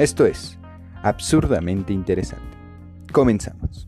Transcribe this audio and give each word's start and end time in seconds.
Esto 0.00 0.24
es 0.24 0.58
absurdamente 1.02 1.92
interesante. 1.92 2.56
Comenzamos. 3.12 3.86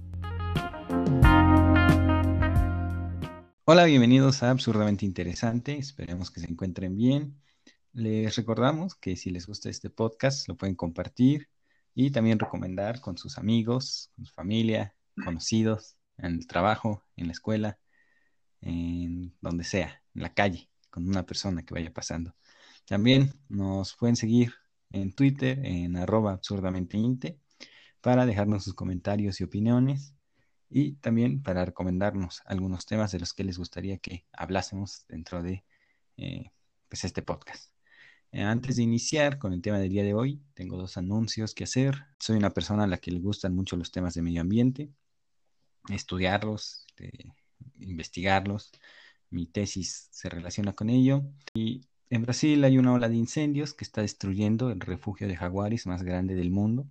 Hola, 3.65 3.85
bienvenidos 3.85 4.43
a 4.43 4.51
Absurdamente 4.51 5.07
Interesante. 5.07 5.79
Esperemos 5.79 6.31
que 6.31 6.41
se 6.41 6.51
encuentren 6.51 6.99
bien. 6.99 7.41
Les 7.95 8.37
recordamos 8.37 8.95
que 8.95 9.17
si 9.17 9.31
les 9.31 9.47
gusta 9.47 9.71
este 9.71 9.89
podcast 9.89 10.47
lo 10.49 10.57
pueden 10.59 10.75
compartir 10.75 11.49
y 11.95 12.11
también 12.11 12.39
recomendar 12.39 13.01
con 13.01 13.17
sus 13.17 13.39
amigos, 13.39 14.11
con 14.15 14.27
su 14.27 14.35
familia, 14.35 14.95
conocidos, 15.25 15.97
en 16.19 16.35
el 16.35 16.47
trabajo, 16.47 17.03
en 17.17 17.29
la 17.29 17.33
escuela, 17.33 17.79
en 18.61 19.35
donde 19.41 19.65
sea, 19.65 20.03
en 20.15 20.21
la 20.25 20.35
calle, 20.35 20.69
con 20.91 21.09
una 21.09 21.25
persona 21.25 21.63
que 21.63 21.73
vaya 21.73 21.91
pasando. 21.91 22.37
También 22.85 23.33
nos 23.49 23.97
pueden 23.97 24.17
seguir 24.17 24.53
en 24.93 25.13
Twitter, 25.13 25.59
en 25.65 25.97
arroba 25.97 26.33
absurdamenteinte, 26.33 27.39
para 28.01 28.27
dejarnos 28.27 28.65
sus 28.65 28.75
comentarios 28.75 29.41
y 29.41 29.45
opiniones 29.45 30.15
y 30.69 30.95
también 30.95 31.43
para 31.43 31.65
recomendarnos 31.65 32.43
algunos 32.47 32.87
temas 32.87 33.13
de 33.13 33.21
los 33.21 33.33
que 33.35 33.45
les 33.45 33.59
gustaría 33.59 33.99
que 33.99 34.27
hablásemos 34.33 35.05
dentro 35.09 35.43
de 35.43 35.65
eh, 36.17 36.51
pues 36.89 37.05
este 37.05 37.23
podcast. 37.23 37.73
Eh, 38.33 38.43
antes 38.43 38.77
de 38.77 38.83
iniciar 38.83 39.39
con 39.39 39.53
el 39.53 39.61
tema 39.61 39.79
del 39.79 39.91
día 39.91 40.03
de 40.03 40.15
hoy, 40.15 40.43
tengo 40.55 40.79
dos 40.79 40.97
anuncios 40.97 41.55
que 41.55 41.65
hacer. 41.65 42.07
Soy 42.19 42.37
una 42.37 42.51
persona 42.51 42.85
a 42.85 42.87
la 42.87 42.97
que 42.97 43.11
le 43.11 43.21
gustan 43.21 43.55
mucho 43.55 43.77
los 43.77 43.93
temas 43.93 44.15
de 44.15 44.23
medio 44.23 44.41
ambiente, 44.41 44.91
estudiarlos, 45.91 46.87
este, 46.89 47.35
investigarlos. 47.81 48.71
Mi 49.29 49.47
tesis 49.47 50.09
se 50.11 50.31
relaciona 50.31 50.73
con 50.73 50.89
ello. 50.89 51.23
Y 51.55 51.83
en 52.13 52.21
Brasil 52.21 52.63
hay 52.65 52.77
una 52.77 52.93
ola 52.93 53.09
de 53.09 53.17
incendios 53.17 53.73
que 53.73 53.85
está 53.85 54.03
destruyendo 54.03 54.71
el 54.71 54.81
refugio 54.81 55.27
de 55.27 55.35
jaguares 55.35 55.87
más 55.87 56.03
grande 56.03 56.35
del 56.35 56.51
mundo 56.51 56.87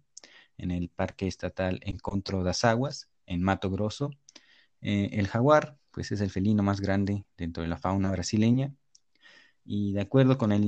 en 0.58 0.72
el 0.72 0.90
Parque 0.90 1.28
Estatal 1.28 1.80
Encontro 1.84 2.44
das 2.44 2.66
Aguas, 2.66 3.08
en 3.28 3.44
Mato 3.44 3.70
Grosso. 3.70 4.10
Eh, 4.82 5.12
el 5.14 5.28
jaguar, 5.28 5.78
pues 5.92 6.12
es 6.12 6.22
el 6.22 6.32
felino 6.32 6.64
más 6.64 6.82
grande 6.82 7.24
dentro 7.38 7.62
de 7.62 7.70
la 7.70 7.78
fauna 7.78 8.10
brasileña 8.10 8.74
y 9.64 9.94
de 9.94 10.02
acuerdo 10.02 10.40
con 10.40 10.52
el, 10.52 10.64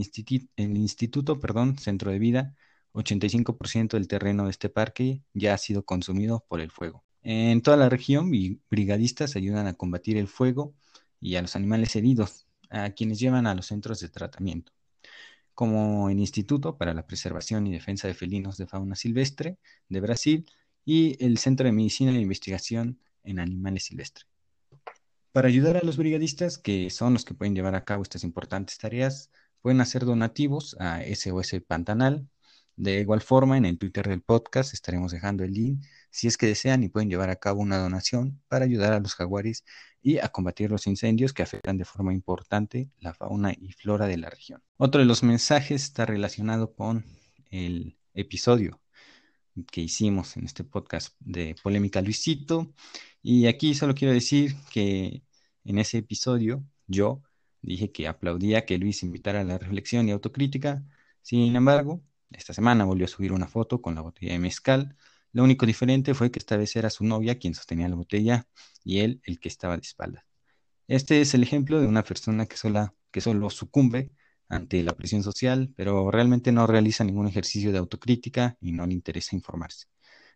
el 0.55 0.77
Instituto 0.77 1.39
perdón, 1.39 1.79
Centro 1.79 2.11
de 2.11 2.19
Vida, 2.19 2.55
85% 2.93 3.97
del 3.97 4.07
terreno 4.07 4.43
de 4.43 4.51
este 4.51 4.69
parque 4.69 5.23
ya 5.33 5.55
ha 5.55 5.57
sido 5.57 5.83
consumido 5.83 6.45
por 6.47 6.61
el 6.61 6.69
fuego. 6.69 7.03
En 7.23 7.63
toda 7.63 7.75
la 7.77 7.89
región, 7.89 8.31
brigadistas 8.69 9.35
ayudan 9.35 9.65
a 9.65 9.73
combatir 9.73 10.15
el 10.15 10.27
fuego 10.27 10.75
y 11.19 11.37
a 11.37 11.41
los 11.41 11.55
animales 11.55 11.95
heridos, 11.95 12.45
a 12.73 12.89
quienes 12.89 13.19
llevan 13.19 13.47
a 13.47 13.55
los 13.55 13.67
centros 13.67 13.99
de 13.99 14.09
tratamiento, 14.09 14.73
como 15.53 16.09
el 16.09 16.19
Instituto 16.19 16.77
para 16.77 16.93
la 16.93 17.05
Preservación 17.05 17.67
y 17.67 17.71
Defensa 17.71 18.07
de 18.07 18.15
Felinos 18.15 18.57
de 18.57 18.67
Fauna 18.67 18.95
Silvestre 18.95 19.57
de 19.87 20.01
Brasil 20.01 20.45
y 20.83 21.23
el 21.23 21.37
Centro 21.37 21.65
de 21.65 21.71
Medicina 21.71 22.11
e 22.11 22.19
Investigación 22.19 22.99
en 23.23 23.39
Animales 23.39 23.85
Silvestres. 23.85 24.27
Para 25.31 25.47
ayudar 25.47 25.77
a 25.77 25.83
los 25.83 25.97
brigadistas, 25.97 26.57
que 26.57 26.89
son 26.89 27.13
los 27.13 27.25
que 27.25 27.33
pueden 27.33 27.55
llevar 27.55 27.75
a 27.75 27.83
cabo 27.83 28.03
estas 28.03 28.23
importantes 28.23 28.77
tareas, 28.77 29.31
pueden 29.61 29.81
hacer 29.81 30.05
donativos 30.05 30.75
a 30.79 31.01
SOS 31.03 31.55
Pantanal. 31.65 32.27
De 32.75 32.99
igual 32.99 33.21
forma, 33.21 33.57
en 33.57 33.65
el 33.65 33.77
Twitter 33.77 34.07
del 34.07 34.21
podcast 34.21 34.73
estaremos 34.73 35.11
dejando 35.11 35.43
el 35.43 35.53
link 35.53 35.83
si 36.09 36.27
es 36.27 36.37
que 36.37 36.47
desean 36.47 36.83
y 36.83 36.89
pueden 36.89 37.09
llevar 37.09 37.29
a 37.29 37.35
cabo 37.35 37.61
una 37.61 37.77
donación 37.77 38.41
para 38.47 38.65
ayudar 38.65 38.93
a 38.93 38.99
los 38.99 39.15
jaguares 39.15 39.63
y 40.01 40.19
a 40.19 40.29
combatir 40.29 40.69
los 40.71 40.87
incendios 40.87 41.33
que 41.33 41.43
afectan 41.43 41.77
de 41.77 41.85
forma 41.85 42.13
importante 42.13 42.89
la 42.99 43.13
fauna 43.13 43.53
y 43.53 43.71
flora 43.73 44.07
de 44.07 44.17
la 44.17 44.29
región. 44.29 44.61
Otro 44.77 44.99
de 44.99 45.05
los 45.05 45.23
mensajes 45.23 45.83
está 45.83 46.05
relacionado 46.05 46.73
con 46.73 47.05
el 47.51 47.97
episodio 48.13 48.81
que 49.71 49.81
hicimos 49.81 50.35
en 50.37 50.45
este 50.45 50.63
podcast 50.63 51.15
de 51.19 51.55
Polémica 51.61 52.01
Luisito. 52.01 52.73
Y 53.21 53.47
aquí 53.47 53.75
solo 53.75 53.93
quiero 53.95 54.13
decir 54.13 54.55
que 54.71 55.23
en 55.63 55.77
ese 55.77 55.99
episodio 55.99 56.63
yo 56.87 57.21
dije 57.61 57.91
que 57.91 58.07
aplaudía 58.07 58.65
que 58.65 58.77
Luis 58.77 59.03
invitara 59.03 59.41
a 59.41 59.43
la 59.43 59.57
reflexión 59.57 60.07
y 60.09 60.11
autocrítica. 60.11 60.83
Sin 61.21 61.55
embargo, 61.55 62.03
esta 62.37 62.53
semana 62.53 62.85
volvió 62.85 63.05
a 63.05 63.09
subir 63.09 63.31
una 63.33 63.47
foto 63.47 63.81
con 63.81 63.95
la 63.95 64.01
botella 64.01 64.33
de 64.33 64.39
mezcal. 64.39 64.95
Lo 65.31 65.43
único 65.43 65.65
diferente 65.65 66.13
fue 66.13 66.31
que 66.31 66.39
esta 66.39 66.57
vez 66.57 66.75
era 66.75 66.89
su 66.89 67.05
novia 67.05 67.39
quien 67.39 67.55
sostenía 67.55 67.87
la 67.89 67.95
botella 67.95 68.47
y 68.83 68.99
él 68.99 69.21
el 69.25 69.39
que 69.39 69.49
estaba 69.49 69.75
de 69.75 69.81
espaldas. 69.81 70.23
Este 70.87 71.21
es 71.21 71.33
el 71.33 71.43
ejemplo 71.43 71.79
de 71.79 71.87
una 71.87 72.03
persona 72.03 72.45
que, 72.45 72.55
que 73.11 73.21
solo 73.21 73.49
sucumbe 73.49 74.11
ante 74.49 74.83
la 74.83 74.93
presión 74.93 75.23
social, 75.23 75.73
pero 75.75 76.11
realmente 76.11 76.51
no 76.51 76.67
realiza 76.67 77.03
ningún 77.03 77.27
ejercicio 77.27 77.71
de 77.71 77.77
autocrítica 77.77 78.57
y 78.61 78.71
no 78.71 78.85
le 78.85 78.93
interesa 78.93 79.35
informarse. 79.35 79.87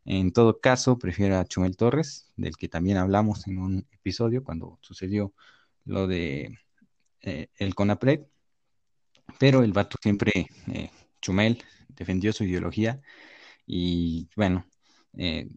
En 0.05 0.31
todo 0.31 0.59
caso, 0.59 0.97
prefiero 0.97 1.37
a 1.37 1.45
Chumel 1.45 1.75
Torres, 1.75 2.31
del 2.37 2.55
que 2.55 2.69
también 2.69 2.97
hablamos 2.97 3.45
en 3.47 3.57
un 3.59 3.87
episodio 3.91 4.43
cuando 4.43 4.79
sucedió 4.81 5.33
lo 5.85 6.07
de 6.07 6.57
eh, 7.21 7.49
el 7.57 7.75
CONAPRED, 7.75 8.21
pero 9.37 9.63
el 9.63 9.73
vato 9.73 9.97
siempre, 10.01 10.47
eh, 10.67 10.89
Chumel, 11.21 11.61
defendió 11.89 12.33
su 12.33 12.43
ideología 12.45 13.01
y 13.67 14.29
bueno, 14.35 14.65
eh, 15.17 15.49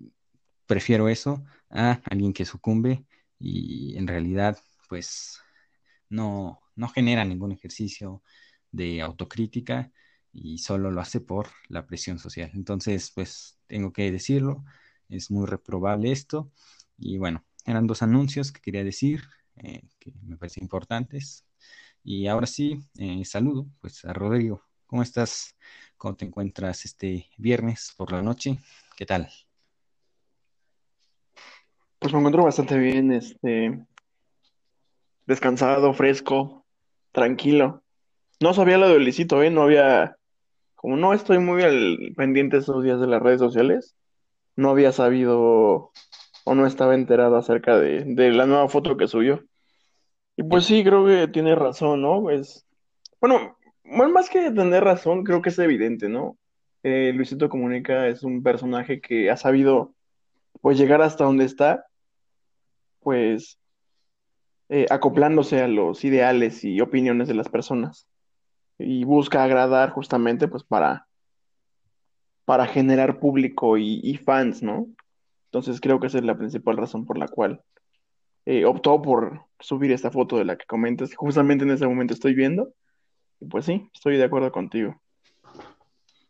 prefiero 0.67 1.09
eso 1.09 1.45
a 1.71 2.01
alguien 2.11 2.33
que 2.33 2.45
sucumbe 2.45 3.05
y 3.39 3.97
en 3.97 4.07
realidad 4.07 4.59
pues 4.89 5.41
no, 6.09 6.61
no 6.77 6.89
genera 6.89 7.25
ningún 7.25 7.53
ejercicio 7.53 8.23
de 8.73 9.03
autocrítica 9.03 9.93
y 10.33 10.59
solo 10.59 10.91
lo 10.91 11.01
hace 11.01 11.21
por 11.21 11.49
la 11.69 11.87
presión 11.87 12.19
social. 12.19 12.51
Entonces, 12.55 13.11
pues 13.15 13.59
tengo 13.67 13.93
que 13.93 14.11
decirlo, 14.13 14.65
es 15.09 15.31
muy 15.31 15.47
reprobable 15.47 16.13
esto. 16.13 16.53
Y 16.99 17.19
bueno, 17.19 17.45
eran 17.67 17.87
dos 17.87 18.03
anuncios 18.03 18.53
que 18.53 18.61
quería 18.61 18.85
decir, 18.85 19.23
eh, 19.57 19.83
que 19.99 20.13
me 20.23 20.37
parecen 20.37 20.65
importantes. 20.65 21.47
Y 22.05 22.27
ahora 22.29 22.47
sí, 22.47 22.79
eh, 22.99 23.25
saludo 23.25 23.67
pues 23.81 24.05
a 24.05 24.13
Rodrigo. 24.13 24.63
¿Cómo 24.87 25.03
estás? 25.03 25.57
¿Cómo 26.01 26.17
te 26.17 26.25
encuentras 26.25 26.87
este 26.87 27.27
viernes 27.37 27.93
por 27.95 28.11
la 28.11 28.23
noche? 28.23 28.57
¿Qué 28.97 29.05
tal? 29.05 29.29
Pues 31.99 32.15
me 32.15 32.21
encuentro 32.21 32.43
bastante 32.43 32.79
bien, 32.79 33.13
este, 33.13 33.85
descansado, 35.27 35.93
fresco, 35.93 36.65
tranquilo. 37.13 37.83
No 38.41 38.55
sabía 38.55 38.79
lo 38.79 38.89
de 38.89 38.99
Luisito, 38.99 39.43
¿eh? 39.43 39.51
No 39.51 39.65
había, 39.65 40.17
como 40.75 40.97
no 40.97 41.13
estoy 41.13 41.39
muy 41.39 41.65
al 41.65 42.15
pendiente 42.17 42.57
esos 42.57 42.83
días 42.83 42.99
de 42.99 43.07
las 43.07 43.21
redes 43.21 43.41
sociales, 43.41 43.95
no 44.57 44.71
había 44.71 44.93
sabido 44.93 45.93
o 46.45 46.55
no 46.55 46.67
estaba 46.67 46.95
enterado 46.95 47.37
acerca 47.37 47.79
de, 47.79 48.07
la 48.31 48.47
nueva 48.47 48.71
foto 48.71 48.97
que 48.97 49.07
subió. 49.07 49.45
Y 50.35 50.45
pues 50.45 50.65
sí, 50.65 50.83
creo 50.83 51.05
que 51.05 51.29
tiene 51.29 51.55
razón, 51.57 52.01
¿no? 52.01 52.23
Pues, 52.23 52.65
bueno, 53.21 53.59
más 53.91 54.31
que 54.31 54.51
tener 54.51 54.85
razón, 54.85 55.25
creo 55.25 55.43
que 55.43 55.51
es 55.51 55.59
evidente, 55.59 56.09
¿no? 56.09 56.39
Eh, 56.83 57.13
Luisito 57.15 57.49
Comunica 57.49 58.09
es 58.09 58.23
un 58.23 58.43
personaje 58.43 59.01
que 59.01 59.31
ha 59.31 59.37
sabido, 59.37 59.95
pues, 60.61 60.79
llegar 60.79 61.03
hasta 61.03 61.25
donde 61.25 61.45
está, 61.45 61.87
pues, 63.01 63.59
eh, 64.69 64.87
acoplándose 64.89 65.61
a 65.61 65.69
los 65.69 66.05
ideales 66.05 66.65
y 66.65 66.81
opiniones 66.81 67.27
de 67.27 67.35
las 67.35 67.49
personas 67.49 68.07
y 68.79 69.05
busca 69.05 69.43
agradar 69.43 69.91
justamente 69.91 70.47
pues 70.47 70.63
para, 70.63 71.09
para 72.45 72.67
generar 72.67 73.19
público 73.19 73.79
y, 73.79 74.17
fans, 74.25 74.63
¿no? 74.63 74.87
Entonces 75.47 75.81
creo 75.81 75.99
que 75.99 76.07
esa 76.07 76.19
es 76.19 76.25
la 76.25 76.39
principal 76.39 76.77
razón 76.77 77.05
por 77.05 77.19
la 77.19 77.27
cual 77.27 77.61
eh, 78.47 78.65
optó 78.65 79.03
por 79.03 79.47
subir 79.59 79.91
esta 79.93 80.11
foto 80.11 80.39
de 80.39 80.45
la 80.45 80.57
que 80.57 80.67
comentas, 80.67 81.15
justamente 81.15 81.65
en 81.65 81.73
ese 81.73 81.89
momento 81.89 82.15
estoy 82.15 82.35
viendo. 82.35 82.73
Pues 83.49 83.65
sí, 83.65 83.89
estoy 83.95 84.17
de 84.17 84.25
acuerdo 84.25 84.53
contigo. 84.53 85.01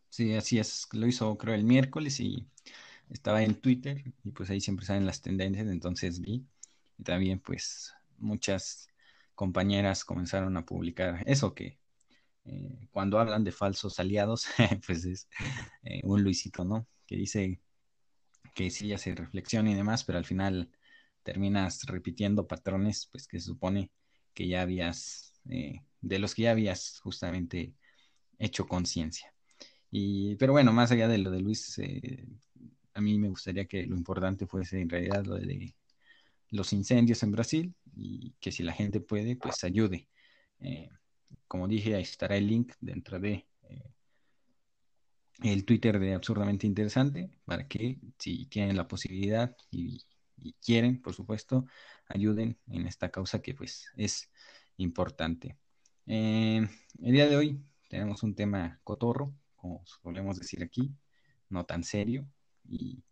Sí, 0.08 0.34
así 0.34 0.58
es. 0.58 0.86
Lo 0.92 1.06
hizo 1.06 1.36
creo 1.38 1.54
el 1.54 1.64
miércoles 1.64 2.20
y 2.20 2.46
estaba 3.08 3.42
en 3.42 3.54
Twitter 3.54 4.02
y 4.24 4.30
pues 4.30 4.50
ahí 4.50 4.60
siempre 4.60 4.86
salen 4.86 5.06
las 5.06 5.22
tendencias, 5.22 5.68
entonces 5.68 6.20
vi. 6.20 6.46
Y 6.98 7.02
también 7.02 7.40
pues 7.40 7.94
muchas 8.18 8.88
compañeras 9.34 10.04
comenzaron 10.04 10.56
a 10.56 10.66
publicar 10.66 11.22
eso 11.26 11.54
que 11.54 11.78
eh, 12.44 12.88
cuando 12.90 13.18
hablan 13.18 13.44
de 13.44 13.52
falsos 13.52 13.98
aliados, 14.00 14.46
pues 14.86 15.04
es 15.04 15.28
eh, 15.82 16.00
un 16.04 16.22
Luisito, 16.22 16.64
¿no? 16.64 16.86
Que 17.06 17.16
dice 17.16 17.60
que 18.54 18.70
sí 18.70 18.92
hace 18.92 19.14
reflexión 19.14 19.68
y 19.68 19.74
demás, 19.74 20.04
pero 20.04 20.18
al 20.18 20.24
final 20.24 20.70
terminas 21.22 21.84
repitiendo 21.86 22.46
patrones, 22.46 23.08
pues 23.10 23.26
que 23.26 23.40
se 23.40 23.46
supone 23.46 23.90
que 24.34 24.48
ya 24.48 24.62
habías, 24.62 25.40
eh, 25.48 25.82
de 26.00 26.19
los 26.19 26.35
que 26.35 26.43
ya 26.43 26.52
habías 26.52 27.00
justamente 27.00 27.75
hecho 28.38 28.67
conciencia. 28.67 29.35
Y, 29.91 30.37
pero 30.37 30.52
bueno, 30.52 30.73
más 30.73 30.93
allá 30.93 31.08
de 31.08 31.19
lo 31.19 31.31
de 31.31 31.41
Luis, 31.41 31.81
a 32.94 33.00
mí 33.00 33.19
me 33.19 33.29
gustaría 33.29 33.67
que 33.67 33.87
lo 33.87 33.97
importante 33.97 34.47
fuese 34.47 34.81
en 34.81 34.88
realidad 34.88 35.25
lo 35.25 35.37
de 35.37 35.75
los 36.50 36.73
incendios 36.73 37.23
en 37.23 37.32
Brasil 37.32 37.75
y 37.94 38.35
que 38.41 38.52
si 38.52 38.62
la 38.62 38.73
gente 38.73 39.00
puede, 39.00 39.37
pues 39.37 39.64
ayude. 39.64 40.08
Eh, 40.61 40.88
como 41.47 41.69
dije, 41.69 41.94
ahí 41.94 42.03
estará 42.03 42.37
el 42.37 42.46
link 42.46 42.73
dentro 42.81 43.19
de 43.19 43.46
eh, 43.62 43.93
el 45.43 45.64
Twitter 45.64 45.99
de 45.99 46.14
Absurdamente 46.14 46.67
Interesante 46.67 47.31
para 47.44 47.67
que 47.67 47.99
si 48.19 48.46
tienen 48.46 48.76
la 48.76 48.88
posibilidad 48.88 49.56
y, 49.70 50.05
quieren, 50.64 51.03
por 51.03 51.12
supuesto, 51.12 51.67
ayuden 52.08 52.58
en 52.69 52.87
esta 52.87 53.11
causa 53.11 53.43
que 53.43 53.55
pues 53.55 53.91
es 53.96 54.31
importante. 54.79 55.58
Eh, 56.12 56.68
el 57.02 57.12
día 57.12 57.28
de 57.28 57.36
hoy 57.36 57.62
tenemos 57.88 58.24
un 58.24 58.34
tema 58.34 58.80
cotorro, 58.82 59.32
como 59.54 59.84
solemos 59.86 60.40
decir 60.40 60.60
aquí, 60.60 60.92
no 61.48 61.66
tan 61.66 61.84
serio 61.84 62.26
y 62.68 63.04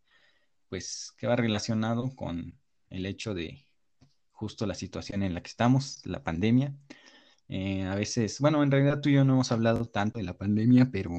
pues 0.68 1.14
que 1.16 1.28
va 1.28 1.36
relacionado 1.36 2.10
con 2.16 2.58
el 2.90 3.06
hecho 3.06 3.34
de 3.34 3.64
justo 4.32 4.66
la 4.66 4.74
situación 4.74 5.22
en 5.22 5.32
la 5.34 5.42
que 5.42 5.48
estamos, 5.50 6.04
la 6.06 6.24
pandemia. 6.24 6.74
Eh, 7.48 7.84
a 7.84 7.94
veces, 7.94 8.40
bueno, 8.40 8.64
en 8.64 8.72
realidad 8.72 9.00
tú 9.00 9.10
y 9.10 9.14
yo 9.14 9.24
no 9.24 9.34
hemos 9.34 9.52
hablado 9.52 9.86
tanto 9.86 10.18
de 10.18 10.24
la 10.24 10.36
pandemia, 10.36 10.90
pero 10.90 11.12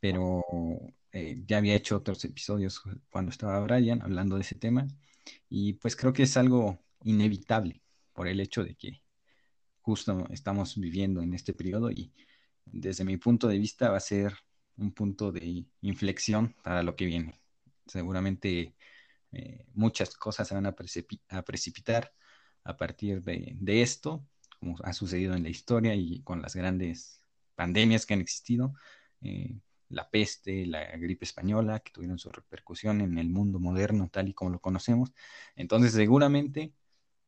pero 0.00 0.44
eh, 1.12 1.42
ya 1.46 1.58
había 1.58 1.74
hecho 1.74 1.96
otros 1.96 2.24
episodios 2.24 2.82
cuando 3.10 3.32
estaba 3.32 3.58
Brian 3.60 4.02
hablando 4.02 4.36
de 4.36 4.42
ese 4.42 4.54
tema 4.54 4.86
y 5.48 5.72
pues 5.74 5.96
creo 5.96 6.12
que 6.12 6.22
es 6.24 6.36
algo 6.36 6.78
inevitable 7.02 7.82
por 8.12 8.28
el 8.28 8.40
hecho 8.40 8.62
de 8.64 8.76
que 8.76 9.02
justo 9.88 10.26
estamos 10.28 10.76
viviendo 10.76 11.22
en 11.22 11.32
este 11.32 11.54
periodo 11.54 11.90
y 11.90 12.12
desde 12.66 13.06
mi 13.06 13.16
punto 13.16 13.48
de 13.48 13.58
vista 13.58 13.88
va 13.88 13.96
a 13.96 14.00
ser 14.00 14.34
un 14.76 14.92
punto 14.92 15.32
de 15.32 15.64
inflexión 15.80 16.54
para 16.62 16.82
lo 16.82 16.94
que 16.94 17.06
viene. 17.06 17.40
Seguramente 17.86 18.76
eh, 19.32 19.64
muchas 19.72 20.14
cosas 20.14 20.46
se 20.46 20.54
van 20.54 20.66
a, 20.66 20.74
precipitar 20.74 22.12
a 22.64 22.76
partir 22.76 23.22
de, 23.22 23.80
esto, 23.80 24.26
como 24.60 24.76
ha 24.84 24.92
sucedido 24.92 25.34
en 25.34 25.42
la 25.44 25.48
historia 25.48 25.94
y 25.94 26.20
con 26.22 26.42
las 26.42 26.54
grandes 26.54 27.22
pandemias 27.54 28.04
que 28.04 28.12
han 28.12 28.20
existido. 28.20 28.74
Eh, 29.22 29.58
la 29.88 30.10
peste, 30.10 30.66
la 30.66 30.84
gripe 30.98 31.24
española, 31.24 31.80
que 31.80 31.92
tuvieron 31.92 32.18
su 32.18 32.28
repercusión 32.30 33.00
en 33.00 33.16
el 33.16 33.30
mundo 33.30 33.58
moderno 33.58 34.10
tal 34.12 34.28
y 34.28 34.34
como 34.34 34.50
lo 34.50 34.60
conocemos. 34.60 35.14
Entonces, 35.56 35.92
seguramente, 35.92 36.74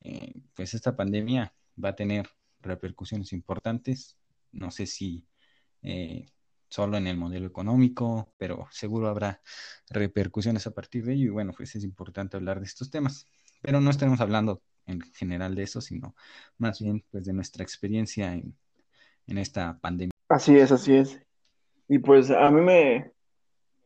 eh, 0.02 0.42
pues 0.54 0.74
esta 0.74 0.94
pandemia 0.94 1.54
va 1.82 1.90
a 1.90 1.96
tener 1.96 2.28
repercusiones 2.60 3.32
importantes. 3.32 4.16
No 4.52 4.70
sé 4.70 4.86
si 4.86 5.26
eh, 5.82 6.26
solo 6.68 6.96
en 6.96 7.06
el 7.06 7.16
modelo 7.16 7.46
económico, 7.46 8.32
pero 8.38 8.66
seguro 8.70 9.08
habrá 9.08 9.40
repercusiones 9.90 10.66
a 10.66 10.72
partir 10.72 11.04
de 11.04 11.14
ello. 11.14 11.26
Y 11.26 11.30
bueno, 11.30 11.52
pues 11.56 11.74
es 11.76 11.84
importante 11.84 12.36
hablar 12.36 12.60
de 12.60 12.66
estos 12.66 12.90
temas. 12.90 13.26
Pero 13.62 13.80
no 13.80 13.90
estaremos 13.90 14.20
hablando 14.20 14.62
en 14.86 15.00
general 15.14 15.54
de 15.54 15.64
eso, 15.64 15.80
sino 15.80 16.14
más 16.58 16.80
bien 16.80 17.04
pues 17.10 17.24
de 17.24 17.32
nuestra 17.32 17.62
experiencia 17.62 18.32
en, 18.32 18.56
en 19.26 19.38
esta 19.38 19.78
pandemia. 19.80 20.12
Así 20.28 20.56
es, 20.56 20.72
así 20.72 20.94
es. 20.94 21.20
Y 21.88 21.98
pues 21.98 22.30
a 22.30 22.50
mí 22.50 22.60
me, 22.60 23.12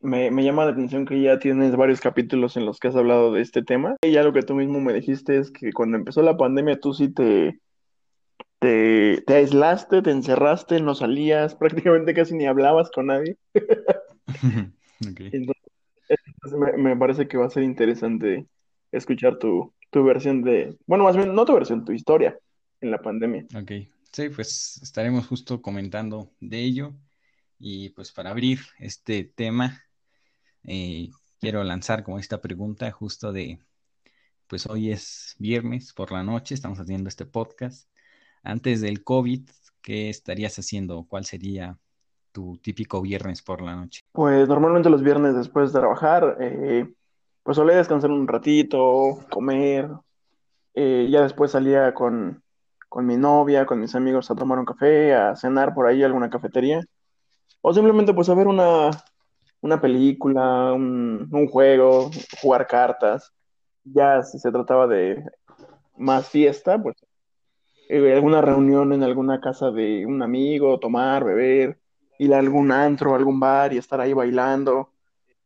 me, 0.01 0.43
llama 0.43 0.65
la 0.65 0.71
atención 0.71 1.05
que 1.05 1.21
ya 1.21 1.39
tienes 1.39 1.75
varios 1.75 1.99
capítulos 1.99 2.55
en 2.55 2.65
los 2.65 2.79
que 2.79 2.87
has 2.89 2.95
hablado 2.95 3.33
de 3.33 3.41
este 3.41 3.63
tema. 3.63 3.95
Y 4.03 4.11
ya 4.11 4.23
lo 4.23 4.33
que 4.33 4.43
tú 4.43 4.53
mismo 4.53 4.79
me 4.79 4.93
dijiste 4.93 5.37
es 5.37 5.51
que 5.51 5.73
cuando 5.73 5.97
empezó 5.97 6.21
la 6.21 6.37
pandemia 6.37 6.79
tú 6.79 6.93
sí 6.93 7.09
te, 7.09 7.59
te, 8.65 9.33
aislaste, 9.33 10.01
te 10.01 10.11
encerraste, 10.11 10.79
no 10.79 10.95
salías, 10.95 11.55
prácticamente 11.59 12.13
casi 12.13 12.35
ni 12.35 12.45
hablabas 12.45 12.89
con 12.91 13.07
nadie. 13.07 13.37
Entonces, 15.01 15.63
me, 16.77 16.95
parece 16.95 17.27
que 17.27 17.37
va 17.37 17.45
a 17.45 17.49
ser 17.49 17.63
interesante 17.63 18.47
escuchar 18.91 19.37
tu, 19.39 19.73
tu 19.91 20.03
versión 20.03 20.41
de, 20.41 20.77
bueno, 20.87 21.03
más 21.03 21.17
bien, 21.17 21.33
no 21.35 21.45
tu 21.45 21.53
versión, 21.53 21.85
tu 21.85 21.91
historia 21.91 22.37
en 22.81 22.91
la 22.91 23.01
pandemia. 23.01 23.45
Ok, 23.55 23.71
sí, 24.11 24.29
pues 24.29 24.79
estaremos 24.81 25.27
justo 25.27 25.61
comentando 25.61 26.31
de 26.39 26.59
ello. 26.59 26.93
Y 27.57 27.89
pues 27.89 28.11
para 28.11 28.31
abrir 28.31 28.59
este 28.79 29.23
tema, 29.23 29.81
eh, 30.63 31.09
quiero 31.39 31.63
lanzar 31.63 32.03
como 32.03 32.19
esta 32.19 32.41
pregunta 32.41 32.91
justo 32.91 33.31
de, 33.31 33.59
pues 34.47 34.67
hoy 34.67 34.91
es 34.91 35.35
viernes 35.39 35.93
por 35.93 36.11
la 36.11 36.23
noche, 36.23 36.53
estamos 36.53 36.79
haciendo 36.79 37.09
este 37.09 37.25
podcast. 37.25 37.89
Antes 38.45 38.79
del 38.79 39.03
COVID, 39.03 39.41
¿qué 39.81 40.09
estarías 40.09 40.57
haciendo? 40.59 41.05
¿Cuál 41.09 41.25
sería 41.25 41.79
tu 42.31 42.57
típico 42.57 43.01
viernes 43.01 43.41
por 43.41 43.61
la 43.61 43.75
noche? 43.75 44.01
Pues 44.11 44.47
normalmente 44.47 44.91
los 44.91 45.01
viernes 45.01 45.35
después 45.35 45.73
de 45.73 45.79
trabajar, 45.79 46.37
eh, 46.39 46.93
pues 47.41 47.57
solía 47.57 47.77
descansar 47.77 48.11
un 48.11 48.27
ratito, 48.27 49.25
comer, 49.31 49.89
eh, 50.75 51.07
ya 51.09 51.23
después 51.23 51.51
salía 51.51 51.95
con, 51.95 52.43
con 52.87 53.07
mi 53.07 53.17
novia, 53.17 53.65
con 53.65 53.79
mis 53.79 53.95
amigos 53.95 54.29
a 54.29 54.35
tomar 54.35 54.59
un 54.59 54.65
café, 54.65 55.15
a 55.15 55.35
cenar 55.35 55.73
por 55.73 55.87
ahí 55.87 56.03
alguna 56.03 56.29
cafetería. 56.29 56.81
O 57.61 57.73
simplemente 57.73 58.13
pues 58.13 58.29
a 58.29 58.35
ver 58.35 58.45
una, 58.45 58.91
una 59.61 59.81
película, 59.81 60.71
un, 60.71 61.47
juego, 61.49 62.11
jugar 62.41 62.67
cartas. 62.67 63.33
Ya 63.83 64.21
si 64.21 64.37
se 64.37 64.51
trataba 64.51 64.85
de 64.85 65.23
más 65.97 66.29
fiesta, 66.29 66.81
pues 66.81 66.95
eh, 67.89 68.13
alguna 68.13 68.41
reunión 68.41 68.93
en 68.93 69.03
alguna 69.03 69.39
casa 69.39 69.71
de 69.71 70.05
un 70.05 70.21
amigo, 70.21 70.79
tomar, 70.79 71.23
beber, 71.23 71.79
ir 72.19 72.33
a 72.33 72.39
algún 72.39 72.71
antro, 72.71 73.15
algún 73.15 73.39
bar 73.39 73.73
y 73.73 73.77
estar 73.77 73.99
ahí 73.99 74.13
bailando, 74.13 74.91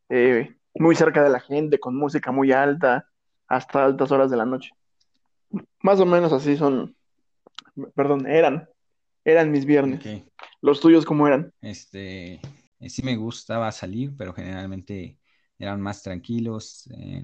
eh, 0.10 0.56
muy 0.76 0.96
cerca 0.96 1.24
de 1.24 1.30
la 1.30 1.40
gente, 1.40 1.80
con 1.80 1.96
música 1.96 2.32
muy 2.32 2.52
alta, 2.52 3.08
hasta 3.48 3.86
altas 3.86 4.12
horas 4.12 4.30
de 4.30 4.38
la 4.38 4.46
noche. 4.46 4.72
Más 5.82 6.00
o 6.00 6.06
menos 6.06 6.32
así 6.32 6.56
son, 6.56 6.96
perdón, 7.96 8.28
eran 8.28 8.70
eran 9.26 9.52
mis 9.52 9.66
viernes. 9.66 10.02
¿Los 10.62 10.80
tuyos 10.80 11.06
cómo 11.06 11.28
eran? 11.28 11.54
Este, 11.62 12.40
eh, 12.80 12.90
sí 12.90 13.04
me 13.04 13.16
gustaba 13.16 13.72
salir, 13.72 14.14
pero 14.18 14.34
generalmente 14.34 15.18
eran 15.58 15.82
más 15.82 16.02
tranquilos. 16.02 16.90
Eh, 16.94 17.24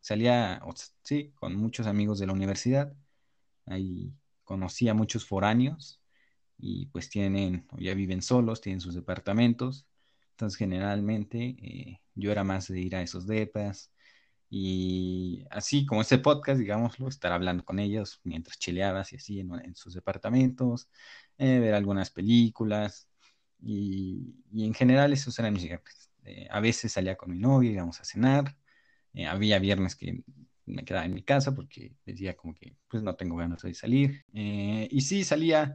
salía, 0.00 0.62
sí, 1.02 1.32
con 1.34 1.56
muchos 1.56 1.86
amigos 1.86 2.18
de 2.18 2.26
la 2.26 2.32
universidad. 2.32 2.92
Ahí 3.70 4.12
conocí 4.44 4.88
a 4.88 4.94
muchos 4.94 5.26
foráneos 5.26 6.00
y 6.58 6.86
pues 6.86 7.08
tienen, 7.10 7.66
ya 7.78 7.94
viven 7.94 8.22
solos, 8.22 8.60
tienen 8.60 8.80
sus 8.80 8.94
departamentos. 8.94 9.86
Entonces 10.32 10.58
generalmente 10.58 11.56
eh, 11.62 12.00
yo 12.14 12.32
era 12.32 12.44
más 12.44 12.68
de 12.68 12.80
ir 12.80 12.96
a 12.96 13.02
esos 13.02 13.26
depas, 13.26 13.92
y 14.50 15.44
así 15.50 15.86
como 15.86 16.00
este 16.02 16.18
podcast, 16.18 16.58
digámoslo, 16.60 17.08
estar 17.08 17.32
hablando 17.32 17.64
con 17.64 17.78
ellos 17.78 18.20
mientras 18.24 18.58
chileabas 18.58 19.12
y 19.12 19.16
así 19.16 19.40
en, 19.40 19.76
sus 19.76 19.94
departamentos, 19.94 20.90
eh, 21.38 21.60
ver 21.60 21.74
algunas 21.74 22.10
películas 22.10 23.08
y, 23.60 24.34
en 24.52 24.74
general 24.74 25.12
esos 25.12 25.38
eran 25.38 25.52
mis 25.54 25.64
viernes. 25.64 26.10
Eh, 26.24 26.48
a 26.50 26.60
veces 26.60 26.92
salía 26.92 27.16
con 27.16 27.30
mi 27.30 27.38
novia, 27.38 27.70
íbamos 27.70 28.00
a 28.00 28.04
cenar, 28.04 28.56
eh, 29.14 29.26
había 29.26 29.58
viernes 29.60 29.96
que 29.96 30.22
me 30.70 30.84
quedaba 30.84 31.06
en 31.06 31.14
mi 31.14 31.22
casa 31.22 31.54
porque 31.54 31.94
decía 32.04 32.36
como 32.36 32.54
que 32.54 32.76
pues 32.88 33.02
no 33.02 33.14
tengo 33.16 33.36
ganas 33.36 33.62
de 33.62 33.74
salir. 33.74 34.24
y 34.32 35.00
sí 35.02 35.24
salía, 35.24 35.74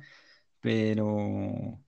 pero 0.59 1.79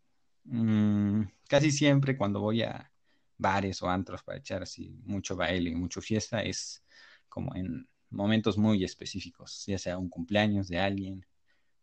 mm, 0.45 1.21
casi 1.47 1.71
siempre 1.71 2.17
cuando 2.17 2.41
voy 2.41 2.63
a 2.63 2.91
bares 3.37 3.81
o 3.81 3.89
antros 3.89 4.23
para 4.23 4.39
echar 4.39 4.63
así 4.63 4.99
mucho 5.05 5.35
baile 5.35 5.69
y 5.69 5.75
mucho 5.75 6.01
fiesta 6.01 6.41
es 6.41 6.83
como 7.29 7.55
en 7.55 7.87
momentos 8.09 8.57
muy 8.57 8.83
específicos, 8.83 9.65
ya 9.67 9.77
sea 9.77 9.97
un 9.97 10.09
cumpleaños 10.09 10.67
de 10.67 10.79
alguien 10.79 11.25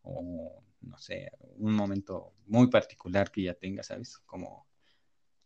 o 0.01 0.63
no 0.81 0.97
sé, 0.97 1.31
un 1.57 1.73
momento 1.73 2.33
muy 2.45 2.67
particular 2.69 3.31
que 3.31 3.43
ya 3.43 3.53
tenga, 3.53 3.83
¿sabes? 3.83 4.17
Como 4.19 4.67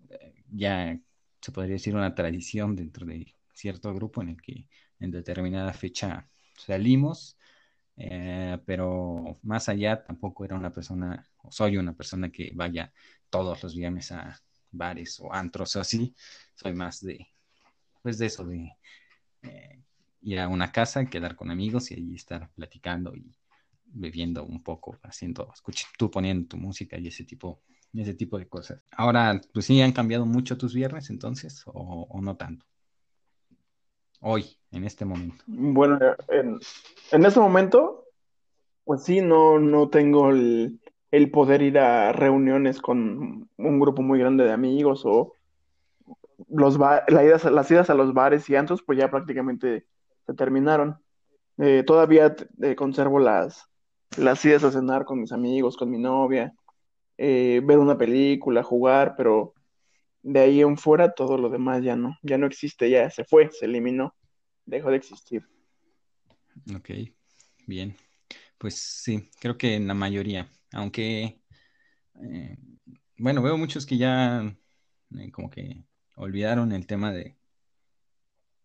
eh, 0.09 0.43
ya 0.51 0.99
se 1.41 1.51
podría 1.51 1.73
decir 1.73 1.95
una 1.95 2.13
tradición 2.13 2.75
dentro 2.75 3.05
de 3.05 3.33
cierto 3.53 3.93
grupo 3.93 4.21
en 4.21 4.29
el 4.29 4.41
que 4.41 4.67
en 4.99 5.11
determinada 5.11 5.73
fecha 5.73 6.27
salimos, 6.57 7.37
eh, 7.97 8.57
pero 8.65 9.39
más 9.43 9.69
allá 9.69 10.03
tampoco 10.03 10.45
era 10.45 10.55
una 10.55 10.71
persona, 10.71 11.27
o 11.43 11.51
soy 11.51 11.77
una 11.77 11.93
persona 11.93 12.29
que 12.29 12.51
vaya 12.55 12.93
todos 13.29 13.61
los 13.63 13.75
viernes 13.75 14.11
a 14.11 14.39
bares 14.71 15.19
o 15.19 15.33
antros 15.33 15.75
o 15.75 15.81
así, 15.81 16.13
soy 16.55 16.73
más 16.73 17.01
de, 17.01 17.27
pues 18.01 18.17
de 18.17 18.27
eso, 18.27 18.45
de 18.45 18.71
eh, 19.43 19.81
ir 20.21 20.39
a 20.39 20.47
una 20.47 20.71
casa, 20.71 21.05
quedar 21.05 21.35
con 21.35 21.51
amigos 21.51 21.91
y 21.91 21.95
ahí 21.95 22.15
estar 22.15 22.49
platicando 22.51 23.15
y 23.15 23.35
bebiendo 23.85 24.45
un 24.45 24.61
poco, 24.63 24.97
haciendo, 25.03 25.49
escucha, 25.53 25.87
tú 25.97 26.11
poniendo 26.11 26.47
tu 26.47 26.57
música 26.57 26.97
y 26.97 27.07
ese 27.07 27.23
tipo, 27.23 27.61
ese 27.93 28.13
tipo 28.13 28.37
de 28.37 28.47
cosas. 28.47 28.81
Ahora, 28.91 29.41
pues 29.53 29.65
sí, 29.65 29.81
han 29.81 29.91
cambiado 29.91 30.25
mucho 30.25 30.57
tus 30.57 30.73
viernes 30.73 31.09
entonces, 31.09 31.63
o, 31.65 32.19
no 32.21 32.35
tanto. 32.35 32.65
Hoy, 34.21 34.57
en 34.71 34.83
este 34.83 35.05
momento. 35.05 35.43
Bueno, 35.47 35.99
en, 36.27 36.59
en 37.11 37.25
este 37.25 37.39
momento, 37.39 38.05
pues 38.83 39.03
sí, 39.03 39.21
no, 39.21 39.59
no 39.59 39.89
tengo 39.89 40.29
el, 40.29 40.79
el 41.11 41.31
poder 41.31 41.61
ir 41.61 41.79
a 41.79 42.11
reuniones 42.11 42.81
con 42.81 43.49
un 43.57 43.79
grupo 43.79 44.01
muy 44.01 44.19
grande 44.19 44.43
de 44.43 44.51
amigos 44.51 45.03
o 45.05 45.33
los 46.49 46.77
las 46.79 47.71
idas 47.71 47.89
a 47.89 47.93
los 47.93 48.13
bares 48.13 48.49
y 48.49 48.55
antros, 48.55 48.81
pues 48.83 48.97
ya 48.97 49.09
prácticamente 49.09 49.85
se 50.25 50.33
terminaron. 50.33 50.97
Eh, 51.57 51.83
todavía 51.85 52.35
eh, 52.61 52.75
conservo 52.75 53.19
las, 53.19 53.69
las 54.17 54.43
idas 54.45 54.63
a 54.63 54.71
cenar 54.71 55.05
con 55.05 55.19
mis 55.19 55.31
amigos, 55.31 55.75
con 55.75 55.89
mi 55.89 55.97
novia, 55.97 56.53
eh, 57.17 57.61
ver 57.63 57.79
una 57.79 57.97
película, 57.97 58.63
jugar, 58.63 59.15
pero 59.17 59.53
de 60.21 60.39
ahí 60.39 60.61
en 60.61 60.77
fuera 60.77 61.13
todo 61.13 61.37
lo 61.37 61.49
demás 61.49 61.83
ya 61.83 61.95
no, 61.95 62.17
ya 62.23 62.37
no 62.37 62.47
existe, 62.47 62.89
ya 62.89 63.09
se 63.09 63.23
fue, 63.23 63.49
se 63.51 63.65
eliminó, 63.65 64.15
dejó 64.65 64.91
de 64.91 64.97
existir. 64.97 65.47
Ok, 66.75 66.89
bien. 67.67 67.95
Pues 68.57 68.75
sí, 68.75 69.29
creo 69.39 69.57
que 69.57 69.75
en 69.75 69.87
la 69.87 69.93
mayoría, 69.93 70.49
aunque, 70.73 71.41
eh, 72.21 72.57
bueno, 73.17 73.41
veo 73.41 73.57
muchos 73.57 73.85
que 73.85 73.97
ya 73.97 74.43
eh, 75.17 75.31
como 75.31 75.49
que 75.49 75.83
olvidaron 76.15 76.71
el 76.73 76.85
tema 76.85 77.13
de, 77.13 77.37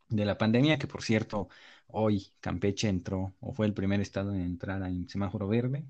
de 0.09 0.25
la 0.25 0.37
pandemia, 0.37 0.79
que 0.79 0.87
por 0.87 1.03
cierto, 1.03 1.49
hoy 1.87 2.33
Campeche 2.41 2.89
entró 2.89 3.35
o 3.41 3.53
fue 3.53 3.67
el 3.67 3.75
primer 3.75 4.01
estado 4.01 4.35
en 4.35 4.41
entrar 4.41 4.83
en 4.83 5.09
semáforo 5.09 5.49
verde 5.49 5.85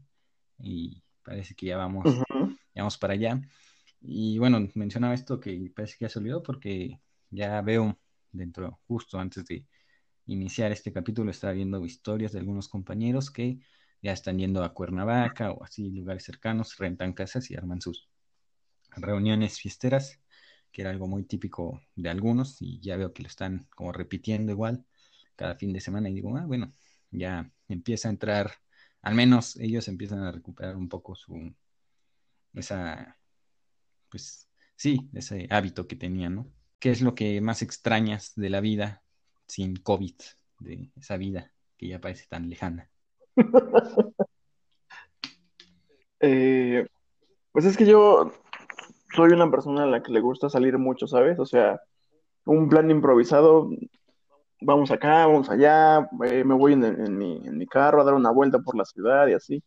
y 0.58 1.02
parece 1.22 1.54
que 1.54 1.66
ya 1.66 1.76
vamos, 1.76 2.04
ya 2.74 2.82
vamos 2.82 2.98
para 2.98 3.14
allá. 3.14 3.40
Y 4.06 4.38
bueno, 4.38 4.68
mencionaba 4.74 5.14
esto 5.14 5.40
que 5.40 5.72
parece 5.74 5.96
que 5.98 6.04
ya 6.04 6.08
se 6.10 6.18
olvidó 6.18 6.42
porque 6.42 7.00
ya 7.30 7.60
veo 7.62 7.98
dentro, 8.32 8.80
justo 8.86 9.18
antes 9.18 9.46
de 9.46 9.66
iniciar 10.26 10.72
este 10.72 10.92
capítulo, 10.92 11.30
estaba 11.30 11.54
viendo 11.54 11.84
historias 11.84 12.32
de 12.32 12.40
algunos 12.40 12.68
compañeros 12.68 13.30
que 13.30 13.60
ya 14.02 14.12
están 14.12 14.38
yendo 14.38 14.62
a 14.62 14.74
Cuernavaca 14.74 15.52
o 15.52 15.64
así 15.64 15.90
lugares 15.90 16.24
cercanos, 16.24 16.76
rentan 16.78 17.14
casas 17.14 17.50
y 17.50 17.56
arman 17.56 17.80
sus 17.80 18.08
reuniones 18.96 19.58
fiesteras, 19.58 20.20
que 20.70 20.82
era 20.82 20.90
algo 20.90 21.08
muy 21.08 21.24
típico 21.24 21.80
de 21.96 22.10
algunos 22.10 22.60
y 22.60 22.80
ya 22.80 22.96
veo 22.96 23.14
que 23.14 23.22
lo 23.22 23.28
están 23.28 23.68
como 23.74 23.92
repitiendo 23.92 24.52
igual 24.52 24.84
cada 25.36 25.56
fin 25.56 25.72
de 25.72 25.80
semana 25.80 26.10
y 26.10 26.14
digo, 26.14 26.36
ah, 26.36 26.44
bueno, 26.46 26.72
ya 27.10 27.50
empieza 27.68 28.08
a 28.08 28.12
entrar, 28.12 28.52
al 29.02 29.14
menos 29.14 29.56
ellos 29.56 29.88
empiezan 29.88 30.20
a 30.20 30.32
recuperar 30.32 30.76
un 30.76 30.88
poco 30.88 31.14
su, 31.14 31.54
esa, 32.54 33.18
pues 34.14 34.48
sí, 34.76 35.10
ese 35.12 35.48
hábito 35.50 35.88
que 35.88 35.96
tenían, 35.96 36.36
¿no? 36.36 36.46
¿Qué 36.78 36.90
es 36.90 37.02
lo 37.02 37.16
que 37.16 37.40
más 37.40 37.62
extrañas 37.62 38.32
de 38.36 38.48
la 38.48 38.60
vida 38.60 39.02
sin 39.48 39.74
COVID, 39.74 40.14
de 40.60 40.92
esa 40.94 41.16
vida 41.16 41.50
que 41.76 41.88
ya 41.88 42.00
parece 42.00 42.26
tan 42.28 42.48
lejana? 42.48 42.88
Eh, 46.26 46.86
pues 47.52 47.66
es 47.66 47.76
que 47.76 47.84
yo 47.84 48.32
soy 49.14 49.32
una 49.32 49.50
persona 49.50 49.82
a 49.82 49.86
la 49.86 50.02
que 50.02 50.10
le 50.10 50.20
gusta 50.20 50.48
salir 50.48 50.78
mucho, 50.78 51.06
¿sabes? 51.06 51.38
O 51.38 51.44
sea, 51.44 51.78
un 52.46 52.70
plan 52.70 52.90
improvisado, 52.90 53.68
vamos 54.62 54.90
acá, 54.90 55.26
vamos 55.26 55.50
allá, 55.50 56.08
eh, 56.24 56.42
me 56.44 56.54
voy 56.54 56.72
en, 56.72 57.18
mi, 57.18 57.66
carro 57.66 58.00
a 58.00 58.04
dar 58.04 58.14
una 58.14 58.30
vuelta 58.30 58.58
por 58.60 58.74
la 58.74 58.86
ciudad 58.86 59.26
y 59.26 59.34
así. 59.34 59.62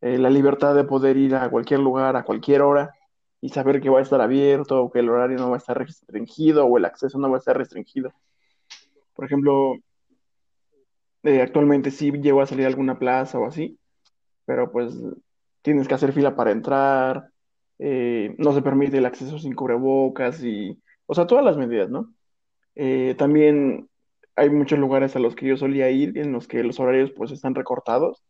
Eh, 0.00 0.18
la 0.18 0.30
libertad 0.30 0.74
de 0.74 0.82
poder 0.82 1.16
ir 1.16 1.36
a 1.36 1.48
cualquier 1.48 1.78
lugar, 1.78 2.16
a 2.16 2.24
cualquier 2.24 2.62
hora 2.62 2.92
y 3.42 3.48
saber 3.48 3.80
que 3.80 3.90
va 3.90 3.98
a 3.98 4.02
estar 4.02 4.20
abierto 4.20 4.84
o 4.84 4.90
que 4.90 5.00
el 5.00 5.10
horario 5.10 5.36
no 5.36 5.50
va 5.50 5.56
a 5.56 5.58
estar 5.58 5.76
restringido 5.76 6.64
o 6.64 6.78
el 6.78 6.84
acceso 6.84 7.18
no 7.18 7.28
va 7.28 7.36
a 7.36 7.40
estar 7.40 7.58
restringido. 7.58 8.14
Por 9.14 9.24
ejemplo, 9.26 9.74
eh, 11.24 11.42
actualmente 11.42 11.90
sí 11.90 12.12
llego 12.12 12.40
a 12.40 12.46
salir 12.46 12.66
a 12.66 12.68
alguna 12.68 13.00
plaza 13.00 13.38
o 13.40 13.46
así, 13.46 13.78
pero 14.44 14.70
pues 14.70 14.96
tienes 15.60 15.88
que 15.88 15.94
hacer 15.94 16.12
fila 16.12 16.36
para 16.36 16.52
entrar, 16.52 17.30
eh, 17.80 18.34
no 18.38 18.52
se 18.52 18.62
permite 18.62 18.98
el 18.98 19.06
acceso 19.06 19.38
sin 19.40 19.54
cubrebocas 19.54 20.42
y, 20.44 20.80
o 21.06 21.14
sea, 21.14 21.26
todas 21.26 21.44
las 21.44 21.56
medidas, 21.56 21.90
¿no? 21.90 22.14
Eh, 22.76 23.16
también 23.18 23.88
hay 24.36 24.50
muchos 24.50 24.78
lugares 24.78 25.16
a 25.16 25.18
los 25.18 25.34
que 25.34 25.46
yo 25.46 25.56
solía 25.56 25.90
ir 25.90 26.16
en 26.16 26.32
los 26.32 26.46
que 26.46 26.62
los 26.62 26.78
horarios 26.78 27.10
pues 27.12 27.32
están 27.32 27.56
recortados 27.56 28.22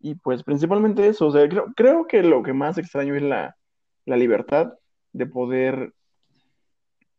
y 0.00 0.16
pues 0.16 0.42
principalmente 0.44 1.06
eso, 1.08 1.28
o 1.28 1.32
sea, 1.32 1.48
creo, 1.48 1.72
creo 1.74 2.06
que 2.06 2.22
lo 2.22 2.42
que 2.42 2.52
más 2.52 2.76
extraño 2.78 3.14
es 3.16 3.22
la, 3.22 3.56
la 4.06 4.16
libertad 4.16 4.74
de 5.12 5.26
poder 5.26 5.92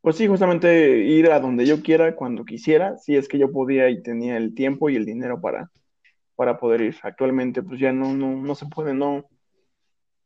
pues 0.03 0.17
sí, 0.17 0.27
justamente 0.27 0.97
ir 0.99 1.31
a 1.31 1.39
donde 1.39 1.65
yo 1.65 1.81
quiera, 1.81 2.13
cuando 2.13 2.43
quisiera, 2.43 2.97
si 2.97 3.15
es 3.15 3.29
que 3.29 3.37
yo 3.39 3.53
podía 3.53 3.89
y 3.89 4.03
tenía 4.03 4.35
el 4.35 4.53
tiempo 4.53 4.89
y 4.89 4.97
el 4.97 5.05
dinero 5.05 5.39
para, 5.39 5.71
para 6.35 6.59
poder 6.59 6.81
ir. 6.81 6.97
Actualmente, 7.03 7.63
pues 7.63 7.79
ya 7.79 7.93
no, 7.93 8.13
no, 8.13 8.35
no 8.35 8.53
se 8.53 8.65
puede, 8.65 8.93
no, 8.93 9.23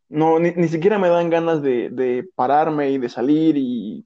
no, 0.10 0.40
ni, 0.40 0.68
siquiera 0.68 0.98
me 0.98 1.10
dan 1.10 1.30
ganas 1.30 1.62
de, 1.62 2.28
pararme 2.34 2.90
y 2.90 2.98
de 2.98 3.08
salir 3.08 3.56
y 3.56 4.04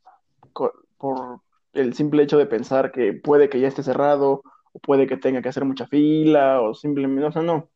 por 0.97 1.39
el 1.71 1.93
simple 1.93 2.23
hecho 2.23 2.37
de 2.37 2.47
pensar 2.47 2.91
que 2.91 3.13
puede 3.13 3.47
que 3.47 3.61
ya 3.61 3.69
esté 3.69 3.81
cerrado, 3.81 4.43
o 4.73 4.79
puede 4.79 5.07
que 5.07 5.15
tenga 5.15 5.41
que 5.41 5.49
hacer 5.49 5.63
mucha 5.63 5.87
fila, 5.87 6.59
o 6.61 6.73
simplemente, 6.73 7.23
o 7.27 7.31
sea, 7.31 7.43
no. 7.43 7.69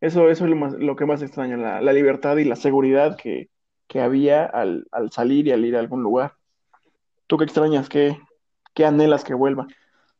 Eso, 0.00 0.28
eso 0.28 0.44
es 0.44 0.50
lo, 0.50 0.56
más, 0.56 0.72
lo 0.74 0.96
que 0.96 1.06
más 1.06 1.22
extraño, 1.22 1.56
la, 1.56 1.80
la 1.80 1.92
libertad 1.92 2.36
y 2.38 2.44
la 2.44 2.56
seguridad 2.56 3.16
que, 3.16 3.48
que 3.90 4.00
había 4.00 4.44
al, 4.44 4.86
al 4.92 5.10
salir 5.10 5.48
y 5.48 5.50
al 5.50 5.64
ir 5.64 5.74
a 5.74 5.80
algún 5.80 6.04
lugar. 6.04 6.36
¿Tú 7.26 7.36
qué 7.36 7.44
extrañas? 7.44 7.88
¿Qué, 7.88 8.16
qué 8.72 8.86
anhelas 8.86 9.24
que 9.24 9.34
vuelva? 9.34 9.66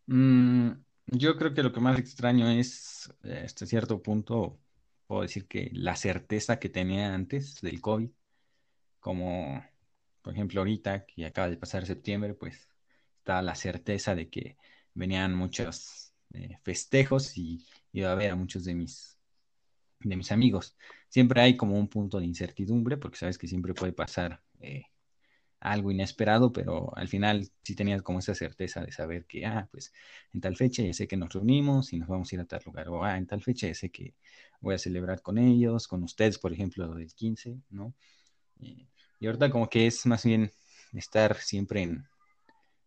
Mm, 0.07 0.73
yo 1.07 1.37
creo 1.37 1.55
que 1.55 1.62
lo 1.62 1.73
que 1.73 1.79
más 1.79 1.97
extraño 1.97 2.50
es, 2.50 3.15
hasta 3.45 3.67
cierto 3.67 4.03
punto, 4.03 4.59
puedo 5.07 5.23
decir 5.23 5.47
que 5.47 5.71
la 5.73 5.95
certeza 5.95 6.59
que 6.59 6.69
tenía 6.69 7.15
antes 7.15 7.61
del 7.61 7.81
COVID, 7.81 8.11
como 8.99 9.65
por 10.21 10.33
ejemplo 10.35 10.62
ahorita 10.62 11.07
que 11.07 11.25
acaba 11.25 11.49
de 11.49 11.57
pasar 11.57 11.87
septiembre, 11.87 12.35
pues 12.35 12.69
está 13.19 13.41
la 13.41 13.55
certeza 13.55 14.17
de 14.17 14.29
que 14.29 14.57
venían 14.95 15.33
muchos 15.33 16.12
eh, 16.35 16.59
festejos 16.65 17.39
y 17.39 17.65
iba 17.93 18.11
a 18.11 18.17
ver 18.17 18.33
a 18.33 18.37
muchos 18.37 18.65
de 18.65 18.75
mis 18.75 19.20
de 20.00 20.16
mis 20.16 20.33
amigos. 20.33 20.76
Siempre 21.09 21.40
hay 21.42 21.57
como 21.57 21.78
un 21.78 21.88
punto 21.88 22.19
de 22.19 22.26
incertidumbre 22.26 22.97
porque 22.97 23.19
sabes 23.19 23.38
que 23.38 23.49
siempre 23.49 23.75
puede 23.75 23.92
pasar 23.92 24.42
eh, 24.61 24.85
algo 25.61 25.90
inesperado, 25.90 26.52
pero 26.52 26.97
al 26.97 27.09
final 27.09 27.50
sí 27.62 27.75
tenías 27.75 28.02
como 28.02 28.19
esa 28.19 28.35
certeza 28.35 28.83
de 28.83 28.92
saber 28.92 29.26
que, 29.26 29.45
ah, 29.47 29.69
pues 29.71 29.92
en 30.33 30.40
tal 30.40 30.57
fecha 30.57 30.83
ya 30.83 30.92
sé 30.95 31.07
que 31.07 31.16
nos 31.16 31.33
reunimos 31.33 31.92
y 31.92 31.99
nos 31.99 32.09
vamos 32.09 32.33
a 32.33 32.35
ir 32.37 32.40
a 32.40 32.47
tal 32.47 32.62
lugar, 32.64 32.88
o 32.88 33.04
ah, 33.04 33.19
en 33.19 33.26
tal 33.26 33.42
fecha 33.42 33.66
ya 33.66 33.75
sé 33.75 33.90
que 33.90 34.14
voy 34.61 34.75
a 34.75 34.78
celebrar 34.78 35.23
con 35.23 35.38
ellos, 35.38 35.87
con 35.87 36.02
ustedes, 36.02 36.38
por 36.38 36.52
ejemplo, 36.52 36.87
lo 36.87 36.95
del 36.95 37.14
15, 37.14 37.59
¿no? 37.71 37.95
Y, 38.59 38.88
ahorita 39.23 39.50
como 39.50 39.69
que 39.69 39.87
es 39.87 40.07
más 40.07 40.25
bien 40.25 40.50
estar 40.95 41.37
siempre 41.37 41.83
en, 41.83 42.07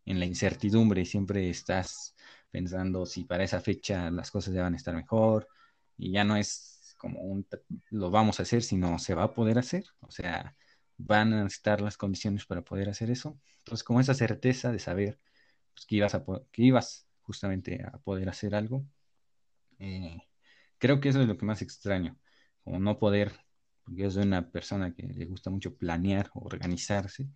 en 0.05 0.19
la 0.19 0.25
incertidumbre, 0.25 1.05
siempre 1.05 1.49
estás 1.49 2.15
pensando 2.51 3.05
si 3.05 3.23
para 3.23 3.43
esa 3.43 3.61
fecha 3.61 4.09
las 4.11 4.31
cosas 4.31 4.53
ya 4.53 4.63
van 4.63 4.73
a 4.73 4.77
estar 4.77 4.95
mejor 4.95 5.47
y 5.97 6.11
ya 6.11 6.23
no 6.23 6.35
es 6.35 6.72
como 7.03 7.19
un 7.19 7.45
lo 7.89 8.09
vamos 8.09 8.39
a 8.39 8.43
hacer, 8.43 8.63
sino 8.63 8.97
se 8.97 9.13
va 9.13 9.23
a 9.23 9.33
poder 9.33 9.59
hacer, 9.59 9.83
o 9.99 10.09
sea, 10.09 10.55
van 10.95 11.33
a 11.33 11.45
estar 11.45 11.81
las 11.81 11.97
condiciones 11.97 12.45
para 12.45 12.61
poder 12.63 12.87
hacer 12.87 13.11
eso. 13.11 13.37
Entonces, 13.57 13.83
como 13.83 13.99
esa 13.99 14.13
certeza 14.13 14.71
de 14.71 14.79
saber 14.79 15.19
pues, 15.73 15.85
que, 15.85 15.97
ibas 15.97 16.15
a, 16.15 16.23
que 16.49 16.61
ibas 16.63 17.05
justamente 17.23 17.83
a 17.83 17.97
poder 17.97 18.29
hacer 18.29 18.55
algo, 18.55 18.85
eh, 19.79 20.17
creo 20.77 21.01
que 21.01 21.09
eso 21.09 21.21
es 21.21 21.27
lo 21.27 21.37
que 21.37 21.45
más 21.45 21.61
extraño, 21.61 22.17
como 22.63 22.79
no 22.79 22.97
poder, 22.99 23.33
porque 23.83 24.03
yo 24.03 24.09
soy 24.11 24.23
una 24.23 24.49
persona 24.49 24.93
que 24.93 25.03
le 25.03 25.25
gusta 25.25 25.49
mucho 25.49 25.75
planear 25.75 26.31
organizarse, 26.35 27.27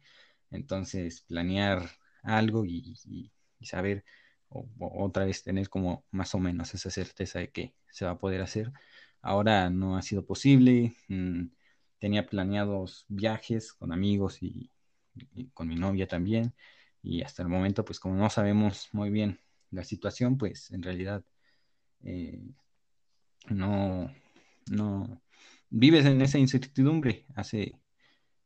entonces 0.49 1.23
planear 1.27 1.89
algo 2.23 2.63
y, 2.65 2.95
saber 3.63 4.05
o, 4.47 4.65
otra 4.79 5.25
vez 5.25 5.43
tener 5.43 5.67
como 5.67 6.05
más 6.11 6.33
o 6.35 6.39
menos 6.39 6.73
esa 6.73 6.89
certeza 6.89 7.39
de 7.39 7.51
que 7.51 7.75
se 7.91 8.05
va 8.05 8.11
a 8.11 8.17
poder 8.17 8.41
hacer. 8.41 8.71
Ahora 9.27 9.69
no 9.69 9.97
ha 9.97 10.01
sido 10.03 10.25
posible. 10.25 10.95
Mm, 11.09 11.47
tenía 11.99 12.25
planeados 12.25 13.05
viajes 13.09 13.73
con 13.73 13.91
amigos 13.91 14.41
y, 14.41 14.71
con 15.53 15.67
mi 15.67 15.75
novia 15.75 16.07
también. 16.07 16.53
Y 17.03 17.23
hasta 17.23 17.43
el 17.43 17.49
momento, 17.49 17.83
pues 17.83 17.99
como 17.99 18.15
no 18.15 18.29
sabemos 18.29 18.87
muy 18.93 19.09
bien 19.09 19.41
la 19.69 19.83
situación, 19.83 20.37
pues 20.37 20.71
en 20.71 20.81
realidad 20.81 21.25
eh, 22.03 22.41
no, 23.49 24.09
no 24.71 25.21
vives 25.69 26.05
en 26.05 26.21
esa 26.21 26.37
incertidumbre. 26.39 27.25
Hace 27.35 27.81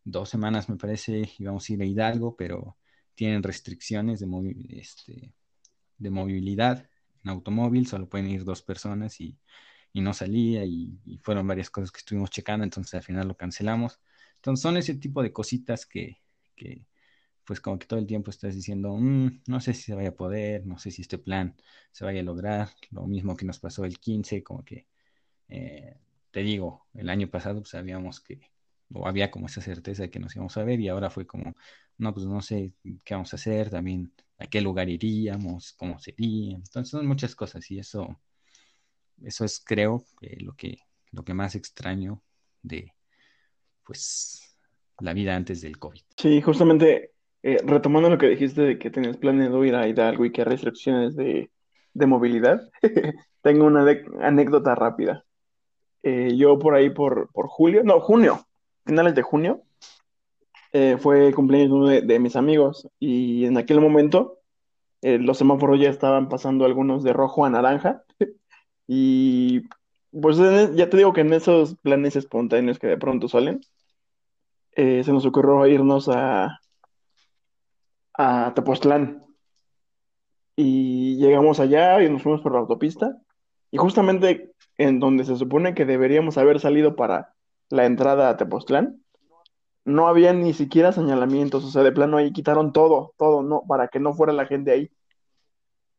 dos 0.04 0.30
semanas, 0.30 0.68
me 0.68 0.78
parece, 0.78 1.30
íbamos 1.38 1.70
a 1.70 1.74
ir 1.74 1.82
a 1.84 1.86
Hidalgo, 1.86 2.36
pero 2.36 2.78
tienen 3.14 3.44
restricciones 3.44 4.20
de, 4.20 4.28
este, 4.70 5.32
de 6.00 6.10
movilidad 6.10 6.90
en 7.24 7.30
automóvil, 7.30 7.86
solo 7.86 8.10
pueden 8.10 8.32
ir 8.32 8.44
dos 8.44 8.64
personas 8.64 9.22
y 9.22 9.38
y 9.94 10.02
no 10.02 10.14
salía 10.14 10.66
y, 10.66 11.00
fueron 11.22 11.48
varias 11.48 11.70
cosas 11.70 11.92
que 11.92 12.00
estuvimos 12.00 12.30
checando, 12.30 12.64
entonces 12.64 12.94
al 12.94 13.04
final 13.04 13.28
lo 13.28 13.36
cancelamos. 13.38 14.00
Entonces 14.36 14.62
son 14.62 14.78
ese 14.78 14.96
tipo 14.96 15.22
de 15.24 15.34
cositas 15.34 15.86
que, 15.86 16.22
que 16.56 16.86
pues 17.46 17.62
como 17.62 17.80
que 17.80 17.88
todo 17.88 18.00
el 18.00 18.08
tiempo 18.08 18.32
estás 18.32 18.56
diciendo, 18.56 18.96
mm, 18.98 19.42
no 19.48 19.60
sé 19.62 19.74
si 19.74 19.84
se 19.84 19.96
vaya 19.96 20.10
a 20.10 20.16
poder, 20.16 20.66
no 20.66 20.78
sé 20.80 20.92
si 20.92 21.02
este 21.02 21.18
plan 21.18 21.56
se 21.92 22.06
vaya 22.06 22.22
a 22.22 22.24
lograr, 22.24 22.70
lo 22.92 23.06
mismo 23.08 23.36
que 23.36 23.46
nos 23.46 23.60
pasó 23.60 23.86
el 23.86 24.00
15, 24.00 24.44
como 24.44 24.64
que, 24.64 24.88
eh, 25.50 25.98
te 26.32 26.42
digo, 26.42 26.88
el 26.94 27.10
año 27.10 27.30
pasado 27.30 27.62
pues 27.62 27.72
sabíamos 27.72 28.22
que, 28.22 28.42
o 28.94 29.08
había 29.08 29.32
como 29.32 29.48
esa 29.48 29.62
certeza 29.62 30.04
de 30.04 30.12
que 30.12 30.20
nos 30.20 30.36
íbamos 30.36 30.58
a 30.58 30.64
ver 30.64 30.80
y 30.80 30.90
ahora 30.90 31.10
fue 31.10 31.28
como, 31.28 31.56
no, 31.98 32.14
pues 32.14 32.26
no 32.26 32.42
sé 32.42 32.74
qué 33.04 33.16
vamos 33.16 33.34
a 33.34 33.38
hacer, 33.38 33.70
también 33.70 34.14
a 34.38 34.48
qué 34.48 34.62
lugar 34.62 34.90
iríamos, 34.90 35.74
cómo 35.74 36.00
sería, 36.00 36.56
entonces 36.56 36.90
son 36.90 37.08
muchas 37.08 37.36
cosas 37.36 37.70
y 37.72 37.80
eso 37.80 38.20
eso 39.24 39.46
es, 39.46 39.62
creo, 39.64 40.04
lo, 40.40 40.54
que, 40.54 40.78
lo 41.12 41.24
que 41.24 41.34
más 41.34 41.56
extraño 41.56 42.22
de, 42.62 42.94
pues, 43.86 44.58
la 45.00 45.14
vida 45.14 45.36
antes 45.36 45.62
del 45.62 45.78
COVID. 45.78 46.02
Sí, 46.18 46.42
justamente 46.42 47.12
eh, 47.44 47.58
retomando 47.64 48.10
lo 48.10 48.18
que 48.18 48.30
dijiste 48.30 48.62
de 48.62 48.80
que 48.80 48.92
tenías 48.92 49.18
planeado 49.18 49.64
ir 49.66 49.76
a 49.76 49.88
Hidalgo 49.88 50.26
y 50.26 50.32
que 50.32 50.42
hay 50.42 50.48
restricciones 50.48 51.16
de, 51.16 51.50
de 51.94 52.06
movilidad, 52.06 52.70
tengo 53.42 53.66
una 53.66 53.86
anécdota 54.22 54.76
rápida. 54.76 55.26
Eh, 56.04 56.36
yo 56.36 56.58
por 56.58 56.76
ahí 56.76 56.90
por, 56.90 57.30
por 57.32 57.48
julio, 57.48 57.84
no, 57.84 58.00
junio, 58.00 58.46
finales 58.86 59.16
de 59.16 59.22
junio, 59.22 59.64
eh, 60.74 60.98
fue 60.98 61.34
cumpleaños 61.34 61.90
de, 61.90 62.02
de, 62.02 62.20
mis 62.20 62.36
amigos 62.36 62.88
y 62.98 63.46
en 63.46 63.58
aquel 63.58 63.82
momento 63.82 64.40
eh, 65.02 65.18
los 65.18 65.38
semáforos 65.38 65.80
ya 65.80 65.90
estaban 65.90 66.30
pasando 66.30 66.64
algunos 66.64 67.04
de 67.04 67.12
rojo 67.12 67.44
a 67.44 67.50
naranja 67.50 68.04
y 68.94 69.70
pues 70.12 70.38
e, 70.38 70.72
ya 70.76 70.90
te 70.90 70.98
digo 70.98 71.14
que 71.14 71.22
en 71.22 71.32
esos 71.32 71.76
planes 71.78 72.18
espontáneos 72.18 72.78
que 72.78 72.88
de 72.88 72.98
pronto 72.98 73.30
salen, 73.30 73.62
se 74.76 75.14
nos 75.14 75.26
ocurrió 75.26 75.66
irnos 75.66 76.10
a, 76.10 76.60
a 78.14 78.54
Tepoztlán. 78.54 79.24
Y 80.58 81.16
llegamos 81.16 81.62
allá 81.62 82.04
y 82.04 82.10
nos 82.10 82.22
fuimos 82.22 82.42
por 82.42 82.52
la 82.52 82.60
autopista. 82.60 83.18
Y 83.72 83.78
justamente 83.78 84.52
en 84.78 85.00
donde 85.00 85.24
se 85.24 85.38
supone 85.38 85.74
que 85.74 85.86
deberíamos 85.86 86.38
haber 86.38 86.60
salido 86.60 86.98
para 86.98 87.34
la 87.70 87.86
entrada 87.86 88.28
a 88.28 88.36
Tepoztlán, 88.36 89.02
no 89.86 90.10
había 90.10 90.34
ni 90.34 90.52
siquiera 90.54 90.92
señalamientos, 90.92 91.64
o 91.64 91.72
sea, 91.72 91.84
de 91.84 91.94
plano 91.94 92.18
ahí 92.18 92.34
quitaron 92.34 92.74
todo, 92.74 93.14
todo, 93.18 93.42
no, 93.42 93.64
para 93.70 93.88
que 93.88 94.02
no 94.02 94.14
fuera 94.14 94.34
la 94.34 94.48
gente 94.48 94.72
ahí. 94.72 94.92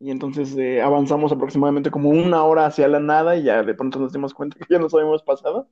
Y 0.02 0.10
entonces 0.10 0.56
eh, 0.56 0.82
avanzamos 0.82 1.30
aproximadamente 1.30 1.92
como 1.92 2.10
una 2.10 2.42
hora 2.42 2.66
hacia 2.66 2.88
la 2.88 2.98
nada 2.98 3.36
y 3.36 3.44
ya 3.44 3.62
de 3.62 3.72
pronto 3.72 4.00
nos 4.00 4.12
dimos 4.12 4.34
cuenta 4.34 4.58
que 4.58 4.66
ya 4.68 4.80
nos 4.80 4.92
habíamos 4.92 5.22
pasado. 5.22 5.68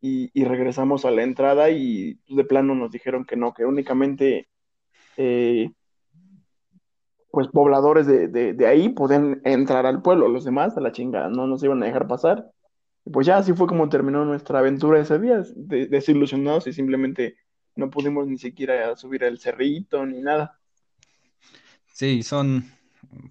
Y, 0.00 0.28
y 0.34 0.44
regresamos 0.44 1.04
a 1.04 1.12
la 1.12 1.22
entrada 1.22 1.70
y 1.70 2.16
pues, 2.26 2.36
de 2.36 2.44
plano 2.44 2.74
nos 2.74 2.90
dijeron 2.90 3.24
que 3.24 3.36
no, 3.36 3.54
que 3.54 3.64
únicamente 3.64 4.48
eh, 5.16 5.70
pues 7.30 7.46
pobladores 7.46 8.08
de, 8.08 8.26
de, 8.28 8.66
ahí 8.66 8.88
podían 8.88 9.40
entrar 9.44 9.86
al 9.86 10.02
pueblo, 10.02 10.26
los 10.26 10.44
demás 10.44 10.76
a 10.76 10.80
la 10.80 10.90
chingada, 10.90 11.28
no 11.28 11.46
nos 11.46 11.62
iban 11.62 11.80
a 11.84 11.86
dejar 11.86 12.08
pasar. 12.08 12.50
Y 13.04 13.10
pues 13.10 13.24
ya 13.24 13.36
así 13.36 13.52
fue 13.52 13.68
como 13.68 13.88
terminó 13.88 14.24
nuestra 14.24 14.58
aventura 14.58 14.98
ese 14.98 15.20
día, 15.20 15.44
desilusionados 15.54 16.66
y 16.66 16.72
simplemente 16.72 17.36
no 17.76 17.88
pudimos 17.88 18.26
ni 18.26 18.36
siquiera 18.36 18.96
subir 18.96 19.24
al 19.24 19.38
cerrito 19.38 20.04
ni 20.04 20.20
nada. 20.22 20.58
Sí, 21.92 22.24
son, 22.24 22.64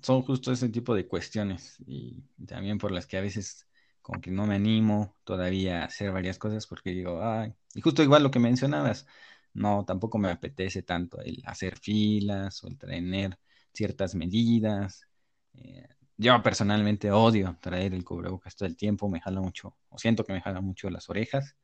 son 0.02 0.22
justo 0.24 0.52
ese 0.52 0.70
tipo 0.70 0.96
de 0.96 1.08
cuestiones 1.08 1.78
y 1.86 2.24
también 2.48 2.78
por 2.78 2.92
las 2.92 3.08
que 3.08 3.18
a 3.18 3.22
veces 3.22 3.68
como 4.02 4.22
que 4.22 4.32
no 4.32 4.46
me 4.46 4.56
animo 4.56 5.16
todavía 5.24 5.82
a 5.82 5.86
hacer 5.86 6.12
varias 6.12 6.38
cosas 6.38 6.68
porque 6.68 6.92
digo, 6.92 7.24
ay, 7.24 7.54
y 7.74 7.82
justo 7.82 8.04
igual 8.04 8.24
lo 8.24 8.32
que 8.32 8.40
mencionabas, 8.40 9.08
no, 9.54 9.86
tampoco 9.86 10.18
me 10.18 10.30
apetece 10.30 10.84
tanto 10.84 11.22
el 11.22 11.42
hacer 11.46 11.78
filas 11.78 12.64
o 12.64 12.68
el 12.68 12.78
tener 12.78 13.40
ciertas 13.74 14.16
medidas. 14.16 15.08
Eh, 15.54 15.88
yo 16.18 16.42
personalmente 16.44 17.12
odio 17.12 17.58
traer 17.62 17.94
el 17.94 18.04
cubrebocas 18.04 18.56
todo 18.56 18.68
el 18.68 18.78
tiempo, 18.78 19.10
me 19.10 19.22
jala 19.22 19.42
mucho, 19.42 19.76
o 19.90 19.98
siento 19.98 20.24
que 20.24 20.34
me 20.34 20.42
jala 20.42 20.62
mucho 20.62 20.90
las 20.90 21.10
orejas. 21.10 21.56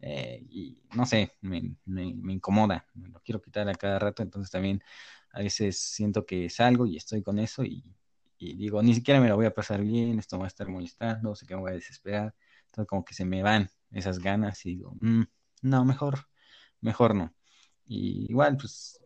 Eh, 0.00 0.44
y 0.48 0.82
no 0.94 1.06
sé, 1.06 1.32
me, 1.40 1.76
incomoda, 2.32 2.86
me 2.94 3.08
lo 3.08 3.20
quiero 3.20 3.42
quitar 3.42 3.68
a 3.68 3.74
cada 3.74 3.98
rato, 3.98 4.22
entonces 4.22 4.50
también 4.50 4.82
a 5.32 5.40
veces 5.40 5.78
siento 5.78 6.24
que 6.26 6.50
salgo 6.50 6.86
y 6.86 6.96
estoy 6.96 7.22
con 7.22 7.38
eso 7.38 7.64
y, 7.64 7.84
digo, 8.38 8.82
ni 8.82 8.94
siquiera 8.94 9.20
me 9.20 9.28
lo 9.28 9.36
voy 9.36 9.46
a 9.46 9.54
pasar 9.54 9.82
bien, 9.82 10.18
esto 10.18 10.36
me 10.36 10.40
va 10.40 10.46
a 10.46 10.48
estar 10.48 10.68
molestando, 10.68 11.34
sé 11.34 11.46
que 11.46 11.54
me 11.54 11.62
voy 11.62 11.72
a 11.72 11.74
desesperar, 11.74 12.34
entonces 12.66 12.88
como 12.88 13.04
que 13.04 13.14
se 13.14 13.24
me 13.24 13.42
van 13.42 13.68
esas 13.90 14.18
ganas 14.18 14.64
y 14.66 14.76
digo, 14.76 14.96
mm, 15.00 15.22
no, 15.62 15.84
mejor, 15.84 16.28
mejor 16.80 17.14
no. 17.14 17.34
Y 17.84 18.26
igual, 18.30 18.56
pues 18.56 19.00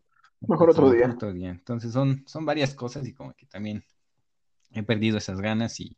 Mejor 0.48 0.70
otro 0.70 0.90
día. 0.90 1.08
Otro 1.08 1.32
día. 1.32 1.50
Entonces 1.50 1.92
son, 1.92 2.24
son 2.26 2.44
varias 2.44 2.74
cosas 2.74 3.06
y 3.06 3.14
como 3.14 3.32
que 3.34 3.46
también 3.46 3.84
he 4.72 4.82
perdido 4.82 5.18
esas 5.18 5.40
ganas 5.40 5.78
y, 5.80 5.96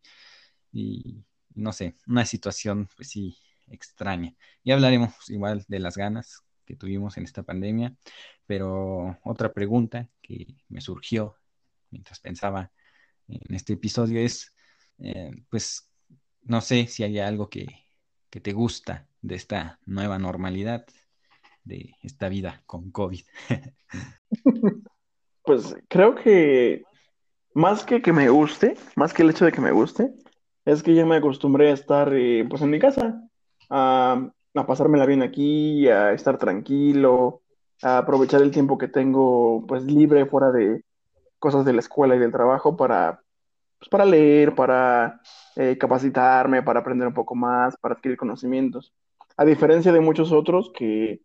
y 0.72 1.24
no 1.54 1.72
sé, 1.72 1.96
una 2.06 2.26
situación 2.26 2.88
pues 2.96 3.08
sí 3.08 3.38
extraña. 3.68 4.34
Y 4.62 4.72
hablaremos 4.72 5.14
igual 5.28 5.64
de 5.68 5.78
las 5.78 5.96
ganas 5.96 6.42
que 6.66 6.76
tuvimos 6.76 7.16
en 7.16 7.24
esta 7.24 7.42
pandemia, 7.42 7.94
pero 8.46 9.18
otra 9.24 9.52
pregunta 9.52 10.08
que 10.20 10.46
me 10.68 10.80
surgió 10.80 11.36
mientras 11.90 12.20
pensaba 12.20 12.70
en 13.28 13.54
este 13.54 13.74
episodio 13.74 14.20
es, 14.20 14.54
eh, 14.98 15.32
pues, 15.48 15.90
no 16.42 16.60
sé 16.60 16.86
si 16.86 17.04
hay 17.04 17.18
algo 17.18 17.48
que, 17.48 17.66
que 18.30 18.40
te 18.40 18.52
gusta 18.52 19.06
de 19.22 19.36
esta 19.36 19.78
nueva 19.86 20.18
normalidad 20.18 20.86
de 21.64 21.94
esta 22.02 22.28
vida 22.28 22.62
con 22.66 22.90
COVID? 22.90 23.22
Pues 25.46 25.76
creo 25.88 26.14
que 26.14 26.84
más 27.52 27.84
que 27.84 28.00
que 28.00 28.14
me 28.14 28.30
guste, 28.30 28.78
más 28.96 29.12
que 29.12 29.22
el 29.22 29.28
hecho 29.28 29.44
de 29.44 29.52
que 29.52 29.60
me 29.60 29.72
guste, 29.72 30.10
es 30.64 30.82
que 30.82 30.94
ya 30.94 31.04
me 31.04 31.16
acostumbré 31.16 31.70
a 31.70 31.74
estar 31.74 32.14
eh, 32.14 32.46
pues 32.48 32.62
en 32.62 32.70
mi 32.70 32.78
casa, 32.78 33.20
a, 33.68 34.30
a 34.54 34.66
pasármela 34.66 35.04
bien 35.04 35.20
aquí, 35.20 35.86
a 35.88 36.12
estar 36.12 36.38
tranquilo, 36.38 37.42
aprovechar 37.82 38.42
el 38.42 38.50
tiempo 38.50 38.78
que 38.78 38.88
tengo 38.88 39.64
pues 39.66 39.82
libre 39.84 40.26
fuera 40.26 40.50
de 40.50 40.82
cosas 41.38 41.64
de 41.64 41.72
la 41.72 41.80
escuela 41.80 42.16
y 42.16 42.18
del 42.18 42.32
trabajo 42.32 42.76
para, 42.76 43.22
pues, 43.78 43.88
para 43.88 44.04
leer, 44.04 44.54
para 44.54 45.20
eh, 45.56 45.76
capacitarme, 45.78 46.62
para 46.62 46.80
aprender 46.80 47.06
un 47.06 47.14
poco 47.14 47.34
más, 47.34 47.76
para 47.76 47.94
adquirir 47.94 48.16
conocimientos. 48.16 48.94
A 49.36 49.44
diferencia 49.44 49.92
de 49.92 50.00
muchos 50.00 50.32
otros 50.32 50.70
que 50.74 51.20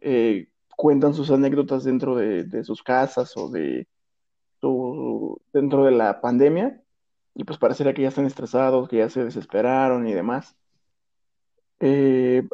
eh, 0.00 0.48
cuentan 0.76 1.14
sus 1.14 1.30
anécdotas 1.30 1.84
dentro 1.84 2.16
de, 2.16 2.64
sus 2.64 2.82
casas 2.82 3.36
o 3.36 3.48
de 3.48 3.86
dentro 5.52 5.84
de 5.84 5.92
la 5.92 6.20
pandemia 6.20 6.82
y 7.34 7.44
pues 7.44 7.58
pareciera 7.58 7.94
que 7.94 8.02
ya 8.02 8.08
están 8.08 8.26
estresados, 8.26 8.88
que 8.88 8.98
ya 8.98 9.08
se 9.08 9.24
desesperaron 9.24 10.08
y 10.08 10.12
demás. 10.12 10.56
Eh, 11.80 12.46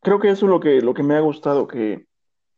creo 0.00 0.18
que 0.18 0.30
eso 0.30 0.46
es 0.46 0.50
lo 0.50 0.60
que, 0.60 0.80
lo 0.80 0.94
que 0.94 1.02
me 1.02 1.14
ha 1.14 1.20
gustado, 1.20 1.68
que 1.68 2.06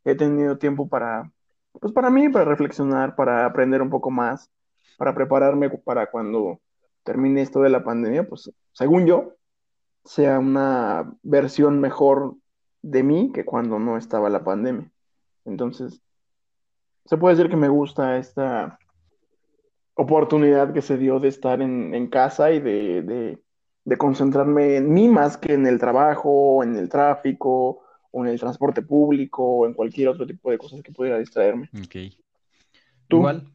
he 0.07 0.15
tenido 0.15 0.57
tiempo 0.57 0.89
para, 0.89 1.31
pues 1.73 1.93
para 1.93 2.11
mí, 2.11 2.29
para 2.29 2.45
reflexionar, 2.45 3.17
para 3.17 3.45
aprender 3.45 3.83
un 3.83 3.91
poco 3.91 4.11
más, 4.11 4.51
para 4.97 5.15
prepararme 5.15 5.69
para 5.69 6.11
cuando 6.11 6.61
termine 7.03 7.43
esto 7.43 7.61
de 7.61 7.71
la 7.71 7.85
pandemia, 7.85 8.27
pues 8.27 8.51
según 8.73 9.07
yo, 9.07 9.35
sea 10.05 10.39
una 10.39 11.13
versión 11.23 11.81
mejor 11.81 12.37
de 12.83 13.03
mí 13.03 13.33
que 13.33 13.45
cuando 13.45 13.79
no 13.79 13.97
estaba 13.97 14.31
la 14.31 14.45
pandemia. 14.45 14.91
Entonces, 15.45 16.01
se 17.05 17.17
puede 17.17 17.35
decir 17.37 17.51
que 17.51 17.57
me 17.57 17.69
gusta 17.69 18.17
esta 18.17 18.79
oportunidad 19.95 20.73
que 20.73 20.83
se 20.83 20.97
dio 20.97 21.19
de 21.19 21.29
estar 21.29 21.61
en, 21.61 22.09
casa 22.09 22.53
y 22.53 22.61
de, 22.61 23.39
concentrarme 23.99 24.77
en 24.77 24.93
mí 24.93 25.09
más 25.09 25.37
que 25.37 25.55
en 25.55 25.67
el 25.67 25.79
trabajo, 25.79 26.63
en 26.63 26.77
el 26.77 26.89
tráfico, 26.89 27.86
o 28.17 28.25
en 28.25 28.31
el 28.31 28.41
transporte 28.41 28.81
público, 28.81 29.45
o 29.45 29.67
en 29.67 29.75
cualquier 29.75 30.09
otro 30.09 30.27
tipo 30.27 30.51
de 30.51 30.57
cosas 30.57 30.81
que 30.81 30.91
pudiera 30.91 31.19
distraerme. 31.19 31.69
Ok. 31.75 31.97
¿Tú? 33.09 33.19
Igual, 33.19 33.53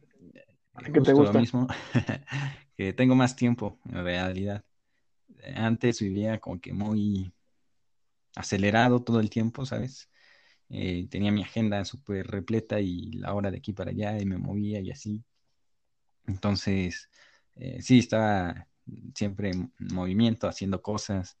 ¿Qué 0.84 1.00
te 1.00 1.12
gusta? 1.12 1.32
Lo 1.32 1.40
mismo, 1.40 1.66
que 2.76 2.92
tengo 2.92 3.16
más 3.16 3.34
tiempo, 3.34 3.80
en 3.86 4.04
realidad. 4.04 4.64
Antes 5.56 6.00
vivía 6.00 6.38
como 6.38 6.60
que 6.60 6.72
muy 6.72 7.32
acelerado 8.36 9.02
todo 9.02 9.18
el 9.18 9.30
tiempo, 9.30 9.66
¿sabes? 9.66 10.08
Eh, 10.68 11.08
tenía 11.10 11.32
mi 11.32 11.42
agenda 11.42 11.84
súper 11.84 12.28
repleta 12.28 12.78
y 12.78 13.10
la 13.14 13.34
hora 13.34 13.50
de 13.50 13.56
aquí 13.58 13.72
para 13.72 13.90
allá 13.90 14.16
y 14.20 14.26
me 14.26 14.38
movía 14.38 14.78
y 14.80 14.92
así. 14.92 15.24
Entonces, 16.28 17.10
eh, 17.56 17.82
sí, 17.82 17.98
estaba 17.98 18.68
siempre 19.12 19.50
en 19.50 19.72
movimiento, 19.92 20.46
haciendo 20.46 20.80
cosas. 20.82 21.36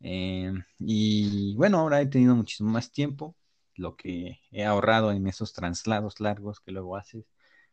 Eh, 0.00 0.52
y 0.78 1.54
bueno, 1.56 1.78
ahora 1.78 2.00
he 2.00 2.06
tenido 2.06 2.34
muchísimo 2.36 2.70
más 2.70 2.92
tiempo, 2.92 3.36
lo 3.74 3.96
que 3.96 4.40
he 4.50 4.64
ahorrado 4.64 5.12
en 5.12 5.26
esos 5.26 5.52
traslados 5.52 6.20
largos 6.20 6.60
que 6.60 6.72
luego 6.72 6.96
haces 6.96 7.24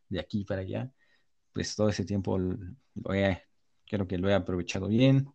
de 0.08 0.20
aquí 0.20 0.44
para 0.44 0.62
allá, 0.62 0.90
pues 1.52 1.76
todo 1.76 1.88
ese 1.88 2.04
tiempo 2.04 2.38
lo 2.38 3.14
he, 3.14 3.42
creo 3.86 4.06
que 4.06 4.18
lo 4.18 4.28
he 4.28 4.34
aprovechado 4.34 4.88
bien 4.88 5.32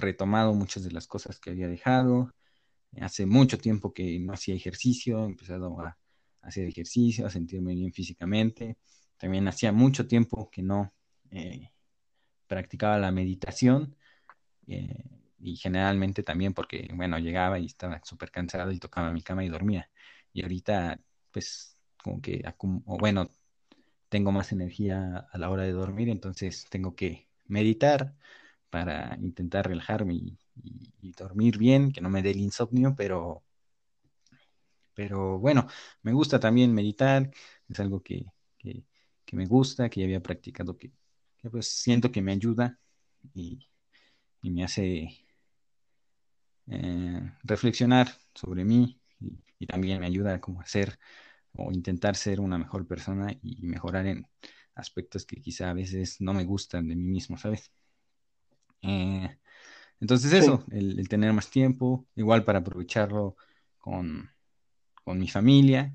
retomado 0.00 0.54
muchas 0.54 0.82
de 0.82 0.90
las 0.90 1.06
cosas 1.06 1.38
que 1.38 1.50
había 1.50 1.68
dejado. 1.68 2.34
Hace 3.00 3.26
mucho 3.26 3.58
tiempo 3.58 3.92
que 3.92 4.18
no 4.18 4.32
hacía 4.32 4.54
ejercicio, 4.54 5.22
he 5.22 5.26
empezado 5.26 5.80
a 5.80 5.96
hacer 6.42 6.66
ejercicio, 6.66 7.26
a 7.26 7.30
sentirme 7.30 7.74
bien 7.74 7.92
físicamente. 7.92 8.78
También 9.16 9.46
hacía 9.46 9.72
mucho 9.72 10.08
tiempo 10.08 10.50
que 10.50 10.62
no 10.62 10.92
eh, 11.30 11.70
practicaba 12.46 12.98
la 12.98 13.12
meditación 13.12 13.96
eh, 14.66 15.04
y 15.40 15.56
generalmente 15.56 16.22
también 16.22 16.54
porque, 16.54 16.88
bueno, 16.94 17.18
llegaba 17.18 17.58
y 17.58 17.66
estaba 17.66 18.00
súper 18.04 18.30
cansado 18.30 18.72
y 18.72 18.78
tocaba 18.78 19.12
mi 19.12 19.22
cama 19.22 19.44
y 19.44 19.48
dormía. 19.48 19.90
Y 20.32 20.42
ahorita, 20.42 21.00
pues, 21.32 21.76
como 22.02 22.20
que, 22.20 22.42
o 22.86 22.98
bueno, 22.98 23.30
tengo 24.08 24.32
más 24.32 24.52
energía 24.52 25.28
a 25.32 25.38
la 25.38 25.50
hora 25.50 25.64
de 25.64 25.72
dormir, 25.72 26.08
entonces 26.10 26.66
tengo 26.70 26.94
que 26.96 27.28
meditar, 27.46 28.14
para 28.70 29.16
intentar 29.20 29.68
relajarme 29.68 30.14
y, 30.14 30.38
dormir 31.16 31.58
bien, 31.58 31.92
que 31.92 32.00
no 32.00 32.10
me 32.10 32.22
dé 32.22 32.30
el 32.32 32.40
insomnio, 32.40 32.94
pero 32.96 33.42
Pero 34.94 35.38
bueno, 35.38 35.66
me 36.02 36.12
gusta 36.12 36.38
también 36.40 36.74
meditar, 36.74 37.30
es 37.68 37.80
algo 37.80 38.02
que, 38.02 38.26
que, 38.58 38.84
me 39.32 39.46
gusta, 39.46 39.88
que 39.88 40.00
ya 40.00 40.06
había 40.06 40.22
practicado, 40.22 40.76
que, 40.76 40.92
pues 41.50 41.68
siento 41.68 42.10
que 42.12 42.22
me 42.22 42.32
ayuda 42.32 42.78
y, 43.34 43.66
me 44.42 44.64
hace 44.64 45.08
eh, 46.70 47.32
reflexionar 47.42 48.08
sobre 48.34 48.64
mí 48.64 49.00
y, 49.58 49.66
también 49.66 50.00
me 50.00 50.06
ayuda 50.06 50.34
a 50.34 50.40
como 50.40 50.60
hacer 50.62 50.98
o 51.52 51.72
intentar 51.72 52.16
ser 52.16 52.40
una 52.40 52.58
mejor 52.58 52.86
persona 52.86 53.30
y 53.42 53.66
mejorar 53.66 54.06
en 54.06 54.26
aspectos 54.74 55.26
que 55.26 55.36
quizá 55.36 55.70
a 55.70 55.74
veces 55.74 56.20
no 56.20 56.32
me 56.32 56.44
gustan 56.44 56.88
de 56.88 56.96
mí 56.96 57.08
mismo, 57.08 57.36
¿sabes? 57.36 57.70
Eh, 58.82 59.36
entonces 60.00 60.32
eso, 60.32 60.64
el, 60.70 61.08
tener 61.08 61.32
más 61.32 61.50
tiempo, 61.50 62.06
igual 62.16 62.44
para 62.44 62.60
aprovecharlo 62.60 63.36
con, 63.78 64.30
mi 65.06 65.28
familia. 65.28 65.92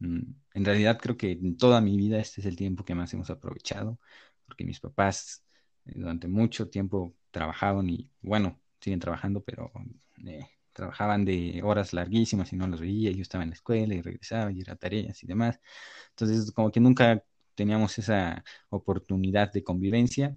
Mm, 0.00 0.32
en 0.54 0.64
realidad 0.64 0.98
creo 0.98 1.16
que 1.16 1.32
en 1.32 1.56
toda 1.58 1.80
mi 1.80 1.96
vida 1.96 2.18
este 2.18 2.40
es 2.40 2.46
el 2.46 2.56
tiempo 2.56 2.84
que 2.84 2.94
más 2.94 3.12
hemos 3.12 3.30
aprovechado, 3.30 3.98
porque 4.46 4.64
mis 4.64 4.80
papás 4.80 5.44
eh, 5.86 5.92
durante 5.96 6.26
mucho 6.28 6.70
tiempo 6.70 7.14
trabajaban 7.30 7.88
y 7.90 8.10
bueno, 8.22 8.58
siguen 8.80 9.00
trabajando, 9.00 9.42
pero 9.42 9.70
eh, 10.26 10.46
trabajaban 10.72 11.24
de 11.24 11.60
horas 11.64 11.92
larguísimas 11.92 12.52
y 12.52 12.56
no 12.56 12.66
los 12.66 12.80
veía, 12.80 13.10
yo 13.12 13.22
estaba 13.22 13.44
en 13.44 13.50
la 13.50 13.56
escuela 13.56 13.94
y 13.94 14.02
regresaba 14.02 14.52
y 14.52 14.60
era 14.60 14.76
tareas 14.76 15.22
y 15.22 15.26
demás. 15.26 15.60
Entonces, 16.10 16.52
como 16.52 16.70
que 16.70 16.80
nunca 16.80 17.22
teníamos 17.54 17.98
esa 17.98 18.44
oportunidad 18.70 19.52
de 19.52 19.62
convivencia 19.62 20.36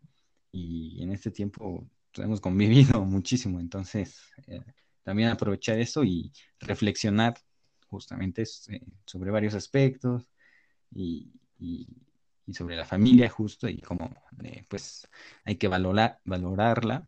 y 0.51 1.01
en 1.01 1.12
este 1.12 1.32
tiempo 1.32 1.88
pues, 2.12 2.25
hemos 2.25 2.41
convivido 2.41 3.03
muchísimo, 3.06 3.60
entonces 3.60 4.19
eh, 4.47 4.62
también 5.03 5.29
aprovechar 5.29 5.79
eso 5.79 6.03
y 6.03 6.32
reflexionar 6.60 7.36
justamente 7.88 8.43
eh, 8.43 8.82
sobre 9.06 9.32
varios 9.32 9.53
aspectos 9.53 10.27
y, 10.91 11.32
sobre 12.51 12.75
la 12.75 12.86
familia 12.86 13.29
justo 13.29 13.69
y 13.69 13.79
cómo 13.79 14.13
eh, 14.43 14.65
pues 14.67 15.08
hay 15.45 15.56
que 15.56 15.69
valorar, 15.69 16.19
valorarla. 16.25 17.08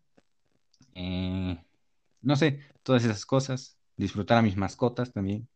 No 0.95 2.35
sé, 2.35 2.59
todas 2.83 3.03
esas 3.03 3.25
cosas, 3.25 3.77
disfrutar 3.97 4.37
a 4.37 4.41
mis 4.41 4.57
mascotas 4.57 5.11
también, 5.13 5.47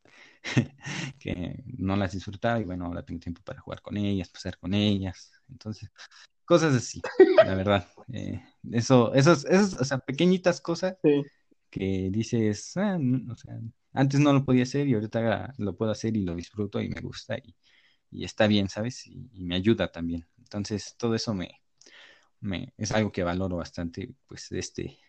que 1.20 1.64
no 1.66 1.96
las 1.96 2.14
disfrutaba 2.14 2.60
y 2.60 2.64
bueno, 2.64 2.86
ahora 2.86 3.04
tengo 3.04 3.20
tiempo 3.20 3.42
para 3.44 3.62
jugar 3.62 3.82
con 3.82 3.98
ellas, 3.98 4.30
pasar 4.30 4.58
con 4.58 4.74
ellas, 4.74 5.32
entonces, 5.50 5.90
cosas 6.46 6.76
así, 6.76 7.02
la 7.38 7.56
verdad. 7.56 7.88
Eh, 8.14 8.42
eso, 8.72 9.14
esos, 9.14 9.46
esos, 9.46 9.74
o 9.80 9.86
sea, 9.86 10.00
pequeñitas 10.00 10.62
cosas 10.62 10.98
que 11.70 12.10
dices, 12.12 12.76
ah, 12.78 12.98
o 13.32 13.36
sea, 13.36 13.60
antes 13.94 14.20
no 14.20 14.34
lo 14.34 14.46
podía 14.46 14.64
hacer 14.64 14.88
y 14.88 14.94
ahorita 14.94 15.54
lo 15.58 15.76
puedo 15.76 15.92
hacer 15.92 16.16
y 16.18 16.24
lo 16.24 16.36
disfruto 16.36 16.82
y 16.82 16.90
me 16.90 17.02
gusta 17.02 17.38
y, 17.38 17.56
está 18.24 18.48
bien, 18.48 18.70
¿sabes? 18.70 19.06
Y, 19.08 19.30
me 19.34 19.56
ayuda 19.56 19.92
también. 19.92 20.28
Entonces, 20.38 20.96
todo 20.98 21.16
eso 21.16 21.34
me, 21.34 21.62
me, 22.42 22.74
es 22.78 22.92
algo 22.92 23.12
que 23.12 23.24
valoro 23.24 23.58
bastante, 23.58 24.16
pues, 24.28 24.50
de 24.50 24.60
este, 24.60 25.00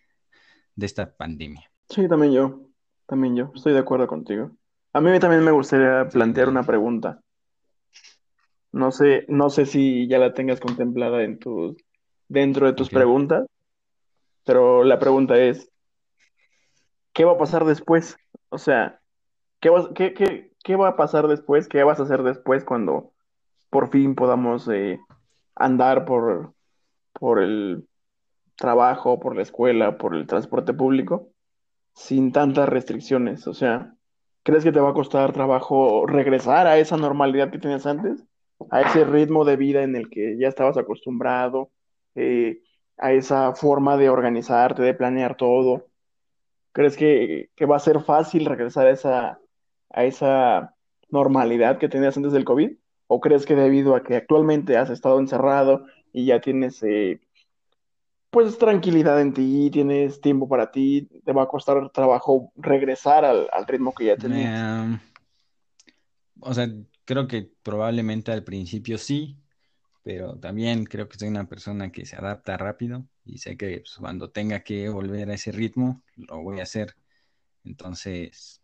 de 0.76 0.86
esta 0.86 1.16
pandemia. 1.16 1.70
Sí, 1.88 2.08
también 2.08 2.32
yo, 2.32 2.60
también 3.06 3.36
yo, 3.36 3.50
estoy 3.54 3.72
de 3.72 3.80
acuerdo 3.80 4.06
contigo. 4.06 4.52
A 4.92 5.00
mí 5.00 5.18
también 5.20 5.44
me 5.44 5.50
gustaría 5.50 6.08
plantear 6.08 6.48
una 6.48 6.62
pregunta. 6.62 7.20
No 8.72 8.92
sé, 8.92 9.24
no 9.28 9.50
sé 9.50 9.66
si 9.66 10.08
ya 10.08 10.18
la 10.18 10.32
tengas 10.32 10.60
contemplada 10.60 11.22
en 11.22 11.38
tus, 11.38 11.76
dentro 12.28 12.66
de 12.66 12.72
tus 12.72 12.88
preguntas, 12.88 13.46
pero 14.44 14.84
la 14.84 14.98
pregunta 14.98 15.36
es, 15.38 15.70
¿qué 17.12 17.24
va 17.24 17.32
a 17.32 17.38
pasar 17.38 17.64
después? 17.64 18.16
O 18.48 18.58
sea, 18.58 19.00
¿qué, 19.60 19.70
qué, 19.94 20.52
qué, 20.62 20.76
va 20.76 20.88
a 20.88 20.96
pasar 20.96 21.26
después? 21.26 21.68
¿Qué 21.68 21.82
vas 21.82 22.00
a 22.00 22.04
hacer 22.04 22.22
después 22.22 22.64
cuando 22.64 23.12
por 23.68 23.90
fin 23.90 24.14
podamos 24.14 24.68
eh, 24.68 25.00
andar 25.56 26.04
por, 26.04 26.54
por 27.12 27.40
el 27.40 27.88
trabajo, 28.60 29.18
por 29.18 29.34
la 29.36 29.42
escuela, 29.42 29.98
por 29.98 30.14
el 30.14 30.28
transporte 30.28 30.72
público, 30.74 31.32
sin 31.94 32.32
tantas 32.32 32.68
restricciones? 32.68 33.46
O 33.48 33.54
sea, 33.54 33.96
¿crees 34.44 34.64
que 34.64 34.72
te 34.72 34.80
va 34.80 34.90
a 34.90 34.94
costar 34.94 35.32
trabajo 35.32 36.06
regresar 36.06 36.68
a 36.68 36.78
esa 36.78 36.96
normalidad 36.96 37.50
que 37.50 37.58
tenías 37.58 37.86
antes? 37.86 38.24
a 38.70 38.82
ese 38.82 39.04
ritmo 39.04 39.44
de 39.44 39.56
vida 39.56 39.82
en 39.82 39.96
el 39.96 40.10
que 40.10 40.36
ya 40.38 40.48
estabas 40.48 40.76
acostumbrado, 40.76 41.70
eh, 42.14 42.62
a 42.98 43.12
esa 43.12 43.54
forma 43.54 43.96
de 43.96 44.10
organizarte, 44.10 44.82
de 44.82 44.94
planear 44.94 45.36
todo. 45.36 45.86
¿Crees 46.72 46.96
que, 46.96 47.50
va 47.66 47.76
a 47.76 47.80
ser 47.80 48.00
fácil 48.00 48.46
regresar 48.46 48.86
a 48.86 48.90
esa, 48.90 49.40
a 49.90 50.04
esa 50.04 50.74
normalidad 51.08 51.78
que 51.78 51.88
tenías 51.88 52.16
antes 52.16 52.32
del 52.32 52.44
COVID? 52.44 52.72
¿O 53.06 53.20
crees 53.20 53.46
que 53.46 53.56
debido 53.56 53.94
a 53.96 54.02
que 54.04 54.16
actualmente 54.16 54.76
has 54.76 54.90
estado 54.90 55.18
encerrado 55.18 55.86
y 56.12 56.26
ya 56.26 56.40
tienes 56.40 56.82
eh, 56.82 57.20
pues 58.30 58.58
tranquilidad 58.58 59.20
en 59.20 59.34
ti, 59.34 59.70
tienes 59.72 60.20
tiempo 60.20 60.48
para 60.48 60.70
ti, 60.70 61.08
te 61.24 61.32
va 61.32 61.42
a 61.42 61.48
costar 61.48 61.90
trabajo 61.90 62.52
regresar 62.56 63.24
al, 63.24 63.48
ritmo 63.66 63.94
que 63.94 64.06
ya 64.06 64.16
tenías? 64.16 65.00
o 66.40 66.54
sea, 66.54 66.68
creo 67.04 67.26
que 67.26 67.50
probablemente 67.62 68.32
al 68.32 68.44
principio 68.44 68.96
sí, 68.98 69.36
pero 70.02 70.38
también 70.38 70.84
creo 70.84 71.08
que 71.08 71.18
soy 71.18 71.28
una 71.28 71.48
persona 71.48 71.92
que 71.92 72.06
se 72.06 72.16
adapta 72.16 72.56
rápido 72.56 73.06
y 73.24 73.38
sé 73.38 73.56
que 73.56 73.80
pues, 73.80 73.96
cuando 73.98 74.30
tenga 74.30 74.60
que 74.60 74.88
volver 74.88 75.30
a 75.30 75.34
ese 75.34 75.52
ritmo, 75.52 76.02
lo 76.16 76.42
voy 76.42 76.60
a 76.60 76.64
hacer. 76.64 76.94
Entonces, 77.64 78.62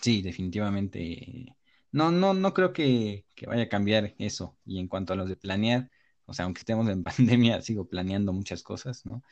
sí, 0.00 0.22
definitivamente. 0.22 1.54
No, 1.92 2.10
no, 2.10 2.34
no 2.34 2.54
creo 2.54 2.72
que, 2.72 3.26
vaya 3.46 3.64
a 3.64 3.68
cambiar 3.68 4.14
eso. 4.18 4.56
Y 4.64 4.78
en 4.80 4.88
cuanto 4.88 5.12
a 5.12 5.16
los 5.16 5.28
de 5.28 5.36
planear, 5.36 5.90
o 6.28 6.34
sea, 6.34 6.44
aunque 6.44 6.60
estemos 6.60 6.88
en 6.88 7.02
pandemia, 7.42 7.62
sigo 7.62 7.88
planeando 7.88 8.32
muchas 8.32 8.62
cosas, 8.62 9.04
¿no? 9.06 9.22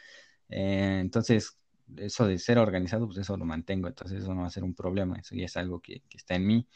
Eh, 0.48 0.98
entonces, 1.00 1.58
eso 1.96 2.26
de 2.26 2.38
ser 2.38 2.58
organizado, 2.58 3.06
pues 3.06 3.18
eso 3.18 3.36
lo 3.36 3.44
mantengo, 3.44 3.88
entonces 3.88 4.22
eso 4.22 4.34
no 4.34 4.42
va 4.42 4.48
a 4.48 4.50
ser 4.50 4.64
un 4.64 4.74
problema, 4.74 5.18
eso 5.18 5.34
ya 5.34 5.44
es 5.46 5.56
algo 5.56 5.80
que, 5.80 6.02
está 6.10 6.34
en 6.36 6.46
mí. 6.46 6.66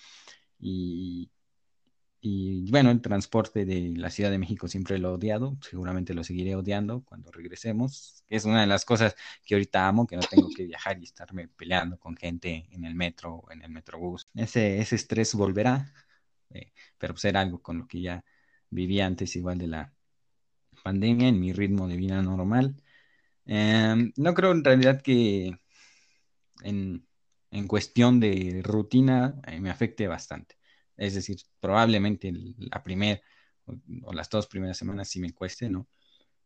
Y, 2.23 2.71
bueno, 2.71 2.91
el 2.91 3.01
transporte 3.01 3.65
de 3.65 3.95
la 3.97 4.11
Ciudad 4.11 4.31
de 4.31 4.39
México 4.39 4.69
siempre 4.69 4.99
lo 4.99 5.11
he 5.11 5.13
odiado, 5.13 5.57
seguramente 5.63 6.13
lo 6.15 6.23
seguiré 6.23 6.55
odiando 6.55 7.03
cuando 7.05 7.33
regresemos. 7.33 8.25
Es 8.29 8.45
una 8.45 8.61
de 8.61 8.67
las 8.67 8.85
cosas 8.85 9.17
que 9.45 9.55
ahorita 9.55 9.89
amo, 9.89 10.07
que 10.07 10.17
no 10.17 10.23
tengo 10.23 10.49
que 10.55 10.65
viajar 10.65 10.99
y 11.01 11.05
estarme 11.05 11.49
peleando 11.49 11.99
con 11.99 12.17
gente 12.17 12.69
en 12.73 12.85
el 12.85 12.95
metro 12.95 13.37
o 13.37 13.53
en 13.53 13.63
el 13.63 13.71
metrobús. 13.71 14.27
Ese, 14.35 14.81
estrés 14.81 15.35
volverá, 15.35 15.95
eh, 16.51 16.73
pero 16.99 17.15
era 17.23 17.41
algo 17.41 17.63
con 17.63 17.79
lo 17.79 17.89
que 17.89 18.03
ya 18.03 18.25
vivía 18.71 19.07
antes 19.07 19.35
igual 19.37 19.59
de 19.59 19.69
la 19.69 19.95
pandemia, 20.83 21.29
en 21.29 21.41
mi 21.41 21.53
ritmo 21.53 21.89
de 21.89 21.97
vida 21.97 22.23
normal. 22.23 22.77
Em, 23.47 24.13
no 24.17 24.35
creo 24.35 24.53
en 24.53 24.65
realidad 24.65 25.03
que 25.03 25.59
en, 26.63 27.07
en 27.51 27.69
cuestión 27.69 28.21
de 28.21 28.61
rutina 28.65 29.41
eh, 29.47 29.61
me 29.61 29.71
afecte 29.71 30.07
bastante 30.09 30.61
es 31.01 31.15
decir, 31.15 31.39
probablemente 31.61 32.33
la 32.59 32.83
primera 32.83 33.21
o, 34.05 34.13
las 34.13 34.29
dos 34.31 34.47
primeras 34.47 34.77
semanas 34.79 35.09
sí 35.09 35.21
me 35.21 35.33
cueste, 35.33 35.71
¿no? 35.71 35.89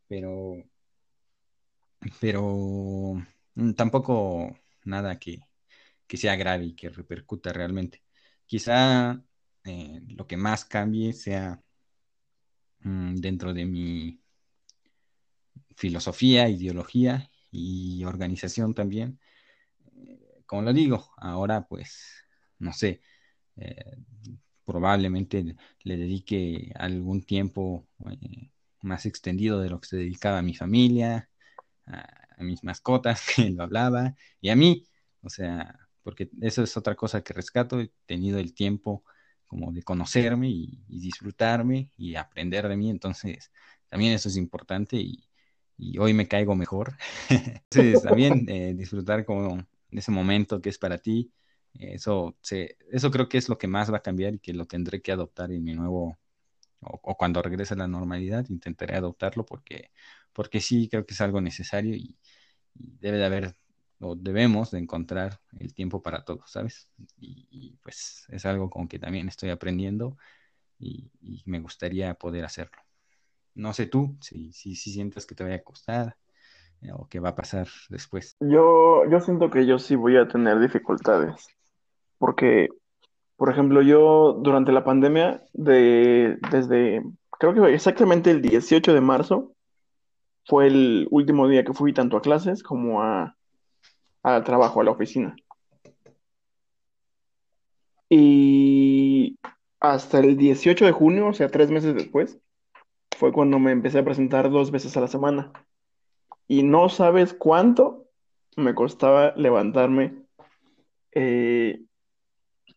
Pero, 0.07 0.63
pero 2.21 3.15
mm, 3.55 3.73
tampoco 3.73 4.57
nada 4.85 5.19
que, 5.19 5.39
sea 6.07 6.35
grave 6.37 6.65
y 6.65 6.75
que 6.75 6.89
repercuta 6.89 7.51
realmente. 7.53 8.03
Quizá 8.45 9.21
eh, 9.65 10.01
lo 10.07 10.27
que 10.27 10.37
más 10.37 10.65
cambie 10.65 11.13
sea 11.13 11.61
mm, 12.79 13.15
dentro 13.15 13.53
de 13.53 13.65
mi 13.65 14.21
filosofía, 15.75 16.49
ideología 16.49 17.29
y 17.51 18.03
organización 18.05 18.73
también. 18.73 19.19
Como 20.45 20.61
lo 20.63 20.73
digo, 20.73 21.11
ahora 21.17 21.67
pues, 21.67 22.25
no 22.59 22.73
sé, 22.73 23.01
eh, 23.57 23.97
probablemente 24.65 25.55
le 25.83 25.97
dedique 25.97 26.71
algún 26.75 27.23
tiempo 27.23 27.87
eh, 28.09 28.51
más 28.81 29.05
extendido 29.05 29.59
de 29.61 29.69
lo 29.69 29.79
que 29.79 29.87
se 29.87 29.97
dedicaba 29.97 30.39
a 30.39 30.41
mi 30.41 30.55
familia, 30.55 31.29
a, 31.87 32.43
mis 32.43 32.63
mascotas, 32.63 33.21
que 33.35 33.49
lo 33.51 33.63
hablaba, 33.63 34.15
y 34.41 34.49
a 34.49 34.55
mí, 34.55 34.85
o 35.21 35.29
sea, 35.29 35.79
porque 36.03 36.29
eso 36.41 36.63
es 36.63 36.77
otra 36.77 36.95
cosa 36.95 37.23
que 37.23 37.33
rescato, 37.33 37.79
he 37.79 37.91
tenido 38.05 38.39
el 38.39 38.53
tiempo 38.53 39.03
como 39.47 39.71
de 39.71 39.83
conocerme 39.83 40.49
y, 40.49 40.83
disfrutarme 40.87 41.89
y 41.97 42.15
aprender 42.15 42.67
de 42.67 42.77
mí, 42.77 42.89
entonces 42.89 43.51
también 43.89 44.13
eso 44.13 44.29
es 44.29 44.37
importante 44.37 44.97
y, 44.97 45.27
hoy 45.99 46.13
me 46.13 46.27
caigo 46.27 46.55
mejor. 46.55 46.97
entonces 47.29 48.01
también 48.01 48.45
eh, 48.49 48.73
disfrutar 48.75 49.25
como 49.25 49.65
ese 49.91 50.11
momento 50.11 50.61
que 50.61 50.69
es 50.69 50.77
para 50.77 50.97
ti, 50.97 51.31
eso, 51.79 52.37
se, 52.41 52.77
eso 52.91 53.11
creo 53.11 53.27
que 53.29 53.37
es 53.37 53.49
lo 53.49 53.57
que 53.57 53.67
más 53.67 53.91
va 53.91 53.97
a 53.97 54.01
cambiar 54.01 54.35
y 54.35 54.39
que 54.39 54.53
lo 54.53 54.65
tendré 54.65 55.01
que 55.01 55.11
adoptar 55.11 55.51
en 55.51 55.63
mi 55.63 55.73
nuevo, 55.73 56.17
o, 56.81 57.17
cuando 57.17 57.41
regrese 57.41 57.73
a 57.73 57.77
la 57.77 57.87
normalidad, 57.87 58.45
intentaré 58.49 58.95
adoptarlo 58.95 59.45
porque, 59.45 59.91
porque 60.33 60.61
sí 60.61 60.89
creo 60.89 61.05
que 61.05 61.13
es 61.13 61.21
algo 61.21 61.41
necesario 61.41 61.95
y, 61.95 62.17
debe 62.75 63.17
de 63.17 63.25
haber 63.25 63.55
o 63.99 64.15
debemos 64.15 64.71
de 64.71 64.79
encontrar 64.79 65.39
el 65.59 65.73
tiempo 65.73 66.01
para 66.01 66.25
todo, 66.25 66.43
¿sabes? 66.45 66.89
Y, 67.17 67.77
pues 67.81 68.25
es 68.29 68.45
algo 68.45 68.69
con 68.69 68.87
que 68.87 68.99
también 68.99 69.29
estoy 69.29 69.49
aprendiendo 69.49 70.17
y, 70.79 71.11
me 71.45 71.59
gustaría 71.59 72.13
poder 72.15 72.45
hacerlo. 72.45 72.84
No 73.55 73.73
sé 73.73 73.87
tú, 73.87 74.15
si, 74.21 74.51
si, 74.51 74.75
si 74.75 74.91
sientes 74.91 75.25
que 75.25 75.33
te 75.33 75.43
vaya 75.43 75.55
a 75.55 75.63
costar 75.63 76.15
eh, 76.81 76.91
o 76.93 77.07
qué 77.09 77.19
va 77.19 77.29
a 77.29 77.35
pasar 77.35 77.67
después. 77.89 78.35
Yo, 78.39 79.03
yo 79.09 79.19
siento 79.21 79.49
que 79.49 79.65
yo 79.65 79.79
sí 79.79 79.95
voy 79.95 80.17
a 80.17 80.27
tener 80.27 80.59
dificultades, 80.59 81.47
porque, 82.17 82.67
por 83.37 83.49
ejemplo, 83.49 83.81
yo 83.81 84.33
durante 84.41 84.71
la 84.71 84.83
pandemia, 84.83 85.41
de, 85.53 86.37
desde, 86.51 87.01
creo 87.39 87.53
que 87.53 87.73
exactamente 87.73 88.31
el 88.31 88.41
18 88.41 88.93
de 88.93 89.01
marzo, 89.01 89.53
fue 90.45 90.67
el 90.67 91.07
último 91.09 91.47
día 91.47 91.63
que 91.63 91.73
fui 91.73 91.93
tanto 91.93 92.17
a 92.17 92.21
clases 92.21 92.61
como 92.61 93.01
a, 93.01 93.35
al 94.21 94.43
trabajo, 94.43 94.81
a 94.81 94.83
la 94.83 94.91
oficina. 94.91 95.35
Y 98.09 99.37
hasta 99.79 100.19
el 100.19 100.37
18 100.37 100.85
de 100.85 100.91
junio, 100.91 101.27
o 101.27 101.33
sea, 101.33 101.49
tres 101.49 101.71
meses 101.71 101.95
después, 101.95 102.39
fue 103.15 103.31
cuando 103.31 103.59
me 103.59 103.71
empecé 103.71 103.99
a 103.99 104.05
presentar 104.05 104.49
dos 104.49 104.71
veces 104.71 104.95
a 104.97 105.01
la 105.01 105.07
semana. 105.07 105.51
Y 106.47 106.63
no 106.63 106.89
sabes 106.89 107.33
cuánto 107.33 108.05
me 108.55 108.75
costaba 108.75 109.33
levantarme 109.35 110.25
eh, 111.11 111.81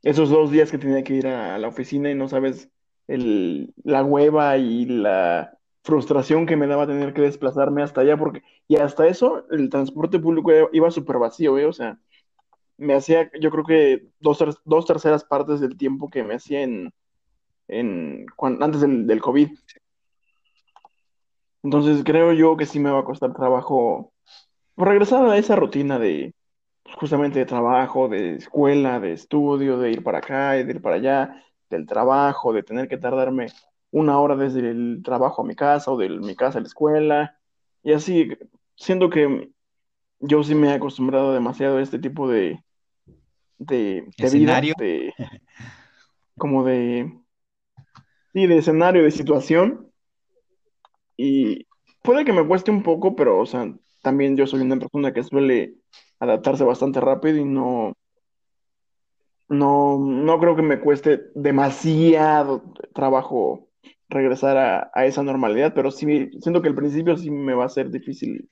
esos 0.02 0.30
dos 0.30 0.50
días 0.50 0.70
que 0.70 0.78
tenía 0.78 1.02
que 1.02 1.14
ir 1.14 1.26
a, 1.26 1.58
la 1.58 1.68
oficina 1.68 2.10
y 2.10 2.14
no 2.14 2.28
sabes 2.28 2.70
el, 3.08 3.74
la 3.82 4.04
hueva 4.04 4.56
y 4.56 4.86
la 4.86 5.58
frustración 5.82 6.46
que 6.46 6.56
me 6.56 6.66
daba 6.66 6.86
tener 6.86 7.14
que 7.14 7.22
desplazarme 7.22 7.82
hasta 7.82 8.02
allá, 8.02 8.16
porque, 8.16 8.42
y 8.68 8.76
hasta 8.76 9.06
eso, 9.06 9.46
el 9.50 9.70
transporte 9.70 10.18
público 10.18 10.50
iba 10.72 10.90
súper 10.90 11.18
vacío, 11.18 11.58
¿eh? 11.58 11.66
O 11.66 11.72
sea, 11.72 11.98
me 12.76 12.94
hacía, 12.94 13.30
yo 13.40 13.50
creo 13.50 13.64
que 13.64 14.08
dos, 14.20 14.38
dos 14.64 14.86
terceras 14.86 15.24
partes 15.24 15.60
del 15.60 15.76
tiempo 15.76 16.10
que 16.10 16.22
me 16.22 16.34
hacía 16.34 16.62
en, 16.62 16.92
en 17.68 18.26
antes 18.60 18.80
del, 18.80 19.06
del 19.06 19.20
COVID. 19.20 19.50
Entonces 21.62 22.02
creo 22.04 22.32
yo 22.32 22.56
que 22.56 22.66
sí 22.66 22.78
me 22.78 22.90
va 22.90 23.00
a 23.00 23.04
costar 23.04 23.34
trabajo 23.34 24.12
regresar 24.76 25.26
a 25.26 25.36
esa 25.36 25.56
rutina 25.56 25.98
de 25.98 26.34
justamente 26.96 27.38
de 27.38 27.46
trabajo, 27.46 28.08
de 28.08 28.36
escuela, 28.36 29.00
de 29.00 29.12
estudio, 29.12 29.78
de 29.78 29.90
ir 29.90 30.02
para 30.02 30.18
acá 30.18 30.58
y 30.58 30.64
de 30.64 30.72
ir 30.72 30.82
para 30.82 30.96
allá, 30.96 31.44
del 31.68 31.86
trabajo, 31.86 32.52
de 32.52 32.62
tener 32.62 32.88
que 32.88 32.96
tardarme 32.96 33.48
una 33.90 34.18
hora 34.18 34.36
desde 34.36 34.60
el 34.70 35.02
trabajo 35.04 35.42
a 35.42 35.44
mi 35.44 35.54
casa 35.54 35.90
o 35.90 35.96
de 35.96 36.08
mi 36.08 36.34
casa 36.34 36.58
a 36.58 36.60
la 36.60 36.66
escuela. 36.66 37.38
Y 37.82 37.92
así, 37.92 38.30
siento 38.76 39.10
que 39.10 39.50
yo 40.20 40.42
sí 40.42 40.54
me 40.54 40.68
he 40.68 40.72
acostumbrado 40.74 41.32
demasiado 41.32 41.78
a 41.78 41.82
este 41.82 41.98
tipo 41.98 42.28
de, 42.28 42.62
de, 43.58 44.08
escenario. 44.16 44.74
de, 44.78 45.12
como 46.36 46.64
de, 46.64 47.12
sí, 48.32 48.46
de 48.46 48.58
escenario, 48.58 49.04
de 49.04 49.10
situación. 49.10 49.87
Y 51.18 51.66
puede 52.02 52.24
que 52.24 52.32
me 52.32 52.46
cueste 52.46 52.70
un 52.70 52.82
poco, 52.82 53.14
pero, 53.16 53.40
o 53.40 53.44
sea, 53.44 53.70
también 54.02 54.36
yo 54.36 54.46
soy 54.46 54.62
una 54.62 54.78
persona 54.78 55.12
que 55.12 55.24
suele 55.24 55.74
adaptarse 56.20 56.64
bastante 56.64 57.00
rápido 57.00 57.36
y 57.36 57.44
no, 57.44 57.92
no, 59.48 59.98
no 59.98 60.38
creo 60.38 60.54
que 60.56 60.62
me 60.62 60.80
cueste 60.80 61.24
demasiado 61.34 62.62
trabajo 62.94 63.68
regresar 64.08 64.90
a, 64.94 65.04
esa 65.04 65.22
normalidad, 65.22 65.74
pero 65.74 65.90
sí 65.90 66.30
siento 66.40 66.62
que 66.62 66.68
al 66.68 66.74
principio 66.74 67.16
sí 67.16 67.30
me 67.30 67.54
va 67.54 67.66
a 67.66 67.68
ser 67.68 67.90
difícil 67.90 68.48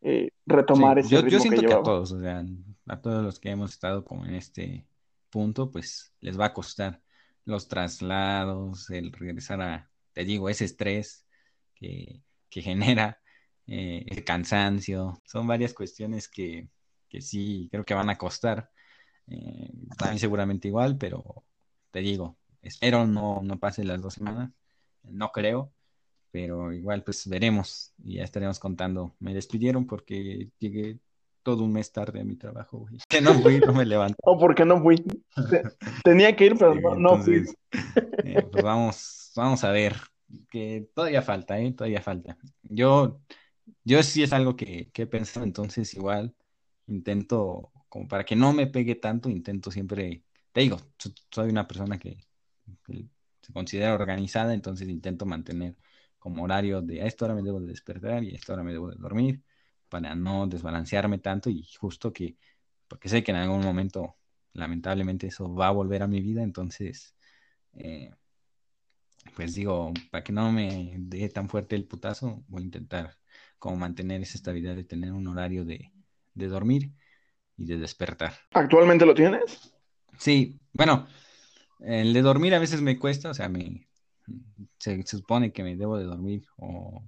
eh, 0.00 0.30
retomar 0.46 0.98
ese 0.98 1.10
yo, 1.10 1.18
ritmo 1.18 1.30
yo 1.30 1.40
siento 1.40 1.60
que, 1.60 1.68
que, 1.68 1.74
a 1.74 1.82
todos, 1.82 2.10
o 2.12 2.20
sea, 2.20 2.44
a 2.88 3.00
todos 3.00 3.22
los 3.22 3.38
que 3.38 3.50
hemos 3.50 3.70
estado 3.70 4.04
como 4.04 4.24
en 4.24 4.34
este 4.34 4.86
punto, 5.30 5.70
pues 5.70 6.14
les 6.20 6.40
va 6.40 6.46
a 6.46 6.54
costar 6.54 7.00
los 7.44 7.68
traslados, 7.68 8.90
el 8.90 9.12
regresar 9.12 9.60
a, 9.60 9.90
te 10.14 10.24
digo, 10.24 10.48
ese 10.48 10.64
estrés 10.64 11.26
que, 11.82 12.22
que 12.48 12.62
genera, 12.62 13.20
eh, 13.66 14.04
el 14.08 14.24
cansancio, 14.24 15.20
son 15.24 15.46
varias 15.46 15.74
cuestiones 15.74 16.28
que, 16.28 16.68
que, 17.08 17.20
sí 17.20 17.68
creo 17.70 17.84
que 17.84 17.94
van 17.94 18.10
a 18.10 18.18
costar. 18.18 18.70
Eh, 19.28 19.70
también 19.98 20.18
seguramente 20.18 20.68
igual, 20.68 20.96
pero 20.98 21.44
te 21.90 22.00
digo, 22.00 22.38
espero 22.62 23.06
no, 23.06 23.40
no 23.42 23.58
pase 23.58 23.84
las 23.84 24.00
dos 24.00 24.14
semanas 24.14 24.50
no 25.04 25.30
creo, 25.30 25.72
pero 26.30 26.72
igual 26.72 27.02
pues 27.02 27.28
veremos 27.28 27.92
y 28.02 28.14
ya 28.14 28.24
estaremos 28.24 28.58
contando. 28.58 29.14
Me 29.20 29.34
despidieron 29.34 29.86
porque 29.86 30.50
llegué 30.58 30.98
todo 31.42 31.64
un 31.64 31.72
mes 31.72 31.92
tarde 31.92 32.20
a 32.20 32.24
mi 32.24 32.36
trabajo, 32.36 32.86
Que 33.08 33.20
no 33.20 33.34
fui, 33.34 33.58
no 33.60 33.72
me 33.72 33.84
levanté. 33.84 34.16
O 34.24 34.38
porque 34.38 34.64
no 34.64 34.80
fui. 34.80 35.04
Tenía 36.04 36.34
que 36.36 36.46
ir, 36.46 36.56
pero 36.56 36.96
no, 36.96 37.18
fui. 37.18 37.44
Eh, 38.24 38.46
pues 38.50 38.64
vamos, 38.64 39.32
vamos 39.34 39.64
a 39.64 39.70
ver, 39.70 39.96
que 40.50 40.90
todavía 40.94 41.22
falta, 41.22 41.58
¿eh? 41.60 41.72
Todavía 41.72 42.02
falta. 42.02 42.38
Yo, 42.62 43.20
yo 43.84 44.02
sí 44.02 44.22
es 44.22 44.32
algo 44.32 44.56
que, 44.56 44.90
que 44.92 45.02
he 45.02 45.06
pensado, 45.06 45.44
entonces 45.46 45.94
igual 45.94 46.34
intento, 46.86 47.72
como 47.88 48.08
para 48.08 48.24
que 48.24 48.36
no 48.36 48.52
me 48.52 48.66
pegue 48.68 48.96
tanto, 48.96 49.30
intento 49.30 49.70
siempre, 49.70 50.24
te 50.52 50.62
digo, 50.62 50.78
soy 51.30 51.50
una 51.50 51.66
persona 51.68 51.98
que 51.98 52.26
se 53.40 53.52
considera 53.52 53.94
organizada, 53.94 54.54
entonces 54.54 54.88
intento 54.88 55.26
mantener 55.26 55.76
como 56.18 56.44
horario 56.44 56.82
de 56.82 57.02
a 57.02 57.06
esta 57.06 57.24
hora 57.24 57.34
me 57.34 57.42
debo 57.42 57.60
de 57.60 57.66
despertar 57.68 58.22
y 58.24 58.32
a 58.32 58.36
esta 58.36 58.52
hora 58.52 58.62
me 58.62 58.72
debo 58.72 58.88
de 58.90 58.96
dormir 58.96 59.42
para 59.88 60.14
no 60.14 60.46
desbalancearme 60.46 61.18
tanto 61.18 61.50
y 61.50 61.64
justo 61.78 62.12
que, 62.12 62.38
porque 62.88 63.08
sé 63.08 63.22
que 63.24 63.32
en 63.32 63.38
algún 63.38 63.60
momento 63.62 64.16
lamentablemente 64.52 65.26
eso 65.28 65.52
va 65.54 65.68
a 65.68 65.70
volver 65.72 66.02
a 66.02 66.06
mi 66.08 66.20
vida, 66.20 66.42
entonces, 66.42 67.16
eh, 67.74 68.10
pues 69.34 69.54
digo, 69.54 69.92
para 70.10 70.24
que 70.24 70.32
no 70.32 70.52
me 70.52 70.94
dé 70.98 71.28
tan 71.28 71.48
fuerte 71.48 71.76
el 71.76 71.86
putazo, 71.86 72.44
voy 72.48 72.62
a 72.62 72.66
intentar 72.66 73.18
como 73.58 73.76
mantener 73.76 74.20
esa 74.20 74.36
estabilidad 74.36 74.74
de 74.74 74.84
tener 74.84 75.12
un 75.12 75.26
horario 75.28 75.64
de, 75.64 75.92
de 76.34 76.48
dormir 76.48 76.92
y 77.56 77.66
de 77.66 77.78
despertar. 77.78 78.34
¿Actualmente 78.52 79.06
lo 79.06 79.14
tienes? 79.14 79.72
Sí, 80.18 80.60
bueno, 80.72 81.06
el 81.80 82.12
de 82.12 82.22
dormir 82.22 82.54
a 82.54 82.58
veces 82.58 82.80
me 82.80 82.98
cuesta, 82.98 83.30
o 83.30 83.34
sea, 83.34 83.48
me, 83.48 83.88
se, 84.78 85.02
supone 85.06 85.52
que 85.52 85.62
me 85.62 85.76
debo 85.76 85.96
de 85.96 86.04
dormir 86.04 86.46
o, 86.56 87.02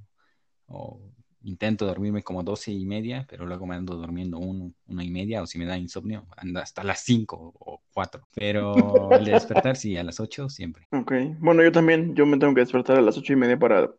intento 1.45 1.87
dormirme 1.87 2.23
como 2.23 2.43
doce 2.43 2.73
y 2.73 2.85
media, 2.87 3.27
pero 3.29 3.47
luego 3.47 3.67
me 3.67 3.77
ando 3.77 3.95
durmiendo 3.95 4.39
uno, 4.39 4.73
una 4.89 5.05
y 5.05 5.11
media, 5.11 5.43
o 5.43 5.47
si 5.47 5.59
me 5.59 5.67
da 5.67 5.79
insomnio, 5.79 6.27
ando 6.37 6.61
hasta 6.61 6.83
las 6.83 7.01
cinco 7.01 7.53
o 7.59 7.83
cuatro. 7.93 8.27
Pero 8.35 9.11
el 9.13 9.25
de 9.25 9.33
despertar, 9.33 9.77
sí, 9.77 9.97
a 9.97 10.05
las 10.05 10.21
ocho 10.21 10.49
siempre. 10.49 10.87
Ok, 10.91 11.13
bueno, 11.39 11.63
yo 11.63 11.73
también, 11.73 12.15
yo 12.15 12.27
me 12.27 12.39
tengo 12.39 12.55
que 12.55 12.61
despertar 12.61 12.99
a 12.99 13.03
las 13.03 13.17
ocho 13.17 13.33
y 13.33 13.37
media 13.37 13.59
para, 13.59 13.91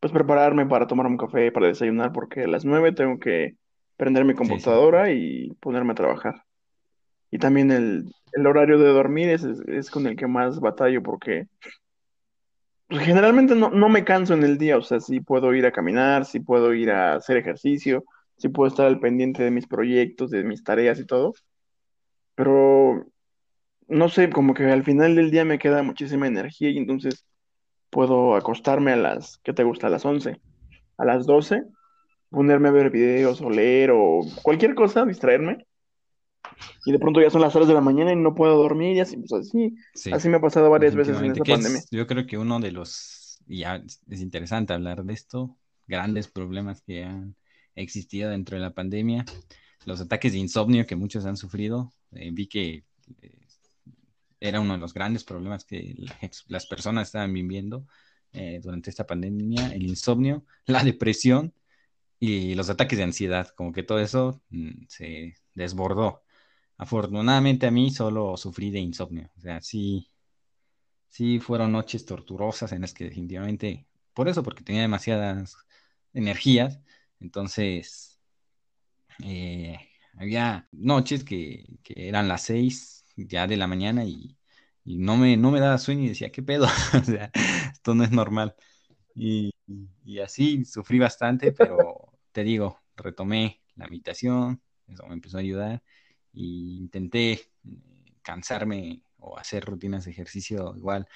pues, 0.00 0.12
prepararme 0.12 0.66
para 0.66 0.86
tomar 0.86 1.06
un 1.06 1.16
café, 1.16 1.52
para 1.52 1.66
desayunar, 1.66 2.12
porque 2.12 2.44
a 2.44 2.48
las 2.48 2.64
nueve 2.64 2.92
tengo 2.92 3.18
que 3.18 3.56
prender 3.96 4.24
mi 4.24 4.34
computadora 4.34 5.12
y 5.12 5.52
ponerme 5.60 5.92
a 5.92 5.96
trabajar. 5.96 6.44
Y 7.30 7.38
también 7.38 7.70
el, 7.70 8.46
horario 8.46 8.78
de 8.78 8.88
dormir 8.88 9.28
es, 9.28 9.90
con 9.90 10.06
el 10.06 10.16
que 10.16 10.26
más 10.26 10.60
batallo 10.60 11.02
porque 11.02 11.46
generalmente 12.98 13.54
no, 13.54 13.88
me 13.88 14.04
canso 14.04 14.34
en 14.34 14.42
el 14.42 14.58
día, 14.58 14.76
o 14.76 14.82
sea, 14.82 15.00
sí 15.00 15.20
puedo 15.20 15.54
ir 15.54 15.66
a 15.66 15.72
caminar, 15.72 16.24
sí 16.24 16.40
puedo 16.40 16.74
ir 16.74 16.90
a 16.90 17.14
hacer 17.14 17.36
ejercicio, 17.36 18.04
sí 18.36 18.48
puedo 18.48 18.68
estar 18.68 18.86
al 18.86 19.00
pendiente 19.00 19.42
de 19.42 19.50
mis 19.50 19.66
proyectos, 19.66 20.30
de 20.30 20.42
mis 20.44 20.64
tareas 20.64 20.98
y 20.98 21.06
todo, 21.06 21.34
pero 22.34 23.06
no 23.88 24.08
sé, 24.08 24.30
como 24.30 24.54
que 24.54 24.64
al 24.64 24.84
final 24.84 25.14
del 25.16 25.30
día 25.30 25.44
me 25.44 25.58
queda 25.58 25.82
muchísima 25.82 26.26
energía 26.26 26.70
y 26.70 26.78
entonces 26.78 27.24
puedo 27.90 28.34
acostarme 28.34 28.92
a 28.92 28.96
las, 28.96 29.38
¿qué 29.44 29.52
te 29.52 29.64
gusta? 29.64 29.88
A 29.88 29.90
las 29.90 30.04
11, 30.04 30.40
a 30.98 31.04
las 31.04 31.26
12, 31.26 31.64
ponerme 32.30 32.68
a 32.68 32.72
ver 32.72 32.90
videos 32.90 33.40
o 33.40 33.50
leer 33.50 33.90
o 33.92 34.20
cualquier 34.42 34.74
cosa, 34.74 35.04
distraerme 35.04 35.66
y 36.84 36.92
de 36.92 36.98
pronto 36.98 37.20
ya 37.20 37.30
son 37.30 37.40
las 37.40 37.54
horas 37.54 37.68
de 37.68 37.74
la 37.74 37.80
mañana 37.80 38.12
y 38.12 38.16
no 38.16 38.34
puedo 38.34 38.56
dormir 38.56 38.96
y 38.96 39.00
así, 39.00 39.16
pues 39.16 39.32
así, 39.32 39.76
así 40.12 40.28
me 40.28 40.36
ha 40.36 40.40
pasado 40.40 40.70
varias 40.70 40.94
veces 40.94 41.18
en 41.18 41.32
esta 41.32 41.44
pandemia. 41.44 41.80
yo 41.90 42.06
creo 42.06 42.26
que 42.26 42.38
uno 42.38 42.60
de 42.60 42.72
los, 42.72 43.40
y 43.46 43.58
ya 43.58 43.82
es 44.08 44.20
interesante 44.20 44.72
hablar 44.72 45.04
de 45.04 45.12
esto, 45.12 45.56
grandes 45.86 46.28
problemas 46.28 46.82
que 46.82 47.04
han 47.04 47.36
existido 47.74 48.30
dentro 48.30 48.56
de 48.56 48.62
la 48.62 48.72
pandemia, 48.72 49.24
los 49.84 50.00
ataques 50.00 50.32
de 50.32 50.38
insomnio 50.38 50.86
que 50.86 50.96
muchos 50.96 51.24
han 51.24 51.36
sufrido, 51.36 51.92
eh, 52.12 52.30
vi 52.32 52.46
que 52.46 52.84
eh, 53.22 53.40
era 54.40 54.60
uno 54.60 54.74
de 54.74 54.78
los 54.78 54.94
grandes 54.94 55.24
problemas 55.24 55.64
que 55.64 55.94
las 56.48 56.66
personas 56.66 57.08
estaban 57.08 57.32
viviendo 57.32 57.86
eh, 58.32 58.60
durante 58.62 58.90
esta 58.90 59.06
pandemia, 59.06 59.72
el 59.72 59.82
insomnio, 59.82 60.44
la 60.66 60.82
depresión 60.82 61.52
y 62.18 62.54
los 62.54 62.70
ataques 62.70 62.98
de 62.98 63.04
ansiedad, 63.04 63.48
como 63.48 63.72
que 63.72 63.82
todo 63.82 63.98
eso 63.98 64.40
mm, 64.50 64.86
se 64.88 65.34
desbordó. 65.54 66.22
Afortunadamente 66.80 67.66
a 67.66 67.70
mí 67.70 67.90
solo 67.90 68.38
sufrí 68.38 68.70
de 68.70 68.78
insomnio. 68.78 69.30
O 69.36 69.40
sea, 69.42 69.60
sí, 69.60 70.08
sí 71.08 71.38
fueron 71.38 71.72
noches 71.72 72.06
torturosas 72.06 72.72
en 72.72 72.80
las 72.80 72.94
que 72.94 73.04
definitivamente, 73.04 73.86
por 74.14 74.28
eso, 74.30 74.42
porque 74.42 74.64
tenía 74.64 74.80
demasiadas 74.80 75.58
energías, 76.14 76.80
entonces, 77.20 78.18
eh, 79.22 79.78
había 80.16 80.68
noches 80.72 81.22
que, 81.22 81.66
eran 81.84 82.28
las 82.28 82.44
seis 82.44 83.04
ya 83.14 83.46
de 83.46 83.58
la 83.58 83.66
mañana 83.66 84.06
y, 84.06 84.38
y 84.82 84.96
no, 84.96 85.18
me, 85.18 85.36
no 85.36 85.50
me 85.50 85.60
daba 85.60 85.76
sueño 85.76 86.04
y 86.04 86.08
decía, 86.08 86.32
¿qué 86.32 86.42
pedo? 86.42 86.64
o 86.98 87.04
sea, 87.04 87.30
esto 87.74 87.94
no 87.94 88.04
es 88.04 88.10
normal. 88.10 88.54
Y, 89.14 89.50
y 90.02 90.20
así 90.20 90.64
sufrí 90.64 90.98
bastante, 90.98 91.52
pero 91.52 92.10
te 92.32 92.42
digo, 92.42 92.80
retomé 92.96 93.60
la 93.76 93.86
meditación, 93.86 94.62
eso 94.88 95.06
me 95.06 95.12
empezó 95.12 95.36
a 95.36 95.40
ayudar 95.40 95.82
y 96.32 96.78
intenté 96.78 97.32
eh, 97.32 97.40
cansarme 98.22 99.02
o 99.18 99.38
hacer 99.38 99.64
rutinas 99.64 100.04
de 100.04 100.12
ejercicio 100.12 100.74
igual, 100.76 101.06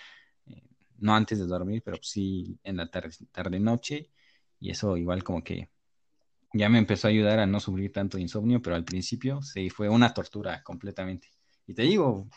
eh, 0.47 0.63
no 0.99 1.15
antes 1.15 1.39
de 1.39 1.47
dormir, 1.47 1.83
pero 1.85 1.99
sí 2.03 2.59
en 2.65 2.77
la 2.77 2.91
tarde, 2.91 3.11
tarde 3.33 3.61
noche 3.61 4.11
y 4.61 4.71
eso 4.71 4.97
igual 4.97 5.25
como 5.25 5.43
que 5.43 5.71
ya 6.53 6.69
me 6.69 6.79
empezó 6.79 7.09
a 7.09 7.11
ayudar 7.11 7.41
a 7.41 7.47
no 7.47 7.61
sufrir 7.61 7.93
tanto 7.93 8.19
insomnio, 8.19 8.63
pero 8.63 8.77
al 8.77 8.85
principio 8.85 9.43
sí 9.43 9.71
fue 9.71 9.89
una 9.89 10.15
tortura 10.15 10.63
completamente. 10.63 11.29
Y 11.67 11.75
te 11.75 11.83
digo, 11.83 12.29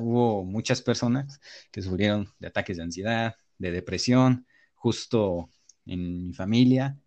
hubo 0.00 0.44
muchas 0.44 0.80
personas 0.80 1.40
que 1.70 1.82
sufrieron 1.82 2.32
de 2.38 2.48
ataques 2.48 2.78
de 2.78 2.84
ansiedad, 2.84 3.36
de 3.58 3.72
depresión, 3.72 4.46
justo 4.74 5.50
en 5.84 6.28
mi 6.28 6.32
familia 6.32 6.98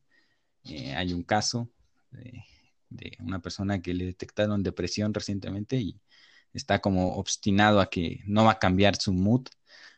eh, 0.66 0.94
hay 0.96 1.14
un 1.14 1.24
caso 1.24 1.70
de, 2.12 2.44
de, 2.90 3.18
una 3.20 3.40
persona 3.42 3.82
que 3.82 3.94
le 3.94 4.06
detectaron 4.06 4.64
depresión 4.64 5.14
recientemente 5.14 5.78
y 5.78 6.00
está 6.54 6.80
como 6.80 7.16
obstinado 7.16 7.80
a 7.82 7.90
que 7.90 8.22
no 8.26 8.46
va 8.46 8.54
a 8.54 8.60
cambiar 8.60 8.96
su 8.96 9.14
mood 9.14 9.48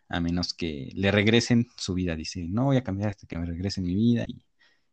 a 0.10 0.20
menos 0.20 0.54
que 0.54 0.92
le 0.94 1.12
regresen 1.12 1.68
su 1.78 1.94
vida. 1.94 2.16
Dice, 2.16 2.46
no 2.48 2.66
voy 2.66 2.78
a 2.78 2.84
cambiar 2.84 3.10
hasta 3.12 3.28
que 3.28 3.38
me 3.38 3.46
regrese 3.46 3.82
mi 3.82 3.96
vida 3.96 4.26
y, 4.28 4.44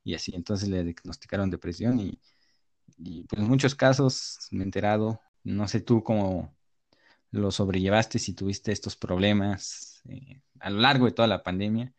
y 0.05 0.15
así. 0.15 0.33
Entonces 0.35 0.69
le 0.69 0.85
diagnosticaron 0.85 1.51
depresión 1.51 2.01
y, 2.01 2.19
pues 3.29 3.43
en 3.43 3.49
muchos 3.49 3.75
casos 3.75 4.49
me 4.51 4.61
he 4.61 4.65
enterado, 4.65 5.21
no 5.45 5.69
sé 5.69 5.81
tú 5.81 6.03
cómo 6.03 6.57
lo 7.31 7.51
sobrellevaste 7.51 8.19
si 8.19 8.35
tuviste 8.35 8.73
estos 8.73 8.97
problemas 8.97 10.03
eh, 10.09 10.41
a 10.61 10.71
lo 10.71 10.81
largo 10.81 11.07
de 11.07 11.13
toda 11.13 11.29
la 11.29 11.43
pandemia 11.43 11.93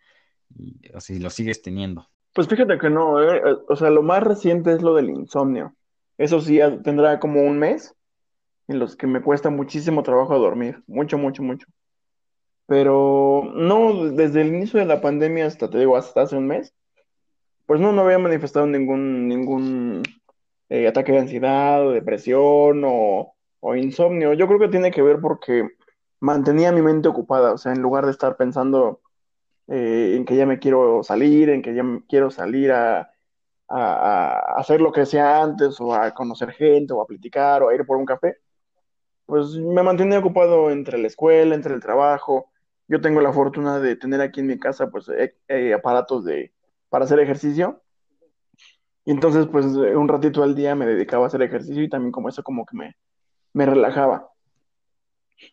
y, 0.55 0.79
o 0.93 0.99
si 0.99 1.19
lo 1.19 1.29
sigues 1.29 1.61
teniendo. 1.61 2.09
Pues 2.33 2.47
fíjate 2.47 2.77
que 2.77 2.89
no, 2.89 3.21
¿eh? 3.21 3.41
o 3.67 3.75
sea, 3.75 3.89
lo 3.89 4.01
más 4.01 4.23
reciente 4.23 4.73
es 4.73 4.81
lo 4.81 4.95
del 4.95 5.09
insomnio. 5.09 5.75
Eso 6.19 6.41
sí, 6.41 6.59
tendrá 6.83 7.17
como 7.17 7.41
un 7.41 7.57
mes 7.57 7.95
en 8.67 8.77
los 8.77 8.97
que 8.97 9.07
me 9.07 9.21
cuesta 9.21 9.49
muchísimo 9.49 10.03
trabajo 10.03 10.37
dormir, 10.37 10.83
mucho, 10.85 11.17
mucho, 11.17 11.41
mucho. 11.41 11.65
Pero 12.67 13.49
no, 13.55 14.09
desde 14.09 14.41
el 14.41 14.49
inicio 14.49 14.81
de 14.81 14.85
la 14.85 14.99
pandemia 14.99 15.45
hasta, 15.45 15.69
te 15.69 15.79
digo, 15.79 15.95
hasta 15.95 16.23
hace 16.23 16.35
un 16.35 16.45
mes, 16.45 16.75
pues 17.65 17.79
no, 17.79 17.93
no 17.93 18.01
había 18.01 18.19
manifestado 18.19 18.67
ningún, 18.67 19.29
ningún 19.29 20.03
eh, 20.67 20.89
ataque 20.89 21.13
de 21.13 21.19
ansiedad 21.19 21.87
o 21.87 21.91
depresión 21.91 22.83
o, 22.85 23.33
o 23.61 23.75
insomnio. 23.75 24.33
Yo 24.33 24.45
creo 24.47 24.59
que 24.59 24.67
tiene 24.67 24.91
que 24.91 25.01
ver 25.01 25.21
porque 25.21 25.69
mantenía 26.19 26.73
mi 26.73 26.81
mente 26.81 27.07
ocupada, 27.07 27.53
o 27.53 27.57
sea, 27.57 27.71
en 27.71 27.81
lugar 27.81 28.05
de 28.05 28.11
estar 28.11 28.35
pensando 28.35 28.99
eh, 29.69 30.15
en 30.17 30.25
que 30.25 30.35
ya 30.35 30.45
me 30.45 30.59
quiero 30.59 31.01
salir, 31.01 31.49
en 31.49 31.61
que 31.61 31.73
ya 31.73 31.83
me 31.83 32.05
quiero 32.07 32.29
salir 32.29 32.73
a, 32.73 33.09
a, 33.69 34.55
hacer 34.57 34.81
lo 34.81 34.91
que 34.91 35.05
sea 35.05 35.41
antes, 35.43 35.79
o 35.79 35.93
a 35.93 36.11
conocer 36.13 36.51
gente, 36.51 36.93
o 36.93 37.01
a 37.01 37.07
platicar, 37.07 37.63
o 37.63 37.69
a 37.69 37.75
ir 37.75 37.85
por 37.85 37.97
un 37.97 38.05
café, 38.05 38.37
pues 39.25 39.55
me 39.55 39.83
mantenía 39.83 40.19
ocupado 40.19 40.71
entre 40.71 40.97
la 40.97 41.07
escuela, 41.07 41.55
entre 41.55 41.73
el 41.75 41.81
trabajo. 41.81 42.51
Yo 42.87 43.01
tengo 43.01 43.21
la 43.21 43.33
fortuna 43.33 43.79
de 43.79 43.95
tener 43.95 44.21
aquí 44.21 44.41
en 44.41 44.47
mi 44.47 44.59
casa, 44.59 44.89
pues, 44.89 45.09
eh, 45.09 45.35
eh, 45.47 45.73
aparatos 45.73 46.25
de, 46.25 46.53
para 46.89 47.05
hacer 47.05 47.19
ejercicio. 47.19 47.81
Y 49.05 49.11
entonces, 49.11 49.47
pues, 49.47 49.65
un 49.65 50.07
ratito 50.07 50.43
al 50.43 50.55
día 50.55 50.75
me 50.75 50.85
dedicaba 50.85 51.25
a 51.25 51.27
hacer 51.27 51.41
ejercicio 51.41 51.83
y 51.83 51.89
también 51.89 52.11
como 52.11 52.29
eso 52.29 52.43
como 52.43 52.65
que 52.65 52.77
me, 52.77 52.97
me 53.53 53.65
relajaba. 53.65 54.29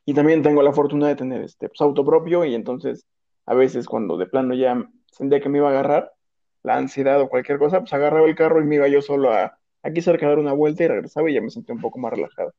Y 0.04 0.14
también 0.14 0.42
tengo 0.42 0.62
la 0.62 0.72
fortuna 0.72 1.08
de 1.08 1.16
tener 1.16 1.42
este 1.42 1.68
pues, 1.68 1.80
auto 1.80 2.04
propio 2.04 2.44
y 2.44 2.54
entonces 2.54 3.06
a 3.46 3.54
veces 3.54 3.86
cuando 3.86 4.16
de 4.16 4.26
plano 4.26 4.54
ya 4.54 4.88
sentía 5.06 5.40
que 5.40 5.48
me 5.48 5.58
iba 5.58 5.68
a 5.68 5.70
agarrar 5.70 6.12
la 6.66 6.76
ansiedad 6.76 7.20
o 7.20 7.28
cualquier 7.28 7.58
cosa, 7.58 7.78
pues 7.80 7.92
agarraba 7.92 8.26
el 8.26 8.34
carro 8.34 8.60
y 8.60 8.64
me 8.64 8.74
iba 8.74 8.88
yo 8.88 9.00
solo 9.00 9.32
a 9.32 9.56
aquí 9.84 10.02
cerca 10.02 10.26
a 10.26 10.30
dar 10.30 10.38
una 10.40 10.52
vuelta 10.52 10.82
y 10.82 10.88
regresaba 10.88 11.30
y 11.30 11.34
ya 11.34 11.40
me 11.40 11.50
sentía 11.50 11.74
un 11.74 11.80
poco 11.80 11.98
más 12.00 12.12
relajado. 12.12 12.54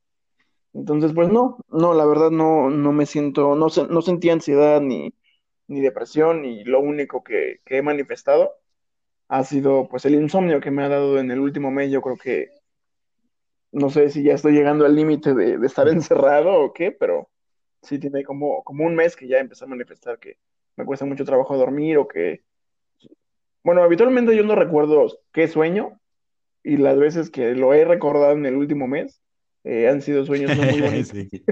Entonces, 0.73 1.11
pues 1.13 1.29
no, 1.29 1.57
no, 1.69 1.93
la 1.93 2.05
verdad 2.05 2.31
no, 2.31 2.69
no 2.69 2.93
me 2.93 3.05
siento, 3.05 3.55
no, 3.55 3.67
no 3.89 4.01
sentía 4.01 4.33
ansiedad 4.33 4.79
ni, 4.81 5.13
ni 5.67 5.81
depresión 5.81 6.45
y 6.45 6.63
lo 6.63 6.79
único 6.79 7.23
que, 7.23 7.59
que 7.65 7.77
he 7.77 7.81
manifestado 7.81 8.53
ha 9.27 9.43
sido 9.43 9.89
pues 9.89 10.05
el 10.05 10.15
insomnio 10.15 10.61
que 10.61 10.71
me 10.71 10.83
ha 10.83 10.89
dado 10.89 11.19
en 11.19 11.29
el 11.31 11.39
último 11.41 11.69
mes, 11.71 11.91
yo 11.91 12.01
creo 12.01 12.17
que 12.17 12.49
no 13.73 13.89
sé 13.89 14.09
si 14.09 14.23
ya 14.23 14.33
estoy 14.35 14.53
llegando 14.53 14.85
al 14.85 14.95
límite 14.95 15.33
de, 15.33 15.57
de, 15.57 15.67
estar 15.67 15.87
encerrado 15.89 16.53
o 16.53 16.73
qué, 16.73 16.91
pero 16.93 17.29
sí 17.81 17.99
tiene 17.99 18.23
como, 18.23 18.63
como 18.63 18.85
un 18.85 18.95
mes 18.95 19.17
que 19.17 19.27
ya 19.27 19.39
empecé 19.39 19.65
a 19.65 19.67
manifestar 19.67 20.17
que 20.19 20.37
me 20.77 20.85
cuesta 20.85 21.05
mucho 21.05 21.25
trabajo 21.25 21.57
dormir 21.57 21.97
o 21.97 22.07
que... 22.07 22.46
Bueno, 23.67 23.83
habitualmente 23.83 24.33
yo 24.33 24.43
no 24.43 24.55
recuerdo 24.55 25.07
qué 25.33 25.49
sueño 25.49 25.99
y 26.63 26.77
las 26.77 26.97
veces 26.97 27.29
que 27.29 27.53
lo 27.53 27.73
he 27.73 27.83
recordado 27.83 28.31
en 28.31 28.45
el 28.45 28.55
último 28.55 28.87
mes 28.87 29.21
eh, 29.65 29.89
han 29.89 30.01
sido 30.01 30.25
sueños 30.25 30.55
no 30.55 30.63
muy 30.63 30.79
bonitos. 30.81 31.09
sí. 31.09 31.43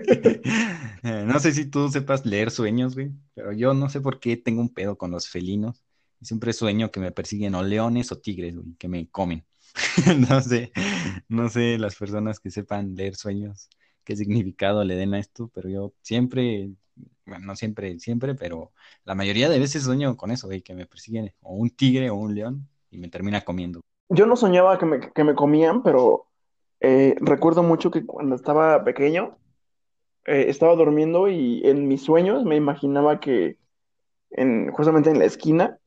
no 1.03 1.37
sé 1.41 1.51
si 1.51 1.65
tú 1.65 1.89
sepas 1.89 2.25
leer 2.25 2.51
sueños, 2.51 2.95
güey, 2.95 3.11
pero 3.33 3.51
yo 3.51 3.73
no 3.73 3.89
sé 3.89 3.99
por 3.99 4.21
qué 4.21 4.37
tengo 4.37 4.61
un 4.61 4.73
pedo 4.73 4.97
con 4.97 5.11
los 5.11 5.27
felinos. 5.27 5.83
Siempre 6.21 6.53
sueño 6.53 6.89
que 6.89 7.01
me 7.01 7.11
persiguen 7.11 7.53
o 7.53 7.63
leones 7.63 8.13
o 8.13 8.17
tigres, 8.17 8.55
güey, 8.55 8.75
que 8.79 8.87
me 8.87 9.09
comen. 9.09 9.43
no 10.29 10.39
sé, 10.39 10.71
no 11.27 11.49
sé 11.49 11.77
las 11.77 11.97
personas 11.97 12.39
que 12.39 12.49
sepan 12.49 12.95
leer 12.95 13.17
sueños, 13.17 13.67
qué 14.05 14.15
significado 14.15 14.85
le 14.85 14.95
den 14.95 15.15
a 15.15 15.19
esto, 15.19 15.51
pero 15.53 15.67
yo 15.67 15.93
siempre, 16.01 16.69
bueno, 17.25 17.45
no 17.45 17.55
siempre, 17.55 17.99
siempre, 17.99 18.35
pero 18.35 18.71
la 19.03 19.15
mayoría 19.15 19.49
de 19.49 19.59
veces 19.59 19.83
sueño 19.83 20.15
con 20.17 20.31
eso, 20.31 20.47
güey, 20.47 20.61
que 20.61 20.75
me 20.75 20.85
persiguen 20.85 21.33
o 21.41 21.53
un 21.53 21.69
tigre 21.69 22.09
o 22.09 22.15
un 22.15 22.35
león 22.35 22.67
y 22.89 22.97
me 22.97 23.09
termina 23.09 23.41
comiendo. 23.41 23.81
Yo 24.09 24.25
no 24.25 24.35
soñaba 24.35 24.77
que 24.77 24.85
me, 24.85 24.99
que 24.99 25.23
me 25.23 25.35
comían, 25.35 25.81
pero 25.83 26.27
eh, 26.79 27.15
recuerdo 27.19 27.63
mucho 27.63 27.89
que 27.91 28.05
cuando 28.05 28.35
estaba 28.35 28.83
pequeño, 28.83 29.37
eh, 30.25 30.45
estaba 30.49 30.75
durmiendo 30.75 31.27
y 31.29 31.61
en 31.65 31.87
mis 31.87 32.03
sueños 32.03 32.45
me 32.45 32.55
imaginaba 32.55 33.19
que 33.19 33.57
en, 34.31 34.71
justamente 34.71 35.09
en 35.09 35.19
la 35.19 35.25
esquina 35.25 35.79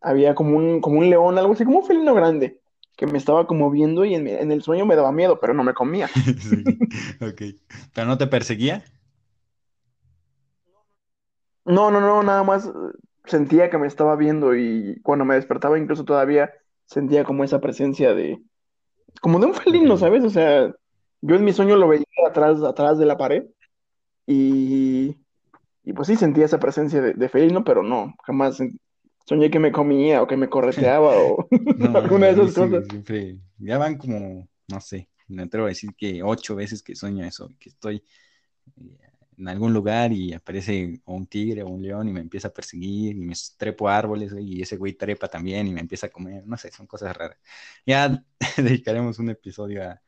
había 0.00 0.34
como 0.34 0.56
un, 0.56 0.80
como 0.80 0.98
un 0.98 1.10
león, 1.10 1.38
algo 1.38 1.52
así, 1.52 1.64
como 1.64 1.80
un 1.80 1.86
felino 1.86 2.14
grande 2.14 2.60
que 2.96 3.06
me 3.06 3.18
estaba 3.18 3.46
como 3.46 3.70
viendo 3.70 4.04
y 4.04 4.14
en, 4.14 4.26
en, 4.28 4.52
el 4.52 4.62
sueño 4.62 4.84
me 4.84 4.96
daba 4.96 5.10
miedo, 5.10 5.40
pero 5.40 5.54
no 5.54 5.64
me 5.64 5.72
comía. 5.72 6.08
sí, 6.38 6.64
ok. 7.22 7.58
¿Pero 7.94 8.06
no 8.06 8.18
te 8.18 8.26
perseguía? 8.26 8.84
No, 11.64 11.90
no, 11.90 12.00
no, 12.00 12.22
nada 12.22 12.42
más 12.42 12.70
sentía 13.24 13.70
que 13.70 13.78
me 13.78 13.86
estaba 13.86 14.16
viendo 14.16 14.56
y 14.56 15.00
cuando 15.02 15.24
me 15.24 15.34
despertaba 15.34 15.78
incluso 15.78 16.04
todavía 16.04 16.52
sentía 16.86 17.24
como 17.24 17.44
esa 17.44 17.60
presencia 17.60 18.14
de, 18.14 18.42
como 19.20 19.38
de 19.38 19.46
un 19.46 19.54
felino, 19.54 19.96
¿sabes? 19.96 20.24
O 20.24 20.30
sea, 20.30 20.74
yo 21.20 21.36
en 21.36 21.44
mi 21.44 21.52
sueño 21.52 21.76
lo 21.76 21.88
veía 21.88 22.04
atrás, 22.26 22.62
atrás 22.62 22.98
de 22.98 23.06
la 23.06 23.16
pared 23.16 23.44
y, 24.26 25.16
y 25.84 25.92
pues 25.92 26.08
sí 26.08 26.16
sentía 26.16 26.44
esa 26.46 26.58
presencia 26.58 27.00
de, 27.00 27.14
de 27.14 27.28
felino, 27.28 27.62
pero 27.62 27.82
no, 27.82 28.14
jamás 28.24 28.58
soñé 29.26 29.50
que 29.50 29.60
me 29.60 29.72
comía 29.72 30.22
o 30.22 30.26
que 30.26 30.36
me 30.36 30.48
correteaba 30.48 31.14
o 31.16 31.48
no, 31.78 31.98
alguna 31.98 32.26
de 32.26 32.32
esas 32.32 32.52
sí, 32.52 32.60
cosas. 32.60 32.86
Siempre, 32.88 33.38
ya 33.58 33.78
van 33.78 33.96
como, 33.96 34.48
no 34.68 34.80
sé, 34.80 35.08
me 35.28 35.42
atrevo 35.42 35.66
a 35.66 35.70
decir 35.70 35.90
que 35.96 36.22
ocho 36.22 36.56
veces 36.56 36.82
que 36.82 36.96
sueño 36.96 37.24
eso, 37.24 37.48
que 37.60 37.68
estoy 37.68 38.02
eh, 38.76 39.09
en 39.40 39.48
algún 39.48 39.72
lugar 39.74 40.12
y 40.12 40.32
aparece 40.34 41.00
un 41.06 41.26
tigre 41.26 41.62
o 41.62 41.68
un 41.68 41.82
león 41.82 42.08
y 42.08 42.12
me 42.12 42.20
empieza 42.20 42.48
a 42.48 42.52
perseguir 42.52 43.16
y 43.16 43.20
me 43.20 43.34
trepo 43.58 43.88
a 43.88 43.96
árboles 43.98 44.32
y 44.40 44.62
ese 44.62 44.76
güey 44.76 44.94
trepa 44.94 45.28
también 45.28 45.66
y 45.66 45.72
me 45.72 45.80
empieza 45.80 46.06
a 46.08 46.10
comer, 46.10 46.46
no 46.46 46.56
sé, 46.58 46.70
son 46.72 46.86
cosas 46.86 47.16
raras. 47.16 47.38
Ya 47.86 48.24
dedicaremos 48.56 49.18
un 49.18 49.30
episodio 49.30 49.82
a, 49.84 50.02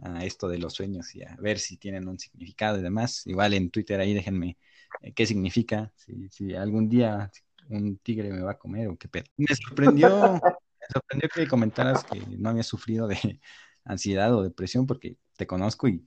a 0.00 0.24
esto 0.24 0.48
de 0.48 0.58
los 0.58 0.74
sueños 0.74 1.14
y 1.14 1.22
a 1.22 1.36
ver 1.40 1.58
si 1.58 1.76
tienen 1.76 2.08
un 2.08 2.18
significado 2.18 2.78
y 2.78 2.82
demás. 2.82 3.26
Igual 3.26 3.54
en 3.54 3.70
Twitter 3.70 4.00
ahí 4.00 4.14
déjenme 4.14 4.58
eh, 5.00 5.12
qué 5.14 5.26
significa, 5.26 5.92
si, 5.96 6.28
si 6.30 6.54
algún 6.54 6.88
día 6.88 7.30
un 7.68 7.98
tigre 7.98 8.30
me 8.32 8.42
va 8.42 8.52
a 8.52 8.58
comer 8.58 8.88
o 8.88 8.96
qué 8.98 9.08
pedo. 9.08 9.24
Me 9.36 9.54
sorprendió, 9.54 10.34
me 10.80 10.86
sorprendió 10.92 11.28
que 11.30 11.46
comentaras 11.48 12.04
que 12.04 12.26
no 12.38 12.50
había 12.50 12.62
sufrido 12.62 13.06
de 13.08 13.16
ansiedad 13.84 14.34
o 14.34 14.42
depresión 14.42 14.86
porque 14.86 15.16
te 15.36 15.46
conozco 15.46 15.88
y 15.88 16.06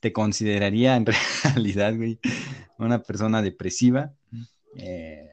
te 0.00 0.12
consideraría 0.12 0.96
en 0.96 1.06
realidad, 1.44 1.96
güey, 1.96 2.18
una 2.78 3.02
persona 3.02 3.42
depresiva. 3.42 4.12
Eh, 4.76 5.30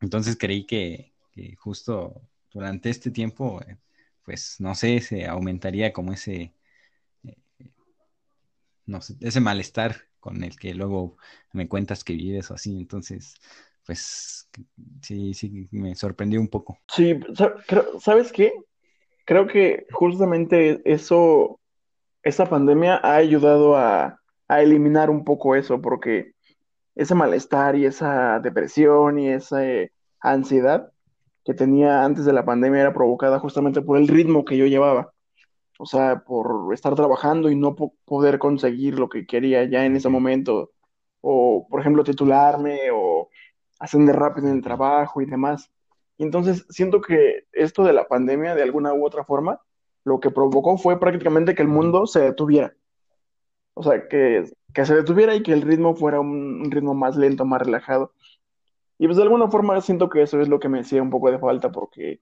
entonces 0.00 0.36
creí 0.38 0.64
que, 0.64 1.12
que, 1.32 1.56
justo 1.56 2.22
durante 2.52 2.90
este 2.90 3.10
tiempo, 3.10 3.60
eh, 3.66 3.76
pues 4.24 4.56
no 4.60 4.74
sé, 4.74 5.00
se 5.00 5.26
aumentaría 5.26 5.92
como 5.92 6.12
ese, 6.12 6.54
eh, 7.24 7.36
no 8.86 9.00
sé, 9.00 9.16
ese 9.20 9.40
malestar 9.40 9.96
con 10.20 10.42
el 10.44 10.56
que 10.56 10.74
luego 10.74 11.16
me 11.52 11.68
cuentas 11.68 12.04
que 12.04 12.14
vives 12.14 12.50
o 12.50 12.54
así. 12.54 12.78
Entonces, 12.78 13.34
pues 13.84 14.48
sí, 15.02 15.34
sí, 15.34 15.68
me 15.70 15.94
sorprendió 15.94 16.40
un 16.40 16.48
poco. 16.48 16.78
Sí, 16.94 17.18
¿sabes 18.00 18.32
qué? 18.32 18.52
Creo 19.24 19.46
que 19.46 19.86
justamente 19.92 20.80
eso 20.84 21.59
esta 22.22 22.46
pandemia 22.46 23.00
ha 23.02 23.16
ayudado 23.16 23.76
a, 23.76 24.20
a 24.48 24.62
eliminar 24.62 25.10
un 25.10 25.24
poco 25.24 25.54
eso, 25.54 25.80
porque 25.80 26.32
ese 26.94 27.14
malestar 27.14 27.76
y 27.76 27.86
esa 27.86 28.40
depresión 28.40 29.18
y 29.18 29.28
esa 29.30 29.64
eh, 29.66 29.92
ansiedad 30.20 30.92
que 31.44 31.54
tenía 31.54 32.04
antes 32.04 32.24
de 32.24 32.32
la 32.32 32.44
pandemia 32.44 32.82
era 32.82 32.92
provocada 32.94 33.38
justamente 33.38 33.80
por 33.82 33.98
el 33.98 34.08
ritmo 34.08 34.44
que 34.44 34.56
yo 34.56 34.66
llevaba. 34.66 35.12
O 35.78 35.86
sea, 35.86 36.20
por 36.26 36.74
estar 36.74 36.94
trabajando 36.94 37.50
y 37.50 37.56
no 37.56 37.74
po- 37.74 37.94
poder 38.04 38.38
conseguir 38.38 38.98
lo 38.98 39.08
que 39.08 39.26
quería 39.26 39.64
ya 39.64 39.84
en 39.86 39.96
ese 39.96 40.10
momento. 40.10 40.72
O, 41.22 41.66
por 41.70 41.80
ejemplo, 41.80 42.04
titularme 42.04 42.90
o 42.92 43.30
ascender 43.78 44.16
rápido 44.16 44.48
en 44.48 44.56
el 44.56 44.62
trabajo 44.62 45.22
y 45.22 45.26
demás. 45.26 45.70
Entonces 46.18 46.66
siento 46.68 47.00
que 47.00 47.44
esto 47.52 47.82
de 47.84 47.94
la 47.94 48.06
pandemia, 48.06 48.54
de 48.54 48.62
alguna 48.62 48.92
u 48.92 49.06
otra 49.06 49.24
forma, 49.24 49.60
lo 50.04 50.20
que 50.20 50.30
provocó 50.30 50.78
fue 50.78 50.98
prácticamente 50.98 51.54
que 51.54 51.62
el 51.62 51.68
mundo 51.68 52.06
se 52.06 52.20
detuviera. 52.20 52.74
O 53.74 53.82
sea, 53.82 54.08
que, 54.08 54.44
que 54.74 54.84
se 54.84 54.94
detuviera 54.94 55.34
y 55.34 55.42
que 55.42 55.52
el 55.52 55.62
ritmo 55.62 55.94
fuera 55.94 56.20
un, 56.20 56.62
un 56.62 56.70
ritmo 56.70 56.94
más 56.94 57.16
lento, 57.16 57.44
más 57.44 57.62
relajado. 57.62 58.12
Y 58.98 59.06
pues 59.06 59.16
de 59.16 59.22
alguna 59.22 59.48
forma 59.48 59.80
siento 59.80 60.08
que 60.08 60.22
eso 60.22 60.40
es 60.40 60.48
lo 60.48 60.60
que 60.60 60.68
me 60.68 60.80
hacía 60.80 61.02
un 61.02 61.10
poco 61.10 61.30
de 61.30 61.38
falta 61.38 61.72
porque 61.72 62.20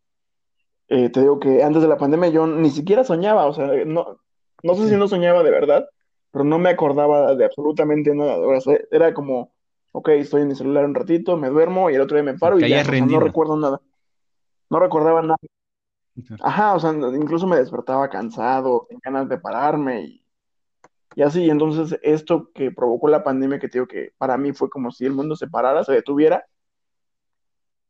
eh, 0.88 1.10
te 1.10 1.20
digo 1.20 1.38
que 1.38 1.62
antes 1.62 1.82
de 1.82 1.88
la 1.88 1.98
pandemia 1.98 2.30
yo 2.30 2.46
ni 2.46 2.70
siquiera 2.70 3.04
soñaba, 3.04 3.46
o 3.46 3.52
sea, 3.52 3.66
no, 3.84 4.18
no 4.62 4.74
sé 4.74 4.88
si 4.88 4.96
no 4.96 5.06
soñaba 5.06 5.42
de 5.42 5.50
verdad, 5.50 5.88
pero 6.30 6.44
no 6.44 6.58
me 6.58 6.70
acordaba 6.70 7.34
de 7.34 7.44
absolutamente 7.44 8.14
nada. 8.14 8.38
O 8.38 8.60
sea, 8.60 8.78
era 8.90 9.12
como, 9.12 9.52
ok, 9.92 10.08
estoy 10.10 10.42
en 10.42 10.48
mi 10.48 10.54
celular 10.54 10.84
un 10.84 10.94
ratito, 10.94 11.36
me 11.36 11.50
duermo 11.50 11.90
y 11.90 11.94
el 11.94 12.00
otro 12.00 12.16
día 12.16 12.24
me 12.24 12.38
paro 12.38 12.58
y 12.58 12.60
ya, 12.60 12.66
hayas 12.66 12.88
o 12.88 12.92
sea, 12.92 13.04
no 13.04 13.20
recuerdo 13.20 13.56
nada, 13.56 13.80
no 14.70 14.80
recordaba 14.80 15.20
nada. 15.20 15.36
Ajá, 16.40 16.74
o 16.74 16.80
sea, 16.80 16.92
incluso 16.92 17.46
me 17.46 17.56
despertaba 17.56 18.08
cansado, 18.08 18.86
con 18.88 18.98
ganas 19.02 19.28
de 19.28 19.38
pararme 19.38 20.02
y, 20.02 20.24
y 21.14 21.22
así. 21.22 21.48
Entonces, 21.48 21.98
esto 22.02 22.50
que 22.52 22.70
provocó 22.70 23.08
la 23.08 23.22
pandemia, 23.22 23.58
que 23.58 23.68
te 23.68 23.86
que 23.86 24.12
para 24.18 24.36
mí 24.36 24.52
fue 24.52 24.68
como 24.70 24.90
si 24.90 25.04
el 25.04 25.12
mundo 25.12 25.36
se 25.36 25.48
parara, 25.48 25.84
se 25.84 25.92
detuviera, 25.92 26.44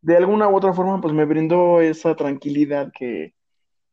de 0.01 0.17
alguna 0.17 0.49
u 0.49 0.57
otra 0.57 0.73
forma, 0.73 1.01
pues 1.01 1.13
me 1.13 1.25
brindó 1.25 1.81
esa 1.81 2.15
tranquilidad 2.15 2.93
que 2.97 3.35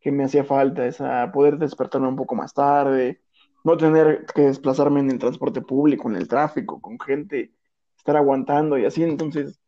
que 0.05 0.11
me 0.11 0.23
hacía 0.23 0.43
falta, 0.43 0.85
esa 0.85 1.31
poder 1.31 1.57
despertarme 1.57 2.07
un 2.07 2.15
poco 2.15 2.35
más 2.35 2.53
tarde, 2.53 3.23
no 3.63 3.75
tener 3.75 4.27
que 4.35 4.43
desplazarme 4.43 4.99
en 4.99 5.09
el 5.09 5.17
transporte 5.17 5.63
público, 5.63 6.07
en 6.07 6.15
el 6.15 6.27
tráfico, 6.27 6.79
con 6.79 6.99
gente, 6.99 7.55
estar 7.97 8.15
aguantando 8.15 8.77
y 8.77 8.85
así. 8.85 9.01
Entonces, 9.01 9.59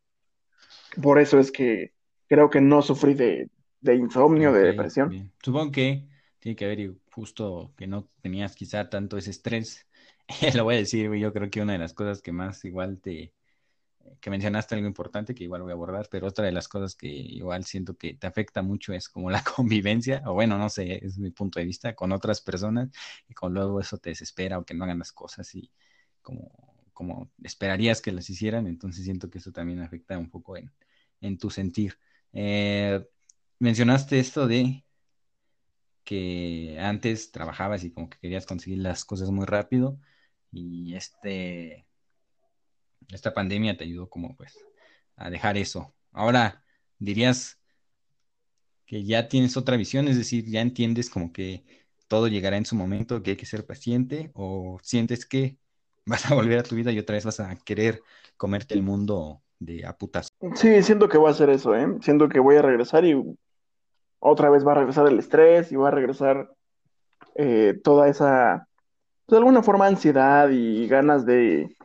por 1.02 1.18
eso 1.20 1.40
es 1.40 1.52
que 1.52 1.94
creo 2.28 2.52
que 2.52 2.62
no 2.62 2.84
sufrí 2.84 3.16
de, 3.16 3.50
de 3.82 3.96
insomnio, 3.96 4.52
de 4.52 4.62
depresión. 4.62 5.10
bien. 5.10 5.34
Supongo 5.42 5.72
que 5.72 6.08
tiene 6.40 6.56
que 6.56 6.66
haber 6.66 6.80
y 6.80 7.02
justo 7.12 7.74
que 7.78 7.88
no 7.88 8.10
tenías 8.22 8.56
quizá 8.56 8.90
tanto 8.90 9.18
ese 9.18 9.32
estrés. 9.32 9.88
Lo 10.56 10.64
voy 10.64 10.76
a 10.76 10.78
decir, 10.80 11.12
yo 11.16 11.34
creo 11.34 11.50
que 11.50 11.62
una 11.62 11.74
de 11.74 11.80
las 11.80 11.94
cosas 11.94 12.22
que 12.22 12.32
más 12.32 12.64
igual 12.66 13.00
te, 13.00 13.34
que 14.22 14.30
mencionaste 14.30 14.76
algo 14.76 14.88
importante 14.88 15.36
que 15.36 15.44
igual 15.44 15.64
voy 15.64 15.72
a 15.72 15.76
abordar, 15.76 16.08
pero 16.12 16.28
otra 16.28 16.46
de 16.46 16.52
las 16.52 16.68
cosas 16.68 16.96
que 16.96 17.08
igual 17.08 17.66
siento 17.66 17.98
que 17.98 18.14
te 18.16 18.28
afecta 18.28 18.62
mucho 18.62 18.94
es 18.94 19.10
como 19.10 19.30
la 19.32 19.44
convivencia, 19.56 20.24
o 20.26 20.34
bueno, 20.34 20.58
no 20.58 20.70
sé, 20.70 21.06
es 21.06 21.18
mi 21.18 21.32
punto 21.32 21.60
de 21.60 21.66
vista, 21.66 21.96
con 21.96 22.12
otras 22.12 22.42
personas, 22.42 22.90
y 23.28 23.34
con 23.34 23.54
luego 23.54 23.80
eso 23.82 23.98
te 23.98 24.12
desespera 24.12 24.60
o 24.60 24.66
que 24.66 24.74
no 24.74 24.84
hagan 24.86 25.00
las 25.00 25.12
cosas 25.12 25.54
y 25.56 25.72
como, 26.22 26.52
como 26.94 27.32
esperarías 27.44 28.02
que 28.02 28.12
las 28.12 28.30
hicieran, 28.30 28.68
entonces 28.68 29.06
siento 29.06 29.30
que 29.30 29.40
eso 29.40 29.52
también 29.52 29.82
afecta 29.82 30.18
un 30.18 30.30
poco 30.30 30.58
en, 30.58 30.72
en 31.22 31.38
tu 31.38 31.50
sentir. 31.50 31.98
Eh, 32.34 33.06
mencionaste 33.60 34.20
esto 34.20 34.48
de 34.48 34.84
que 36.04 36.78
antes 36.80 37.32
trabajabas 37.32 37.84
y 37.84 37.92
como 37.92 38.10
que 38.10 38.18
querías 38.20 38.46
conseguir 38.46 38.80
las 38.80 39.04
cosas 39.04 39.30
muy 39.30 39.46
rápido 39.46 40.00
y 40.52 40.96
este 40.96 41.86
esta 43.10 43.34
pandemia 43.34 43.78
te 43.78 43.84
ayudó 43.84 44.10
como 44.10 44.36
pues 44.36 44.58
a 45.16 45.30
dejar 45.30 45.58
eso. 45.58 45.94
Ahora 46.12 46.64
dirías 47.00 47.60
que 48.86 49.04
ya 49.04 49.28
tienes 49.28 49.58
otra 49.58 49.78
visión, 49.78 50.08
es 50.08 50.18
decir, 50.18 50.46
ya 50.46 50.62
entiendes 50.62 51.10
como 51.10 51.34
que 51.34 51.66
todo 52.08 52.28
llegará 52.28 52.58
en 52.58 52.66
su 52.66 52.76
momento, 52.76 53.22
que 53.22 53.32
hay 53.32 53.38
que 53.38 53.46
ser 53.46 53.66
paciente, 53.66 54.32
o 54.34 54.80
sientes 54.82 55.26
que 55.26 55.58
vas 56.06 56.32
a 56.32 56.36
volver 56.36 56.60
a 56.60 56.64
tu 56.64 56.76
vida 56.76 56.92
y 56.92 57.00
otra 57.00 57.16
vez 57.16 57.26
vas 57.26 57.42
a 57.42 57.56
querer 57.58 58.02
comerte 58.38 58.74
el 58.74 58.82
mundo 58.82 59.42
de 59.60 59.86
a 59.86 59.98
putas. 59.98 60.30
Sí, 60.56 60.82
siento 60.84 61.10
que 61.10 61.18
voy 61.18 61.28
a 61.28 61.32
hacer 61.32 61.50
eso, 61.50 61.76
¿eh? 61.76 61.86
Siento 62.02 62.30
que 62.30 62.40
voy 62.40 62.56
a 62.56 62.62
regresar 62.62 63.04
y 63.04 63.16
otra 64.20 64.50
vez 64.50 64.66
va 64.66 64.74
a 64.74 64.76
regresar 64.76 65.08
el 65.08 65.20
estrés 65.20 65.72
y 65.72 65.76
va 65.76 65.90
a 65.90 65.92
regresar 65.92 66.52
eh, 67.36 67.80
toda 67.84 68.08
esa, 68.10 68.68
pues, 69.26 69.36
de 69.36 69.38
alguna 69.38 69.64
forma, 69.64 69.88
ansiedad 69.88 70.50
y 70.50 70.88
ganas 70.88 71.26
de, 71.26 71.76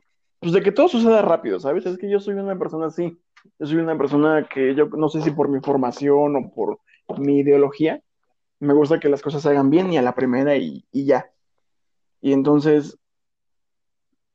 pues 0.40 0.52
de 0.52 0.62
que 0.62 0.72
todo 0.72 0.88
suceda 0.88 1.22
rápido, 1.22 1.60
¿sabes? 1.60 1.86
Es 1.86 1.98
que 1.98 2.10
yo 2.10 2.20
soy 2.20 2.34
una 2.34 2.58
persona 2.58 2.86
así. 2.86 3.18
Yo 3.58 3.66
soy 3.66 3.76
una 3.78 3.98
persona 3.98 4.48
que 4.52 4.74
yo 4.74 4.86
no 4.88 5.08
sé 5.08 5.22
si 5.22 5.30
por 5.32 5.48
mi 5.48 5.60
formación 5.60 6.36
o 6.36 6.52
por 6.54 6.78
mi 7.18 7.40
ideología, 7.40 8.00
me 8.60 8.74
gusta 8.74 9.00
que 9.00 9.08
las 9.08 9.22
cosas 9.22 9.42
se 9.42 9.50
hagan 9.50 9.70
bien 9.70 9.92
y 9.92 9.98
a 9.98 10.02
la 10.02 10.14
primera 10.14 10.56
y, 10.56 10.86
y 10.92 11.04
ya. 11.06 11.30
Y 12.20 12.32
entonces, 12.32 12.98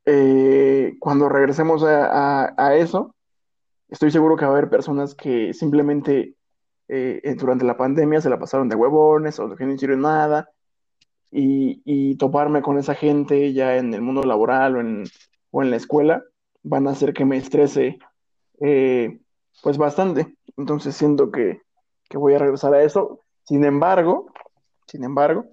eh, 0.04 0.96
cuando 1.00 1.28
regresemos 1.28 1.82
a, 1.82 2.44
a- 2.46 2.54
a 2.56 2.76
eso, 2.76 3.14
estoy 3.90 4.10
seguro 4.12 4.36
que 4.36 4.46
va 4.46 4.52
a 4.52 4.58
haber 4.58 4.70
personas 4.70 5.14
que 5.14 5.54
simplemente 5.54 6.36
eh, 6.88 7.20
eh, 7.22 7.34
durante 7.34 7.64
la 7.64 7.76
pandemia 7.76 8.20
se 8.20 8.30
la 8.30 8.38
pasaron 8.38 8.68
de 8.68 8.76
huevones 8.76 9.38
o 9.38 9.54
que 9.54 9.64
no 9.64 9.74
hicieron 9.74 10.00
nada 10.00 10.50
y, 11.30 11.82
y 11.84 12.16
toparme 12.16 12.62
con 12.62 12.78
esa 12.78 12.94
gente 12.94 13.52
ya 13.52 13.76
en 13.76 13.92
el 13.92 14.00
mundo 14.00 14.22
laboral 14.22 14.76
o 14.76 14.80
en, 14.80 15.04
o 15.50 15.62
en 15.62 15.70
la 15.70 15.76
escuela 15.76 16.24
van 16.62 16.88
a 16.88 16.92
hacer 16.92 17.12
que 17.12 17.24
me 17.24 17.36
estrese 17.36 17.98
eh, 18.60 19.20
pues 19.62 19.78
bastante. 19.78 20.34
Entonces 20.56 20.96
siento 20.96 21.30
que, 21.30 21.62
que 22.08 22.18
voy 22.18 22.34
a 22.34 22.38
regresar 22.38 22.74
a 22.74 22.82
eso. 22.82 23.20
Sin 23.44 23.64
embargo, 23.64 24.32
sin 24.86 25.04
embargo, 25.04 25.46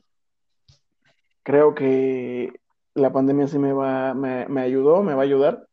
creo 1.43 1.75
que 1.75 2.51
la 2.93 3.11
pandemia 3.11 3.47
sí 3.47 3.59
me 3.59 3.73
va, 3.73 4.13
me, 4.13 4.47
me 4.47 4.61
ayudó, 4.61 5.03
me 5.03 5.13
va 5.13 5.21
a 5.21 5.25
ayudar 5.25 5.67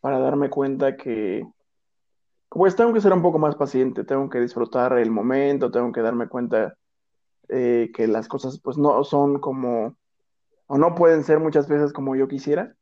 para 0.00 0.18
darme 0.18 0.50
cuenta 0.50 0.96
que 0.96 1.44
pues 2.50 2.76
tengo 2.76 2.92
que 2.92 3.00
ser 3.00 3.12
un 3.12 3.22
poco 3.22 3.38
más 3.38 3.56
paciente, 3.56 4.04
tengo 4.04 4.28
que 4.30 4.40
disfrutar 4.40 4.98
el 4.98 5.10
momento, 5.10 5.70
tengo 5.70 5.92
que 5.92 6.00
darme 6.02 6.28
cuenta 6.28 6.76
eh, 7.48 7.90
que 7.94 8.08
las 8.08 8.28
cosas 8.28 8.60
pues 8.60 8.78
no 8.78 9.04
son 9.04 9.40
como, 9.40 9.96
o 10.68 10.78
no 10.78 10.94
pueden 10.96 11.24
ser 11.24 11.40
muchas 11.40 11.68
veces 11.68 11.92
como 11.92 12.16
yo 12.16 12.28
quisiera, 12.28 12.76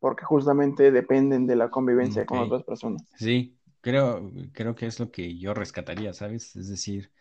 porque 0.00 0.24
justamente 0.26 0.92
dependen 0.92 1.46
de 1.46 1.56
la 1.56 1.70
convivencia 1.70 2.26
con 2.26 2.40
otras 2.40 2.64
personas. 2.64 3.02
sí, 3.14 3.58
creo, 3.80 4.32
creo 4.52 4.74
que 4.74 4.86
es 4.86 5.00
lo 5.00 5.10
que 5.10 5.38
yo 5.38 5.54
rescataría, 5.54 6.12
¿sabes? 6.14 6.56
Es 6.56 6.68
decir, 6.68 7.12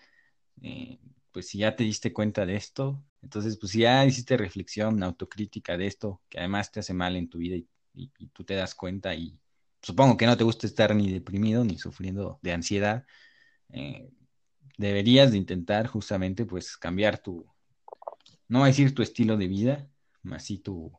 eh, 0.63 0.99
pues 1.31 1.49
si 1.49 1.59
ya 1.59 1.75
te 1.75 1.85
diste 1.85 2.13
cuenta 2.13 2.45
de 2.45 2.55
esto, 2.55 3.03
entonces 3.21 3.57
pues 3.59 3.71
si 3.73 3.79
ya 3.81 4.05
hiciste 4.05 4.37
reflexión, 4.37 5.03
autocrítica 5.03 5.77
de 5.77 5.87
esto, 5.87 6.21
que 6.29 6.39
además 6.39 6.71
te 6.71 6.79
hace 6.81 6.93
mal 6.93 7.15
en 7.15 7.29
tu 7.29 7.39
vida 7.39 7.55
y, 7.57 7.67
y- 7.95 8.11
y 8.19 8.27
tú 8.29 8.43
te 8.45 8.55
das 8.55 8.75
cuenta 8.75 9.15
y 9.15 9.39
supongo 9.81 10.17
que 10.17 10.25
no 10.25 10.37
te 10.37 10.43
gusta 10.43 10.67
estar 10.67 10.95
ni 10.95 11.11
deprimido 11.11 11.63
ni 11.65 11.77
sufriendo 11.77 12.39
de 12.41 12.53
ansiedad, 12.53 13.05
eh, 13.71 14.11
deberías 14.77 15.31
de 15.31 15.37
intentar 15.37 15.87
justamente 15.87 16.45
pues 16.45 16.77
cambiar 16.77 17.19
tu, 17.19 17.45
no 18.47 18.63
a 18.63 18.67
decir 18.67 18.93
tu 18.95 19.01
estilo 19.01 19.37
de 19.37 19.47
vida, 19.47 19.89
más 20.23 20.45
sí 20.45 20.59
tu 20.59 20.91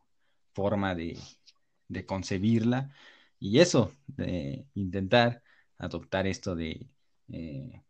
forma 0.55 0.95
de, 0.95 1.18
de 1.89 2.07
concebirla 2.07 2.93
y 3.39 3.61
eso, 3.61 3.93
de 4.07 4.66
intentar 4.74 5.43
adoptar 5.79 6.26
esto 6.26 6.55
de... 6.57 6.89
eh, 7.29 7.83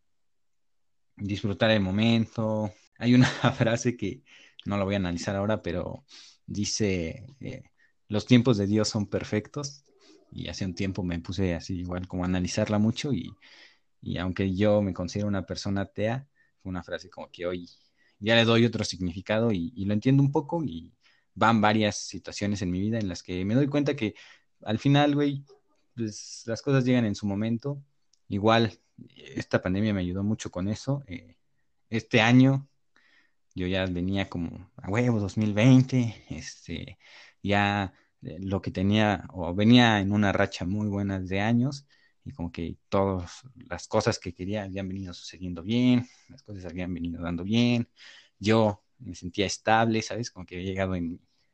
disfrutar 1.16 1.70
el 1.70 1.80
momento. 1.80 2.72
Hay 2.98 3.14
una 3.14 3.26
frase 3.56 3.96
que 3.96 4.22
no 4.66 4.76
la 4.76 4.84
voy 4.84 4.94
a 4.94 4.98
analizar 4.98 5.36
ahora, 5.36 5.62
pero 5.62 6.04
dice, 6.46 7.26
eh, 7.40 7.62
los 8.08 8.26
tiempos 8.26 8.56
de 8.58 8.66
Dios 8.66 8.88
son 8.88 9.06
perfectos. 9.06 9.84
Y 10.30 10.48
hace 10.48 10.64
un 10.64 10.74
tiempo 10.74 11.02
me 11.02 11.18
puse 11.20 11.54
así 11.54 11.80
igual 11.80 12.06
como 12.08 12.24
analizarla 12.24 12.78
mucho 12.78 13.12
y, 13.12 13.34
y 14.00 14.18
aunque 14.18 14.54
yo 14.54 14.82
me 14.82 14.94
considero 14.94 15.28
una 15.28 15.46
persona 15.46 15.82
atea, 15.82 16.26
fue 16.62 16.70
una 16.70 16.82
frase 16.82 17.10
como 17.10 17.30
que 17.30 17.46
hoy 17.46 17.68
ya 18.20 18.34
le 18.34 18.44
doy 18.44 18.64
otro 18.64 18.84
significado 18.84 19.52
y, 19.52 19.70
lo 19.84 19.94
entiendo 19.94 20.22
un 20.22 20.32
poco 20.32 20.62
y 20.64 20.92
van 21.34 21.60
varias 21.60 21.96
situaciones 21.96 22.62
en 22.62 22.70
mi 22.70 22.80
vida 22.80 22.98
en 22.98 23.08
las 23.08 23.22
que 23.22 23.44
me 23.44 23.54
doy 23.54 23.68
cuenta 23.68 23.96
que 23.96 24.14
al 24.64 24.78
final, 24.78 25.14
güey, 25.14 25.44
pues 25.94 26.42
las 26.46 26.62
cosas 26.62 26.84
llegan 26.84 27.04
en 27.04 27.14
su 27.14 27.26
momento. 27.26 27.82
Igual, 28.28 28.80
esta 29.16 29.62
pandemia 29.62 29.94
me 29.94 30.00
ayudó 30.00 30.24
mucho 30.24 30.50
con 30.50 30.68
eso. 30.68 31.02
Eh, 31.06 31.36
este 31.90 32.20
año 32.20 32.68
yo 33.54 33.66
ya 33.66 33.86
venía 33.86 34.28
como 34.28 34.70
a 34.76 34.88
huevo 34.90 35.20
2020, 35.20 36.26
este, 36.30 36.98
ya 37.42 37.92
lo 38.20 38.60
que 38.62 38.70
tenía 38.70 39.24
o 39.32 39.54
venía 39.54 40.00
en 40.00 40.12
una 40.12 40.32
racha 40.32 40.64
muy 40.64 40.88
buena 40.88 41.20
de 41.20 41.40
años 41.40 41.86
y 42.24 42.32
como 42.32 42.52
que 42.52 42.76
todas 42.88 43.42
las 43.68 43.88
cosas 43.88 44.18
que 44.18 44.34
quería 44.34 44.64
habían 44.64 44.88
venido 44.88 45.14
sucediendo 45.14 45.62
bien, 45.62 46.06
las 46.28 46.42
cosas 46.42 46.66
habían 46.66 46.92
venido 46.92 47.22
dando 47.22 47.44
bien. 47.44 47.88
Yo 48.38 48.82
me 48.98 49.14
sentía 49.14 49.46
estable, 49.46 50.02
¿sabes? 50.02 50.30
Como 50.30 50.44
que 50.44 50.56
había 50.56 50.68
llegado 50.68 50.94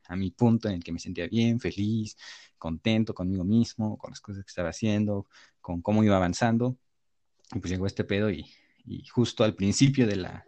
a 0.09 0.17
mi 0.17 0.31
punto 0.31 0.69
en 0.69 0.77
el 0.77 0.85
que 0.85 0.93
me 0.93 0.99
sentía 0.99 1.29
bien, 1.29 1.61
feliz, 1.61 2.17
contento 2.59 3.15
conmigo 3.15 3.45
mismo, 3.45 3.99
con 3.99 4.11
las 4.11 4.21
cosas 4.21 4.45
que 4.45 4.49
estaba 4.49 4.71
haciendo, 4.71 5.27
con 5.61 5.83
cómo 5.83 6.03
iba 6.03 6.17
avanzando. 6.17 6.77
Y 7.55 7.59
pues 7.61 7.71
llegó 7.71 7.87
este 7.87 8.05
pedo 8.05 8.31
y, 8.31 8.47
y 8.87 9.07
justo 9.07 9.45
al 9.45 9.55
principio 9.55 10.07
de 10.07 10.17
la, 10.17 10.47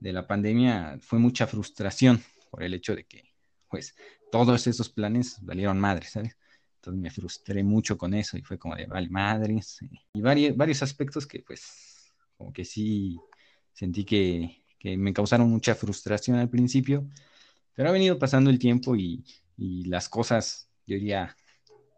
de 0.00 0.12
la 0.12 0.26
pandemia 0.26 0.98
fue 1.00 1.18
mucha 1.18 1.46
frustración 1.46 2.22
por 2.50 2.62
el 2.62 2.74
hecho 2.74 2.94
de 2.94 3.04
que, 3.04 3.33
pues, 3.74 3.96
todos 4.30 4.68
esos 4.68 4.88
planes 4.88 5.38
valieron 5.42 5.80
madre, 5.80 6.06
¿sabes? 6.06 6.36
Entonces 6.76 7.02
me 7.02 7.10
frustré 7.10 7.64
mucho 7.64 7.98
con 7.98 8.14
eso 8.14 8.38
y 8.38 8.42
fue 8.42 8.56
como 8.56 8.76
de, 8.76 8.86
vale, 8.86 9.08
madres. 9.08 9.80
Y 10.14 10.20
varios, 10.20 10.56
varios 10.56 10.80
aspectos 10.84 11.26
que, 11.26 11.40
pues, 11.40 12.14
como 12.36 12.52
que 12.52 12.64
sí 12.64 13.18
sentí 13.72 14.04
que, 14.04 14.64
que 14.78 14.96
me 14.96 15.12
causaron 15.12 15.50
mucha 15.50 15.74
frustración 15.74 16.36
al 16.36 16.50
principio, 16.50 17.08
pero 17.74 17.88
ha 17.88 17.92
venido 17.92 18.16
pasando 18.16 18.48
el 18.48 18.60
tiempo 18.60 18.94
y, 18.94 19.24
y 19.56 19.86
las 19.86 20.08
cosas, 20.08 20.68
yo 20.86 20.94
diría, 20.94 21.36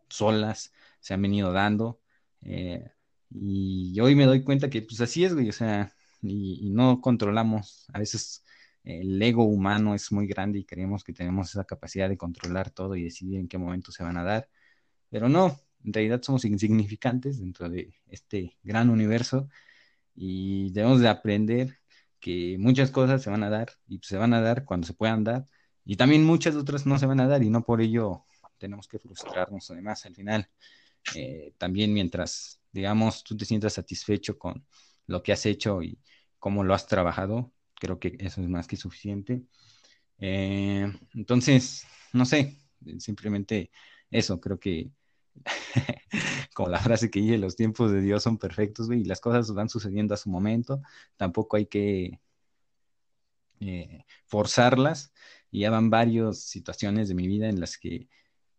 solas 0.08 0.72
se 1.00 1.12
han 1.12 1.20
venido 1.20 1.52
dando. 1.52 2.00
Eh, 2.40 2.90
y 3.30 4.00
hoy 4.00 4.14
me 4.14 4.24
doy 4.24 4.42
cuenta 4.42 4.70
que 4.70 4.80
pues 4.80 5.00
así 5.02 5.24
es, 5.24 5.34
güey, 5.34 5.50
o 5.50 5.52
sea, 5.52 5.92
y, 6.22 6.70
no 6.70 7.00
controlamos, 7.02 7.84
a 7.92 7.98
veces 7.98 8.44
el 8.86 9.20
ego 9.22 9.44
humano 9.44 9.94
es 9.94 10.12
muy 10.12 10.26
grande 10.26 10.60
y 10.60 10.64
creemos 10.64 11.04
que 11.04 11.12
tenemos 11.12 11.50
esa 11.50 11.64
capacidad 11.64 12.08
de 12.08 12.16
controlar 12.16 12.70
todo 12.70 12.96
y 12.96 13.04
decidir 13.04 13.40
en 13.40 13.48
qué 13.48 13.58
momento 13.58 13.92
se 13.92 14.04
van 14.04 14.16
a 14.18 14.24
dar, 14.24 14.48
pero 15.10 15.28
no, 15.28 15.60
en 15.84 15.92
realidad 15.92 16.22
somos 16.22 16.44
insignificantes 16.44 17.38
dentro 17.40 17.68
de 17.68 17.94
este 18.08 18.56
gran 18.62 18.90
universo 18.90 19.48
y 20.14 20.72
debemos 20.72 21.00
de 21.00 21.08
aprender 21.08 21.78
que 22.20 22.56
muchas 22.58 22.90
cosas 22.90 23.22
se 23.22 23.30
van 23.30 23.44
a 23.44 23.50
dar 23.50 23.70
y 23.88 24.00
se 24.02 24.16
van 24.16 24.34
a 24.34 24.40
dar 24.40 24.64
cuando 24.64 24.86
se 24.86 24.94
puedan 24.94 25.24
dar 25.24 25.48
y 25.84 25.96
también 25.96 26.24
muchas 26.24 26.56
otras 26.56 26.86
no 26.86 26.98
se 26.98 27.06
van 27.06 27.20
a 27.20 27.28
dar 27.28 27.42
y 27.42 27.50
no 27.50 27.64
por 27.64 27.80
ello 27.80 28.26
tenemos 28.58 28.88
que 28.88 28.98
frustrarnos 28.98 29.70
además 29.70 30.04
al 30.06 30.14
final. 30.14 30.48
Eh, 31.14 31.54
también 31.58 31.92
mientras, 31.92 32.60
digamos, 32.72 33.22
tú 33.22 33.36
te 33.36 33.44
sientas 33.44 33.74
satisfecho 33.74 34.38
con 34.38 34.66
lo 35.06 35.22
que 35.22 35.32
has 35.32 35.46
hecho 35.46 35.82
y 35.82 36.00
cómo 36.38 36.64
lo 36.64 36.74
has 36.74 36.86
trabajado, 36.86 37.52
creo 37.80 37.98
que 37.98 38.16
eso 38.20 38.40
es 38.42 38.48
más 38.48 38.66
que 38.66 38.76
suficiente. 38.76 39.42
Eh, 40.18 40.92
entonces, 41.14 41.86
no 42.12 42.24
sé, 42.26 42.58
simplemente 42.98 43.70
eso, 44.10 44.40
creo 44.40 44.58
que 44.58 44.90
como 46.54 46.70
la 46.70 46.80
frase 46.80 47.10
que 47.10 47.20
dije, 47.20 47.38
los 47.38 47.56
tiempos 47.56 47.92
de 47.92 48.00
Dios 48.02 48.22
son 48.22 48.38
perfectos, 48.38 48.90
y 48.90 49.04
las 49.04 49.20
cosas 49.20 49.52
van 49.54 49.68
sucediendo 49.68 50.14
a 50.14 50.16
su 50.18 50.30
momento, 50.30 50.82
tampoco 51.16 51.56
hay 51.56 51.66
que 51.66 52.20
eh, 53.60 54.04
forzarlas, 54.26 55.12
y 55.50 55.60
ya 55.60 55.70
van 55.70 55.90
varias 55.90 56.40
situaciones 56.40 57.08
de 57.08 57.14
mi 57.14 57.26
vida 57.26 57.48
en 57.48 57.60
las 57.60 57.78
que 57.78 58.08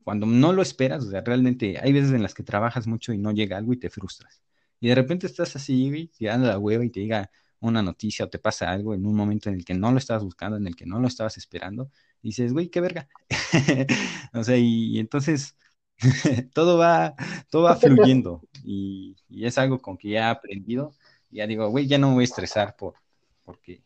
cuando 0.03 0.25
no 0.25 0.53
lo 0.53 0.61
esperas, 0.61 1.03
o 1.05 1.09
sea, 1.11 1.21
realmente 1.21 1.77
hay 1.81 1.91
veces 1.93 2.13
en 2.13 2.23
las 2.23 2.33
que 2.33 2.43
trabajas 2.43 2.87
mucho 2.87 3.11
y 3.13 3.17
no 3.17 3.31
llega 3.33 3.57
algo 3.57 3.73
y 3.73 3.77
te 3.77 3.89
frustras. 3.89 4.41
Y 4.79 4.87
de 4.87 4.95
repente 4.95 5.27
estás 5.27 5.55
así, 5.57 5.89
güey, 5.89 6.07
tirando 6.07 6.47
la 6.47 6.57
hueva 6.57 6.85
y 6.85 6.89
te 6.89 7.01
llega 7.01 7.29
una 7.59 7.81
noticia 7.81 8.25
o 8.25 8.29
te 8.29 8.39
pasa 8.39 8.71
algo 8.71 8.93
en 8.93 9.05
un 9.05 9.15
momento 9.15 9.49
en 9.49 9.55
el 9.55 9.65
que 9.65 9.73
no 9.73 9.91
lo 9.91 9.97
estabas 9.97 10.23
buscando, 10.23 10.57
en 10.57 10.67
el 10.67 10.75
que 10.75 10.85
no 10.85 10.99
lo 10.99 11.07
estabas 11.07 11.37
esperando, 11.37 11.91
y 12.21 12.29
dices, 12.29 12.53
güey, 12.53 12.69
qué 12.69 12.81
verga. 12.81 13.07
o 14.33 14.43
sea, 14.43 14.57
y, 14.57 14.99
entonces 14.99 15.55
todo 16.53 16.77
va, 16.77 17.15
todo 17.49 17.63
va 17.63 17.75
fluyendo 17.75 18.43
y, 18.63 19.15
es 19.29 19.57
algo 19.57 19.79
con 19.79 19.97
que 19.97 20.09
ya 20.09 20.27
he 20.27 20.31
aprendido. 20.31 20.93
Ya 21.29 21.45
digo, 21.47 21.69
güey, 21.69 21.87
ya 21.87 21.97
no 21.97 22.09
me 22.09 22.15
voy 22.15 22.23
a 22.23 22.25
estresar 22.25 22.75
por, 22.75 22.95
porque, 23.43 23.83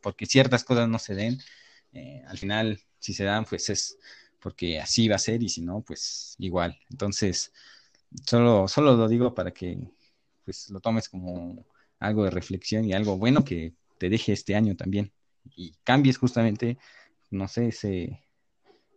porque 0.00 0.26
ciertas 0.26 0.64
cosas 0.64 0.88
no 0.88 0.98
se 0.98 1.14
den. 1.14 1.38
Eh, 1.92 2.22
al 2.26 2.38
final, 2.38 2.80
si 2.98 3.12
se 3.14 3.24
dan, 3.24 3.44
pues 3.44 3.68
es 3.70 3.98
porque 4.40 4.80
así 4.80 5.08
va 5.08 5.16
a 5.16 5.18
ser 5.18 5.42
y 5.42 5.48
si 5.48 5.62
no, 5.62 5.82
pues 5.82 6.34
igual. 6.38 6.78
Entonces, 6.90 7.52
solo, 8.26 8.66
solo 8.68 8.96
lo 8.96 9.08
digo 9.08 9.34
para 9.34 9.52
que 9.52 9.78
pues 10.44 10.70
lo 10.70 10.80
tomes 10.80 11.08
como 11.08 11.64
algo 12.02 12.24
de 12.24 12.30
reflexión 12.30 12.84
y 12.84 12.92
algo 12.92 13.16
bueno 13.16 13.44
que 13.44 13.74
te 13.98 14.10
deje 14.10 14.32
este 14.32 14.54
año 14.54 14.76
también 14.76 15.12
y 15.44 15.74
cambies 15.84 16.18
justamente, 16.18 16.78
no 17.30 17.48
sé, 17.48 17.68
ese, 17.68 18.20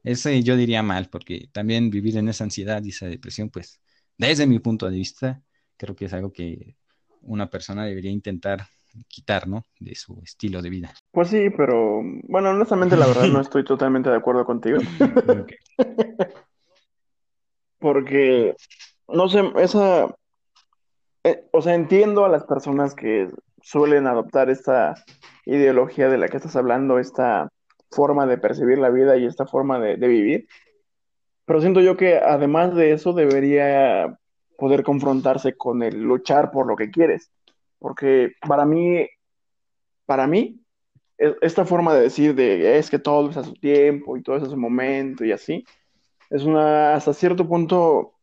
ese 0.04 0.44
yo 0.44 0.56
diría 0.56 0.84
mal, 0.84 1.10
porque 1.10 1.50
también 1.52 1.90
vivir 1.90 2.18
en 2.18 2.30
esa 2.30 2.44
ansiedad 2.44 2.84
y 2.84 2.90
esa 2.90 3.08
depresión, 3.08 3.50
pues 3.50 3.82
desde 4.18 4.48
mi 4.48 4.60
punto 4.60 4.90
de 4.90 4.98
vista, 4.98 5.42
creo 5.78 5.96
que 5.96 6.06
es 6.06 6.14
algo 6.14 6.32
que 6.32 6.76
una 7.22 7.50
persona 7.50 7.86
debería 7.86 8.12
intentar 8.12 8.68
quitar, 9.08 9.48
¿no? 9.48 9.64
De 9.80 9.96
su 9.96 10.22
estilo 10.24 10.62
de 10.62 10.70
vida. 10.70 10.94
Pues 11.12 11.30
sí, 11.30 11.50
pero 11.56 12.02
bueno, 12.24 12.52
honestamente 12.52 12.96
la 12.96 13.08
verdad 13.08 13.28
no 13.28 13.42
estoy 13.42 13.64
totalmente 13.66 14.10
de 14.10 14.16
acuerdo 14.16 14.46
contigo. 14.46 14.78
Porque, 17.80 18.56
no 19.08 19.28
sé, 19.28 19.44
esa, 19.58 20.16
eh, 21.26 21.48
o 21.52 21.62
sea, 21.62 21.76
entiendo 21.76 22.26
a 22.26 22.30
las 22.30 22.46
personas 22.46 22.96
que 22.96 23.30
suelen 23.62 24.08
adoptar 24.08 24.50
esta 24.50 24.96
ideología 25.46 26.10
de 26.10 26.18
la 26.18 26.28
que 26.28 26.38
estás 26.38 26.56
hablando, 26.56 27.00
esta 27.00 27.50
forma 27.92 28.26
de 28.28 28.38
percibir 28.38 28.78
la 28.78 28.90
vida 28.90 29.18
y 29.18 29.26
esta 29.26 29.46
forma 29.46 29.80
de 29.80 30.08
vivir, 30.08 30.48
pero 31.46 31.62
siento 31.62 31.82
yo 31.82 31.98
que 31.98 32.18
además 32.18 32.76
de 32.76 32.94
eso 32.94 33.14
debería 33.14 34.18
poder 34.58 34.84
confrontarse 34.84 35.56
con 35.56 35.84
el 35.84 36.02
luchar 36.02 36.52
por 36.52 36.68
lo 36.68 36.76
que 36.76 36.90
quieres 36.90 37.32
porque 37.86 38.34
para 38.48 38.66
mí, 38.66 39.08
para 40.08 40.26
mí, 40.26 40.60
e, 41.20 41.36
esta 41.42 41.66
forma 41.66 41.94
de 41.94 42.02
decir 42.02 42.34
de 42.34 42.80
es 42.80 42.90
que 42.90 42.98
todo 42.98 43.30
es 43.30 43.38
a 43.38 43.44
su 43.44 43.54
tiempo 43.54 44.18
y 44.18 44.24
todo 44.24 44.38
es 44.38 44.44
a 44.44 44.50
su 44.50 44.58
momento 44.58 45.24
y 45.24 45.32
así, 45.32 45.64
es 46.32 46.44
una, 46.46 46.96
hasta 46.96 47.14
cierto 47.14 47.48
punto, 47.48 48.14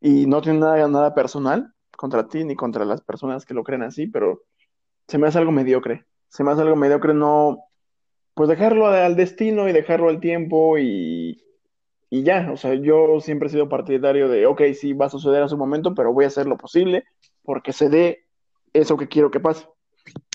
y 0.00 0.26
no 0.26 0.42
tiene 0.42 0.58
nada, 0.58 0.88
nada 0.88 1.14
personal 1.14 1.72
contra 1.96 2.28
ti 2.28 2.44
ni 2.44 2.56
contra 2.56 2.84
las 2.84 3.00
personas 3.00 3.44
que 3.44 3.54
lo 3.54 3.64
creen 3.64 3.82
así, 3.82 4.06
pero 4.06 4.42
se 5.08 5.18
me 5.18 5.26
hace 5.26 5.38
algo 5.38 5.52
mediocre. 5.52 6.04
Se 6.28 6.44
me 6.44 6.50
hace 6.52 6.62
algo 6.62 6.76
mediocre 6.76 7.14
no, 7.14 7.58
pues 8.34 8.48
dejarlo 8.48 8.86
al 8.86 9.16
destino 9.16 9.68
y 9.68 9.72
dejarlo 9.72 10.08
al 10.08 10.20
tiempo 10.20 10.78
y, 10.78 11.42
y 12.10 12.22
ya. 12.22 12.50
O 12.52 12.56
sea, 12.56 12.74
yo 12.74 13.20
siempre 13.20 13.48
he 13.48 13.50
sido 13.50 13.68
partidario 13.68 14.28
de, 14.28 14.46
ok, 14.46 14.62
sí, 14.74 14.92
va 14.92 15.06
a 15.06 15.10
suceder 15.10 15.42
a 15.42 15.48
su 15.48 15.56
momento, 15.56 15.94
pero 15.94 16.12
voy 16.12 16.24
a 16.24 16.28
hacer 16.28 16.46
lo 16.46 16.56
posible 16.56 17.04
porque 17.42 17.72
se 17.72 17.88
dé 17.88 18.26
eso 18.72 18.96
que 18.96 19.08
quiero 19.08 19.30
que 19.30 19.40
pase. 19.40 19.66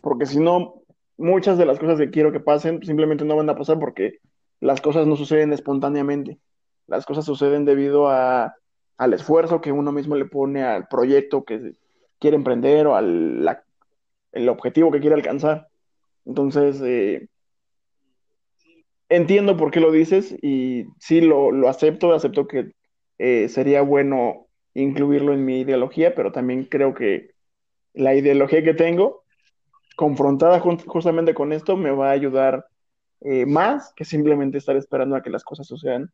Porque 0.01 0.25
si 0.25 0.39
no, 0.39 0.83
muchas 1.17 1.57
de 1.57 1.65
las 1.65 1.79
cosas 1.79 1.99
que 1.99 2.09
quiero 2.09 2.31
que 2.31 2.39
pasen 2.39 2.83
simplemente 2.83 3.25
no 3.25 3.35
van 3.35 3.49
a 3.49 3.55
pasar 3.55 3.79
porque 3.79 4.19
las 4.59 4.81
cosas 4.81 5.07
no 5.07 5.15
suceden 5.15 5.53
espontáneamente. 5.53 6.39
Las 6.87 7.05
cosas 7.05 7.25
suceden 7.25 7.65
debido 7.65 8.09
a, 8.09 8.55
al 9.01 9.13
esfuerzo 9.13 9.61
que 9.61 9.71
uno 9.71 9.91
mismo 9.91 10.15
le 10.15 10.25
pone 10.25 10.61
al 10.61 10.87
proyecto 10.87 11.43
que 11.43 11.73
quiere 12.19 12.35
emprender 12.35 12.85
o 12.85 12.95
al 12.95 13.63
el 14.31 14.47
objetivo 14.47 14.91
que 14.91 14.99
quiere 14.99 15.15
alcanzar. 15.15 15.69
Entonces, 16.23 16.79
eh, 16.83 17.27
entiendo 19.09 19.57
por 19.57 19.71
qué 19.71 19.79
lo 19.79 19.91
dices 19.91 20.35
y 20.43 20.85
sí 20.99 21.19
lo, 21.19 21.51
lo 21.51 21.67
acepto, 21.67 22.13
acepto 22.13 22.47
que 22.47 22.73
eh, 23.17 23.49
sería 23.49 23.81
bueno 23.81 24.45
incluirlo 24.75 25.33
en 25.33 25.45
mi 25.45 25.61
ideología, 25.61 26.13
pero 26.13 26.31
también 26.31 26.65
creo 26.65 26.93
que 26.93 27.31
la 27.95 28.13
ideología 28.13 28.63
que 28.63 28.75
tengo, 28.75 29.23
confrontada 29.95 30.59
justamente 30.59 31.33
con 31.33 31.53
esto, 31.53 31.75
me 31.75 31.89
va 31.89 32.09
a 32.09 32.13
ayudar 32.13 32.67
eh, 33.21 33.47
más 33.47 33.93
que 33.95 34.05
simplemente 34.05 34.59
estar 34.59 34.75
esperando 34.75 35.15
a 35.15 35.23
que 35.23 35.31
las 35.31 35.43
cosas 35.43 35.65
sucedan. 35.65 36.11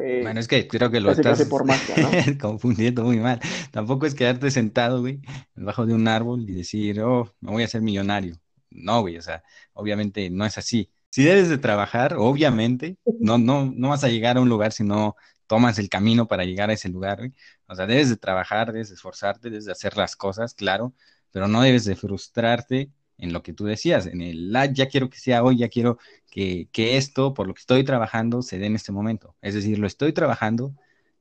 Eh, 0.00 0.20
bueno, 0.22 0.40
es 0.40 0.48
que 0.48 0.66
creo 0.68 0.90
que 0.90 1.00
lo 1.00 1.10
estás 1.10 1.44
por 1.46 1.64
confundiendo 2.40 3.04
muy 3.04 3.18
mal. 3.18 3.40
Tampoco 3.70 4.06
es 4.06 4.14
quedarte 4.14 4.50
sentado, 4.50 5.00
güey, 5.00 5.20
debajo 5.54 5.86
de 5.86 5.94
un 5.94 6.08
árbol 6.08 6.48
y 6.48 6.54
decir, 6.54 7.00
oh, 7.00 7.34
me 7.40 7.52
voy 7.52 7.62
a 7.62 7.66
hacer 7.66 7.82
millonario. 7.82 8.36
No, 8.70 9.00
güey, 9.00 9.16
o 9.16 9.22
sea, 9.22 9.42
obviamente 9.72 10.28
no 10.30 10.44
es 10.44 10.58
así. 10.58 10.90
Si 11.10 11.24
debes 11.24 11.48
de 11.48 11.58
trabajar, 11.58 12.14
obviamente, 12.18 12.98
no, 13.18 13.38
no, 13.38 13.72
no 13.74 13.88
vas 13.90 14.04
a 14.04 14.08
llegar 14.08 14.36
a 14.36 14.40
un 14.40 14.48
lugar 14.48 14.72
si 14.72 14.84
no 14.84 15.16
tomas 15.46 15.78
el 15.78 15.88
camino 15.88 16.26
para 16.28 16.44
llegar 16.44 16.70
a 16.70 16.72
ese 16.74 16.88
lugar, 16.88 17.18
güey. 17.18 17.32
O 17.66 17.74
sea, 17.74 17.86
debes 17.86 18.08
de 18.10 18.16
trabajar, 18.16 18.72
debes 18.72 18.88
de 18.88 18.94
esforzarte, 18.96 19.50
debes 19.50 19.64
de 19.64 19.72
hacer 19.72 19.96
las 19.96 20.16
cosas, 20.16 20.54
claro, 20.54 20.94
pero 21.30 21.48
no 21.48 21.62
debes 21.62 21.84
de 21.84 21.96
frustrarte 21.96 22.90
en 23.18 23.32
lo 23.32 23.42
que 23.42 23.52
tú 23.52 23.64
decías, 23.64 24.06
en 24.06 24.20
el, 24.20 24.54
ah, 24.56 24.66
ya 24.66 24.88
quiero 24.88 25.10
que 25.10 25.18
sea 25.18 25.42
hoy, 25.42 25.58
ya 25.58 25.68
quiero 25.68 25.98
que, 26.30 26.68
que 26.72 26.96
esto, 26.96 27.34
por 27.34 27.46
lo 27.46 27.54
que 27.54 27.60
estoy 27.60 27.84
trabajando, 27.84 28.42
se 28.42 28.58
dé 28.58 28.66
en 28.66 28.76
este 28.76 28.92
momento. 28.92 29.34
Es 29.40 29.54
decir, 29.54 29.78
lo 29.78 29.86
estoy 29.86 30.12
trabajando, 30.12 30.74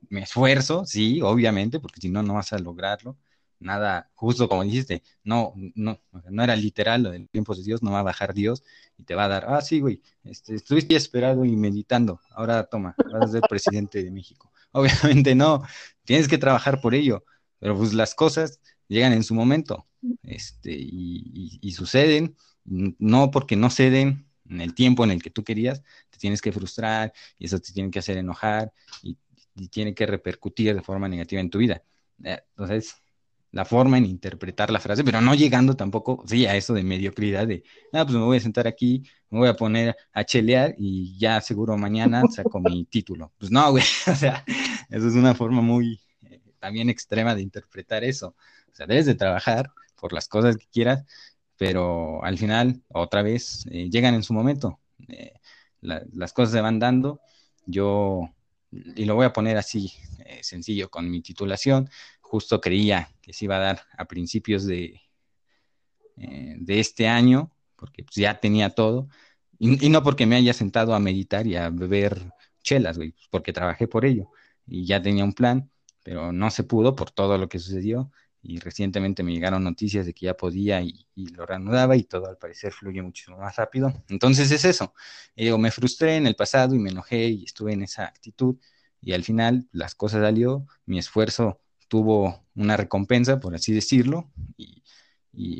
me 0.10 0.22
esfuerzo, 0.24 0.86
sí, 0.86 1.22
obviamente, 1.22 1.80
porque 1.80 2.02
si 2.02 2.10
no, 2.10 2.24
no 2.24 2.36
vas 2.36 2.54
a 2.54 2.60
lograrlo. 2.60 3.18
Nada, 3.60 4.12
justo 4.16 4.50
como 4.50 4.64
dijiste, 4.64 5.02
no, 5.24 5.54
no, 5.76 6.00
no 6.30 6.43
era 6.43 6.56
literal 6.56 7.04
lo 7.04 7.12
del 7.12 7.30
tiempo 7.30 7.56
de 7.56 7.64
Dios, 7.64 7.82
no 7.82 7.91
va 7.91 8.00
a 8.02 8.04
bajar 8.04 8.34
Dios 8.34 8.64
y 8.98 9.04
te 9.04 9.16
va 9.16 9.26
a 9.26 9.28
dar, 9.30 9.46
ah, 9.48 9.62
sí, 9.62 9.80
güey, 9.80 10.02
este, 10.24 10.56
estuviste 10.56 10.96
esperado 10.96 11.46
y 11.46 11.56
meditando, 11.56 12.20
ahora 12.32 12.66
toma, 12.66 12.96
vas 13.12 13.30
a 13.30 13.32
ser 13.32 13.41
presidente 13.50 14.04
de 14.04 14.12
México. 14.12 14.52
Obviamente 14.72 15.36
no, 15.36 15.64
tienes 16.04 16.28
que 16.28 16.38
trabajar 16.38 16.82
por 16.82 16.93
ello, 16.96 17.24
pero 17.60 17.78
pues 17.78 17.93
las 17.93 18.14
cosas 18.14 18.60
llegan 18.88 19.14
en 19.14 19.24
su 19.24 19.34
momento 19.34 19.88
este, 20.24 20.72
y, 20.72 21.72
suceden, 21.72 22.36
no 22.64 23.32
porque 23.32 23.56
no 23.56 23.70
ceden, 23.70 24.26
en 24.48 24.62
el 24.62 24.76
tiempo 24.76 25.04
en 25.04 25.12
el 25.12 25.24
que 25.24 25.32
tú 25.32 25.44
querías, 25.44 25.82
te 26.10 26.20
tienes 26.20 26.42
que 26.42 26.52
frustrar 26.52 27.14
y 27.40 27.46
eso 27.46 27.60
te 27.60 27.74
tiene 27.74 27.90
que 27.90 28.00
hacer 28.00 28.18
enojar 28.18 28.72
y, 29.02 29.18
tiene 29.72 29.96
que 29.96 30.06
repercutir 30.06 30.76
de 30.76 30.82
forma 30.82 31.08
negativa 31.08 31.40
en 31.40 31.50
tu 31.50 31.60
vida. 31.60 31.82
Eh, 32.26 32.42
entonces, 32.50 32.98
la 33.56 33.64
forma 33.64 33.98
en 33.98 34.06
interpretar 34.06 34.70
la 34.70 34.82
frase, 34.82 35.02
pero 35.06 35.22
no 35.22 35.34
llegando 35.34 35.78
tampoco, 35.78 36.26
sí, 36.28 36.46
a 36.46 36.58
eso 36.58 36.74
de 36.74 36.84
mediocridad 36.84 37.48
de, 37.48 37.64
ah, 37.94 38.04
pues 38.04 38.18
me 38.18 38.24
voy 38.26 38.36
a 38.36 38.42
sentar 38.42 38.68
aquí, 38.68 39.04
me 39.30 39.40
voy 39.40 39.48
a 39.48 39.56
poner 39.56 39.96
a 40.12 40.26
chelear 40.26 40.76
y 40.78 41.18
ya 41.18 41.40
seguro 41.40 41.78
mañana 41.78 42.24
saco 42.30 42.60
mi 42.60 42.84
título. 42.92 43.32
Pues 43.38 43.52
no, 43.52 43.72
güey, 43.72 43.86
o 44.12 44.16
sea, 44.16 44.44
eso 44.90 45.08
es 45.08 45.14
una 45.14 45.34
forma 45.34 45.62
muy 45.62 46.02
eh, 46.24 46.42
también 46.60 46.90
extrema 46.90 47.34
de 47.34 47.44
interpretar 47.44 48.04
eso. 48.04 48.36
O 48.76 48.78
sea, 48.78 48.88
debes 48.88 49.05
de 49.05 49.15
trabajar 49.15 49.71
por 49.95 50.11
las 50.11 50.28
cosas 50.28 50.57
que 50.57 50.67
quieras, 50.67 51.05
pero 51.55 52.21
al 52.26 52.38
final, 52.38 52.84
otra 52.89 53.21
vez, 53.21 53.65
eh, 53.71 53.89
llegan 53.89 54.13
en 54.15 54.23
su 54.23 54.34
momento. 54.34 54.82
Eh, 55.07 55.34
las 55.80 56.34
cosas 56.34 56.51
se 56.51 56.61
van 56.61 56.78
dando. 56.80 57.21
Yo, 57.65 58.30
y 58.71 59.05
lo 59.05 59.15
voy 59.15 59.26
a 59.26 59.32
poner 59.34 59.57
así, 59.57 59.93
sencillo, 60.41 60.89
con 60.89 61.09
mi 61.09 61.21
titulación, 61.21 61.89
justo 62.19 62.59
creía 62.59 63.09
que 63.21 63.32
se 63.32 63.45
iba 63.45 63.55
a 63.55 63.59
dar 63.59 63.82
a 63.97 64.05
principios 64.05 64.65
de, 64.65 65.01
eh, 66.17 66.55
de 66.57 66.80
este 66.80 67.07
año, 67.07 67.51
porque 67.78 68.03
pues, 68.03 68.15
ya 68.15 68.39
tenía 68.39 68.69
todo, 68.71 69.07
y, 69.57 69.89
no 69.89 70.03
porque 70.03 70.26
me 70.26 70.36
haya 70.36 70.53
sentado 70.53 70.93
a 70.93 70.99
meditar 70.99 71.47
y 71.47 71.55
a 71.55 71.69
beber 71.69 72.34
chelas, 72.61 72.97
güey, 72.97 73.11
pues, 73.11 73.28
porque 73.30 73.53
trabajé 73.53 73.88
por 73.88 74.05
ello 74.05 74.30
y 74.67 74.86
ya 74.86 75.01
tenía 75.01 75.23
un 75.23 75.34
plan, 75.34 75.71
pero 76.03 76.32
no 76.32 76.49
se 76.51 76.63
pudo 76.63 76.95
por 76.95 77.11
todo 77.11 77.38
lo 77.38 77.47
que 77.47 77.59
sucedió 77.59 78.11
y 78.48 78.60
recientemente 78.60 79.24
me 79.24 79.34
llegaron 79.34 79.64
noticias 79.64 80.06
de 80.06 80.14
que 80.14 80.28
ya 80.28 80.38
podía 80.38 80.80
y, 80.80 81.08
lo 81.16 81.46
reanudaba 81.46 81.96
y 81.96 82.04
todo 82.04 82.28
al 82.28 82.38
parecer 82.38 82.72
fluye 82.72 83.02
muchísimo 83.02 83.38
más 83.38 83.56
rápido. 83.56 83.91
Entonces 84.08 84.52
es 84.52 84.66
eso. 84.66 84.93
me 85.36 85.72
frustré 85.72 86.18
en 86.18 86.28
el 86.28 86.36
pasado 86.36 86.76
y 86.76 86.80
me 86.80 86.91
enojé 86.91 87.26
y 87.26 87.43
estuve 87.46 87.74
en 87.74 87.82
esa 87.82 88.06
actitud 88.06 88.56
y 89.02 89.14
al 89.14 89.24
final 89.24 89.68
las 89.72 89.96
cosas 89.96 90.22
salió, 90.22 90.68
mi 90.86 91.00
esfuerzo 91.00 91.60
tuvo 91.88 92.46
una 92.56 92.78
recompensa, 92.78 93.39
por 93.39 93.56
así 93.56 93.74
decirlo, 93.74 94.30
y, 94.58 94.84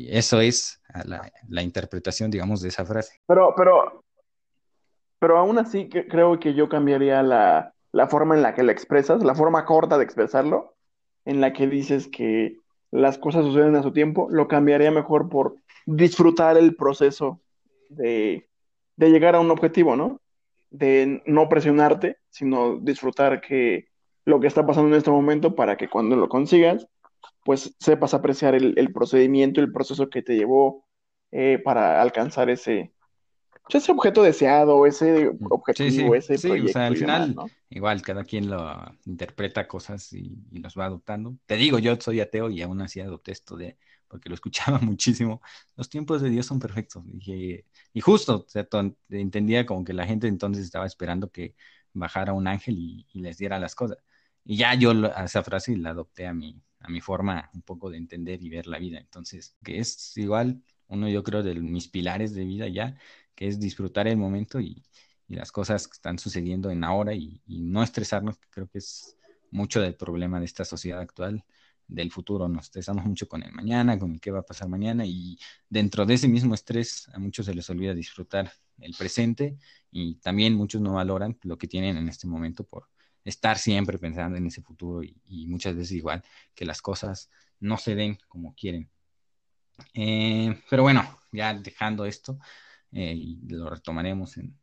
eso 0.08 0.40
es 0.40 0.80
la, 1.04 1.62
interpretación, 1.62 2.30
digamos, 2.30 2.62
de 2.62 2.70
esa 2.70 2.86
frase. 2.86 3.20
Pero, 3.26 3.52
pero, 3.54 4.02
pero 5.18 5.36
aún 5.36 5.58
así 5.58 5.90
creo 5.90 6.40
que 6.40 6.54
yo 6.54 6.70
cambiaría 6.70 7.22
la, 7.22 7.74
la 7.92 8.08
forma 8.08 8.34
en 8.34 8.42
la 8.42 8.54
que 8.54 8.62
la 8.62 8.72
expresas, 8.72 9.22
la 9.22 9.34
forma 9.34 9.66
corta 9.66 9.98
de 9.98 10.04
expresarlo, 10.04 10.76
en 11.26 11.42
la 11.42 11.52
que 11.52 11.66
dices 11.66 12.08
que 12.08 12.58
las 12.90 13.18
cosas 13.18 13.44
suceden 13.44 13.76
a 13.76 13.82
su 13.82 13.92
tiempo, 13.92 14.28
lo 14.30 14.48
cambiaría 14.48 14.90
mejor 14.90 15.28
por 15.28 15.56
disfrutar 15.86 16.56
el 16.56 16.76
proceso 16.76 17.40
de, 17.88 18.48
de 18.96 19.10
llegar 19.10 19.34
a 19.34 19.40
un 19.40 19.50
objetivo, 19.50 19.96
¿no? 19.96 20.20
De 20.70 21.22
no 21.26 21.48
presionarte, 21.48 22.18
sino 22.30 22.76
disfrutar 22.78 23.40
que 23.40 23.88
lo 24.24 24.40
que 24.40 24.48
está 24.48 24.66
pasando 24.66 24.90
en 24.90 24.98
este 24.98 25.10
momento 25.10 25.54
para 25.54 25.76
que 25.76 25.88
cuando 25.88 26.16
lo 26.16 26.28
consigas, 26.28 26.88
pues 27.44 27.76
sepas 27.78 28.12
apreciar 28.12 28.54
el, 28.54 28.92
procedimiento, 28.92 29.60
el 29.60 29.72
proceso 29.72 30.10
que 30.10 30.22
te 30.22 30.34
llevó 30.34 30.84
eh, 31.30 31.60
para 31.62 32.02
alcanzar 32.02 32.50
ese, 32.50 32.92
ese 33.68 33.92
objeto 33.92 34.22
deseado, 34.22 34.86
ese 34.86 35.30
objetivo, 35.50 36.14
ese 36.14 36.38
sí, 36.38 36.50
O 36.50 36.68
sea, 36.68 36.86
al 36.86 36.96
final, 36.96 37.34
igual 37.70 38.02
cada 38.02 38.24
quien 38.24 38.48
lo 38.48 38.96
interpreta 39.04 39.66
cosas 39.66 40.12
y, 40.12 40.36
los 40.52 40.76
va 40.78 40.86
adoptando. 40.86 41.36
Te 41.46 41.56
digo, 41.56 41.78
yo 41.78 41.96
soy 42.00 42.20
ateo 42.20 42.50
y 42.50 42.62
aún 42.62 42.80
así 42.80 43.00
adopté 43.00 43.32
esto 43.32 43.56
de, 43.56 43.76
porque 44.08 44.28
lo 44.28 44.34
escuchaba 44.34 44.78
muchísimo. 44.80 45.42
Los 45.76 45.88
tiempos 45.88 46.22
de 46.22 46.30
Dios 46.30 46.46
son 46.46 46.58
perfectos. 46.58 47.04
y 47.22 48.00
justo, 48.00 48.44
o 48.46 48.48
sea, 48.48 48.66
entendía 49.10 49.66
como 49.66 49.84
que 49.84 49.92
la 49.92 50.06
gente 50.06 50.28
entonces 50.28 50.64
estaba 50.64 50.86
esperando 50.86 51.30
que 51.30 51.54
bajara 51.92 52.32
un 52.32 52.46
ángel 52.46 52.76
y 52.78 53.06
les 53.14 53.38
diera 53.38 53.58
las 53.58 53.74
cosas. 53.74 53.98
Y 54.44 54.56
ya 54.58 54.74
yo 54.74 54.92
esa 54.92 55.42
frase 55.42 55.76
la 55.76 55.90
adopté 55.90 56.26
a 56.26 56.32
mi, 56.32 56.62
a 56.80 56.88
mi 56.88 57.00
forma 57.00 57.50
un 57.52 57.62
poco 57.62 57.90
de 57.90 57.98
entender 57.98 58.42
y 58.42 58.48
ver 58.48 58.66
la 58.66 58.78
vida. 58.78 58.98
Entonces, 58.98 59.56
que 59.64 59.78
es 59.80 60.16
igual 60.16 60.62
uno 60.88 61.08
yo 61.08 61.22
creo 61.24 61.42
de 61.42 61.54
mis 61.56 61.88
pilares 61.88 62.34
de 62.34 62.44
vida 62.44 62.68
ya, 62.68 62.96
que 63.36 63.46
es 63.46 63.60
disfrutar 63.60 64.08
el 64.08 64.16
momento 64.16 64.60
y, 64.60 64.82
las 65.28 65.50
cosas 65.50 65.88
que 65.88 65.94
están 65.94 66.20
sucediendo 66.20 66.70
en 66.70 66.84
ahora 66.84 67.12
y, 67.12 67.42
no 67.48 67.82
estresarnos, 67.82 68.38
creo 68.50 68.68
que 68.68 68.78
es 68.78 69.16
mucho 69.50 69.80
del 69.80 69.96
problema 69.96 70.38
de 70.38 70.46
esta 70.46 70.64
sociedad 70.64 71.00
actual, 71.00 71.44
del 71.88 72.12
futuro. 72.12 72.48
Nos 72.48 72.66
estresamos 72.66 73.04
mucho 73.04 73.28
con 73.28 73.42
el 73.42 73.52
mañana, 73.52 73.98
con 73.98 74.12
el 74.12 74.20
qué 74.20 74.30
va 74.30 74.40
a 74.40 74.46
pasar 74.46 74.68
mañana 74.68 75.04
y 75.04 75.36
dentro 75.68 76.06
de 76.06 76.14
ese 76.14 76.28
mismo 76.28 76.54
estrés 76.54 77.08
a 77.12 77.18
muchos 77.18 77.46
se 77.46 77.54
les 77.54 77.68
olvida 77.70 77.92
disfrutar 77.92 78.52
el 78.78 78.94
presente 78.94 79.56
y 79.90 80.16
también 80.16 80.54
muchos 80.54 80.80
no 80.80 80.94
valoran 80.94 81.36
lo 81.42 81.58
que 81.58 81.66
tienen 81.66 81.96
en 81.96 82.08
este 82.08 82.28
momento 82.28 82.64
por 82.64 82.88
estar 83.24 83.58
siempre 83.58 83.98
pensando 83.98 84.36
en 84.36 84.46
ese 84.46 84.62
futuro 84.62 85.02
y, 85.02 85.46
muchas 85.48 85.74
veces 85.74 85.92
igual 85.92 86.22
que 86.54 86.64
las 86.64 86.80
cosas 86.80 87.30
no 87.58 87.76
se 87.78 87.96
den 87.96 88.18
como 88.28 88.54
quieren. 88.54 88.88
Eh, 89.92 90.62
pero 90.70 90.82
bueno, 90.84 91.02
ya 91.32 91.52
dejando 91.52 92.04
esto, 92.06 92.38
eh, 92.92 93.14
y 93.14 93.38
lo 93.48 93.70
retomaremos 93.70 94.36
en, 94.38 94.58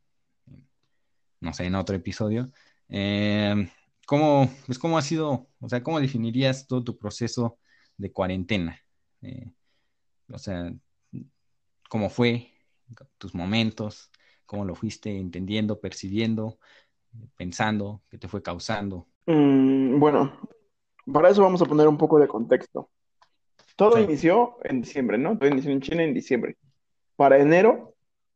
no 1.40 1.52
sé, 1.52 1.64
en 1.66 1.74
otro 1.74 1.96
episodio. 1.96 2.50
Eh, 2.88 3.68
¿cómo, 4.06 4.50
pues, 4.66 4.78
¿Cómo 4.78 4.98
ha 4.98 5.02
sido, 5.02 5.48
o 5.60 5.68
sea, 5.68 5.82
cómo 5.82 6.00
definirías 6.00 6.66
todo 6.66 6.84
tu 6.84 6.98
proceso 6.98 7.58
de 7.96 8.12
cuarentena? 8.12 8.80
o 10.30 10.38
sea, 10.38 10.70
¿cómo 11.88 12.10
fue 12.10 12.52
tus 13.16 13.34
momentos? 13.34 14.10
¿Cómo 14.44 14.66
lo 14.66 14.74
fuiste 14.74 15.18
entendiendo, 15.18 15.80
percibiendo? 15.80 16.58
pensando, 17.36 18.02
que 18.10 18.18
te 18.18 18.28
fue 18.28 18.42
causando? 18.42 19.06
Mm, 19.26 19.98
bueno, 19.98 20.32
para 21.12 21.30
eso 21.30 21.42
vamos 21.42 21.62
a 21.62 21.66
poner 21.66 21.88
un 21.88 21.98
poco 21.98 22.18
de 22.18 22.28
contexto. 22.28 22.90
Todo 23.76 23.98
inició 23.98 24.58
en 24.62 24.82
diciembre, 24.82 25.18
¿no? 25.18 25.36
Todo 25.36 25.48
inició 25.48 25.72
en 25.72 25.80
China 25.80 26.02
en 26.04 26.14
diciembre. 26.14 26.56
Para 27.16 27.38
enero 27.38 27.93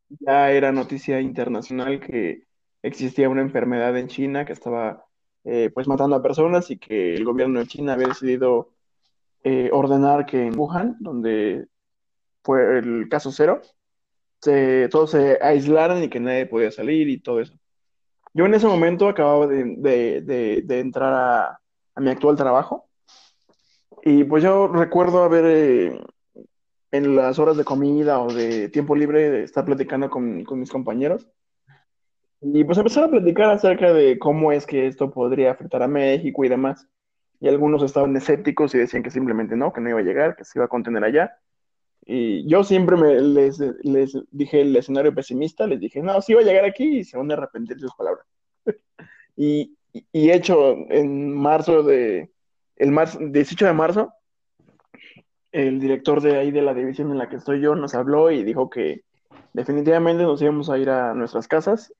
ya 0.09 0.51
era 0.51 0.71
noticia 0.71 1.21
internacional 1.21 1.99
que 1.99 2.43
existía 2.81 3.29
una 3.29 3.41
enfermedad 3.41 3.97
en 3.97 4.07
China 4.07 4.45
que 4.45 4.53
estaba 4.53 5.05
eh, 5.43 5.71
pues 5.73 5.87
matando 5.87 6.15
a 6.15 6.21
personas 6.21 6.69
y 6.71 6.77
que 6.77 7.15
el 7.15 7.25
gobierno 7.25 7.59
de 7.59 7.67
China 7.67 7.93
había 7.93 8.07
decidido 8.07 8.73
eh, 9.43 9.69
ordenar 9.71 10.25
que 10.25 10.47
en 10.47 10.57
Wuhan, 10.57 10.97
donde 10.99 11.67
fue 12.43 12.79
el 12.79 13.07
caso 13.09 13.31
cero, 13.31 13.61
se, 14.41 14.89
todos 14.89 15.11
se 15.11 15.39
aislaran 15.41 16.03
y 16.03 16.09
que 16.09 16.19
nadie 16.19 16.45
podía 16.45 16.71
salir 16.71 17.09
y 17.09 17.19
todo 17.19 17.41
eso. 17.41 17.53
Yo 18.33 18.45
en 18.45 18.53
ese 18.53 18.67
momento 18.67 19.07
acababa 19.07 19.47
de, 19.47 20.63
entrar 20.69 21.13
a, 21.95 22.01
mi 22.01 22.09
actual 22.09 22.37
trabajo 22.37 22.87
y 24.03 24.23
pues 24.23 24.41
yo 24.43 24.67
recuerdo 24.67 25.23
haber 25.23 25.45
eh, 25.45 26.01
en 26.91 27.15
las 27.15 27.39
horas 27.39 27.57
de 27.57 27.63
comida 27.63 28.19
o 28.19 28.33
de 28.33 28.69
tiempo 28.69 28.95
libre 28.95 29.29
de 29.29 29.43
estar 29.43 29.65
platicando 29.65 30.09
con, 30.09 30.43
mis 30.59 30.71
compañeros 30.71 31.27
y 32.41 32.63
pues 32.63 32.77
empezar 32.77 33.03
a 33.03 33.09
platicar 33.09 33.51
acerca 33.51 33.93
de 33.93 34.17
cómo 34.17 34.51
es 34.51 34.65
que 34.65 34.87
esto 34.87 35.11
podría 35.11 35.51
afectar 35.51 35.83
a 35.83 35.87
México 35.87 36.45
y 36.45 36.49
demás. 36.49 36.87
Y 37.41 37.47
algunos 37.47 37.83
estaban 37.83 38.15
escépticos 38.15 38.73
y 38.73 38.77
decían 38.77 39.03
que 39.03 39.11
simplemente 39.11 39.55
no, 39.55 39.73
que 39.73 39.81
no 39.81 39.89
iba 39.89 39.99
a 39.99 40.03
llegar, 40.03 40.35
que 40.35 40.45
se 40.45 40.57
iba 40.57 40.65
a 40.65 40.69
contener 40.69 41.03
allá. 41.03 41.37
Y 42.05 42.47
yo 42.47 42.63
siempre 42.63 42.95
me, 42.95 43.19
les, 43.19 43.59
les 43.83 44.17
dije 44.31 44.61
el 44.61 44.75
escenario 44.75 45.13
pesimista, 45.13 45.67
les 45.67 45.79
dije, 45.81 46.01
no, 46.01 46.21
sí 46.21 46.33
va 46.33 46.41
a 46.41 46.43
llegar 46.43 46.65
aquí 46.65 46.99
y 46.99 47.03
se 47.03 47.17
van 47.17 47.29
a 47.29 47.33
arrepentir 47.33 47.75
de 47.75 47.81
sus 47.81 47.95
palabras. 47.95 48.25
y, 49.35 49.77
y 49.93 50.31
hecho, 50.31 50.75
en 50.89 51.33
marzo 51.33 51.83
de, 51.83 52.31
el 52.77 52.91
marzo, 52.91 53.19
18 53.21 53.65
de 53.65 53.73
marzo, 53.73 54.13
el 55.51 55.79
director 55.79 56.21
de 56.21 56.37
ahí 56.37 56.51
de 56.51 56.61
la 56.61 56.73
división 56.73 57.11
en 57.11 57.17
la 57.17 57.29
que 57.29 57.37
estoy 57.37 57.61
yo 57.61 57.75
nos 57.75 57.95
habló 57.95 58.31
y 58.31 58.43
dijo 58.43 58.69
que 58.69 59.03
definitivamente 59.53 60.23
nos 60.23 60.41
íbamos 60.41 60.69
a 60.69 60.77
ir 60.77 60.89
a 60.89 61.13
nuestras 61.13 61.47
casas 61.47 61.93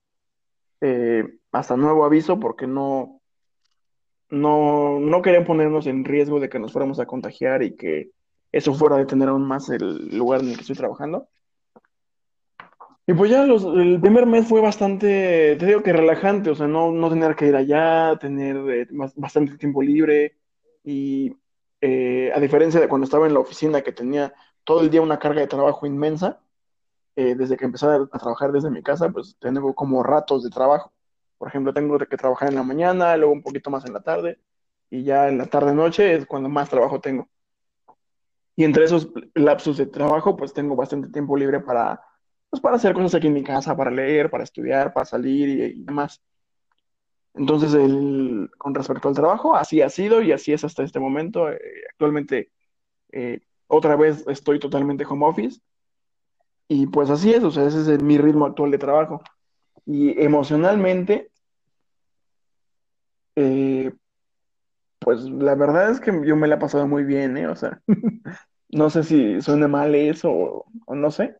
eh, 0.81 1.23
hasta 1.51 1.75
nuevo 1.75 2.05
aviso 2.05 2.39
porque 2.39 2.67
no, 2.67 3.21
no, 4.29 4.99
no 4.99 5.21
querían 5.21 5.45
ponernos 5.45 5.87
en 5.87 6.05
riesgo 6.05 6.39
de 6.39 6.49
que 6.49 6.59
nos 6.59 6.71
fuéramos 6.71 6.99
a 6.99 7.05
contagiar 7.05 7.63
y 7.63 7.75
que 7.75 8.11
eso 8.51 8.73
fuera 8.73 8.97
de 8.97 9.05
tener 9.05 9.29
aún 9.29 9.45
más 9.45 9.69
el 9.69 10.17
lugar 10.17 10.41
en 10.41 10.49
el 10.49 10.55
que 10.55 10.61
estoy 10.61 10.75
trabajando. 10.75 11.27
Y 13.05 13.13
pues 13.13 13.31
ya 13.31 13.43
el 13.43 13.99
primer 13.99 14.27
mes 14.27 14.47
fue 14.47 14.61
bastante, 14.61 15.55
te 15.55 15.65
digo 15.65 15.81
que 15.81 15.93
relajante, 15.93 16.51
o 16.51 16.55
sea, 16.55 16.67
no, 16.67 16.91
no 16.91 17.09
tener 17.09 17.35
que 17.35 17.47
ir 17.47 17.55
allá, 17.55 18.15
tener 18.19 18.57
eh, 18.69 18.87
bastante 19.15 19.57
tiempo 19.57 19.81
libre 19.81 20.37
y 20.83 21.35
eh, 21.81 22.31
a 22.33 22.39
diferencia 22.39 22.79
de 22.79 22.87
cuando 22.87 23.05
estaba 23.05 23.27
en 23.27 23.33
la 23.33 23.39
oficina 23.39 23.81
que 23.81 23.91
tenía 23.91 24.33
todo 24.63 24.81
el 24.81 24.89
día 24.89 25.01
una 25.01 25.19
carga 25.19 25.41
de 25.41 25.47
trabajo 25.47 25.85
inmensa, 25.85 26.41
eh, 27.15 27.35
desde 27.35 27.57
que 27.57 27.65
empecé 27.65 27.85
a, 27.87 28.05
trabajar 28.07 28.51
desde 28.51 28.69
mi 28.69 28.83
casa, 28.83 29.09
pues 29.09 29.35
tengo 29.39 29.73
como 29.75 30.03
ratos 30.03 30.43
de 30.43 30.49
trabajo. 30.49 30.93
Por 31.37 31.47
ejemplo, 31.49 31.73
tengo 31.73 31.97
que 31.97 32.17
trabajar 32.17 32.49
en 32.49 32.55
la 32.55 32.63
mañana, 32.63 33.17
luego 33.17 33.33
un 33.33 33.43
poquito 33.43 33.69
más 33.69 33.85
en 33.85 33.93
la 33.93 34.01
tarde 34.01 34.39
y 34.89 35.03
ya 35.03 35.29
en 35.29 35.37
la 35.37 35.45
tarde-noche 35.47 36.15
es 36.15 36.25
cuando 36.25 36.49
más 36.49 36.69
trabajo 36.69 36.99
tengo. 37.01 37.29
Y 38.55 38.63
entre 38.65 38.85
esos 38.85 39.09
lapsos 39.35 39.77
de 39.77 39.85
trabajo, 39.85 40.35
pues 40.35 40.53
tengo 40.53 40.75
bastante 40.75 41.09
tiempo 41.09 41.37
libre 41.37 41.59
para 41.61 42.01
pues 42.49 42.61
para 42.61 42.77
hacer 42.77 42.93
cosas 42.93 43.15
aquí 43.15 43.27
en 43.27 43.33
mi 43.33 43.43
casa, 43.43 43.75
para 43.75 43.91
leer, 43.91 44.29
para 44.29 44.43
estudiar, 44.43 44.93
para 44.93 45.05
salir 45.05 45.49
y, 45.49 45.83
demás. 45.83 46.21
Entonces, 47.39 47.73
el, 47.73 48.51
con 48.57 48.75
respecto 48.75 49.07
al 49.07 49.15
trabajo, 49.15 49.55
así 49.55 49.81
ha 49.81 49.89
sido 49.89 50.21
y 50.21 50.33
así 50.33 50.51
es 50.51 50.65
hasta 50.65 50.83
este 50.83 50.99
momento. 50.99 51.49
Eh, 51.49 51.59
actualmente, 51.93 52.51
eh, 53.13 53.39
otra 53.67 53.95
vez 53.95 54.25
estoy 54.27 54.59
totalmente 54.59 55.05
home 55.05 55.25
office 55.25 55.61
y 56.67 56.87
pues 56.87 57.09
así 57.09 57.33
es, 57.33 57.43
o 57.45 57.49
sea, 57.49 57.65
ese 57.65 57.79
es 57.79 58.03
mi 58.03 58.17
ritmo 58.17 58.45
actual 58.45 58.71
de 58.71 58.77
trabajo. 58.77 59.21
Y 59.85 60.21
emocionalmente, 60.21 61.31
eh, 63.37 63.93
pues 64.99 65.21
la 65.21 65.55
verdad 65.55 65.91
es 65.91 66.01
que 66.01 66.11
yo 66.25 66.35
me 66.35 66.47
la 66.47 66.55
he 66.55 66.59
pasado 66.59 66.87
muy 66.87 67.05
bien, 67.05 67.37
¿eh? 67.37 67.47
O 67.47 67.55
sea, 67.55 67.81
no 68.69 68.89
sé 68.89 69.03
si 69.03 69.41
suena 69.41 69.69
mal 69.69 69.95
eso 69.95 70.29
o, 70.29 70.95
no 70.95 71.09
sé, 71.09 71.37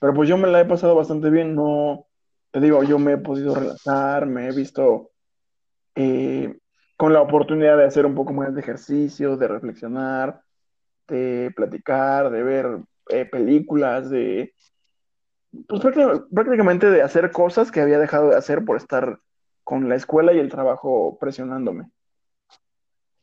pero 0.00 0.14
pues 0.14 0.30
yo 0.30 0.38
me 0.38 0.48
la 0.48 0.62
he 0.62 0.64
pasado 0.64 0.96
bastante 0.96 1.28
bien, 1.28 1.54
no, 1.54 2.06
te 2.50 2.60
digo, 2.60 2.82
yo 2.84 2.98
me 2.98 3.12
he 3.12 3.18
podido 3.18 3.54
relajar, 3.54 4.26
me 4.26 4.48
he 4.48 4.52
visto 4.52 5.11
eh, 5.94 6.58
con 6.96 7.12
la 7.12 7.20
oportunidad 7.20 7.76
de 7.76 7.84
hacer 7.84 8.06
un 8.06 8.14
poco 8.14 8.32
más 8.32 8.54
de 8.54 8.60
ejercicio, 8.60 9.36
de 9.36 9.48
reflexionar, 9.48 10.42
de 11.08 11.52
platicar, 11.54 12.30
de 12.30 12.42
ver 12.42 12.78
eh, 13.08 13.24
películas, 13.24 14.08
de, 14.10 14.54
pues 15.68 15.82
prácticamente 16.32 16.90
de 16.90 17.02
hacer 17.02 17.30
cosas 17.30 17.70
que 17.70 17.80
había 17.80 17.98
dejado 17.98 18.30
de 18.30 18.36
hacer 18.36 18.64
por 18.64 18.76
estar 18.76 19.18
con 19.64 19.88
la 19.88 19.96
escuela 19.96 20.32
y 20.32 20.38
el 20.38 20.48
trabajo 20.48 21.18
presionándome. 21.20 21.90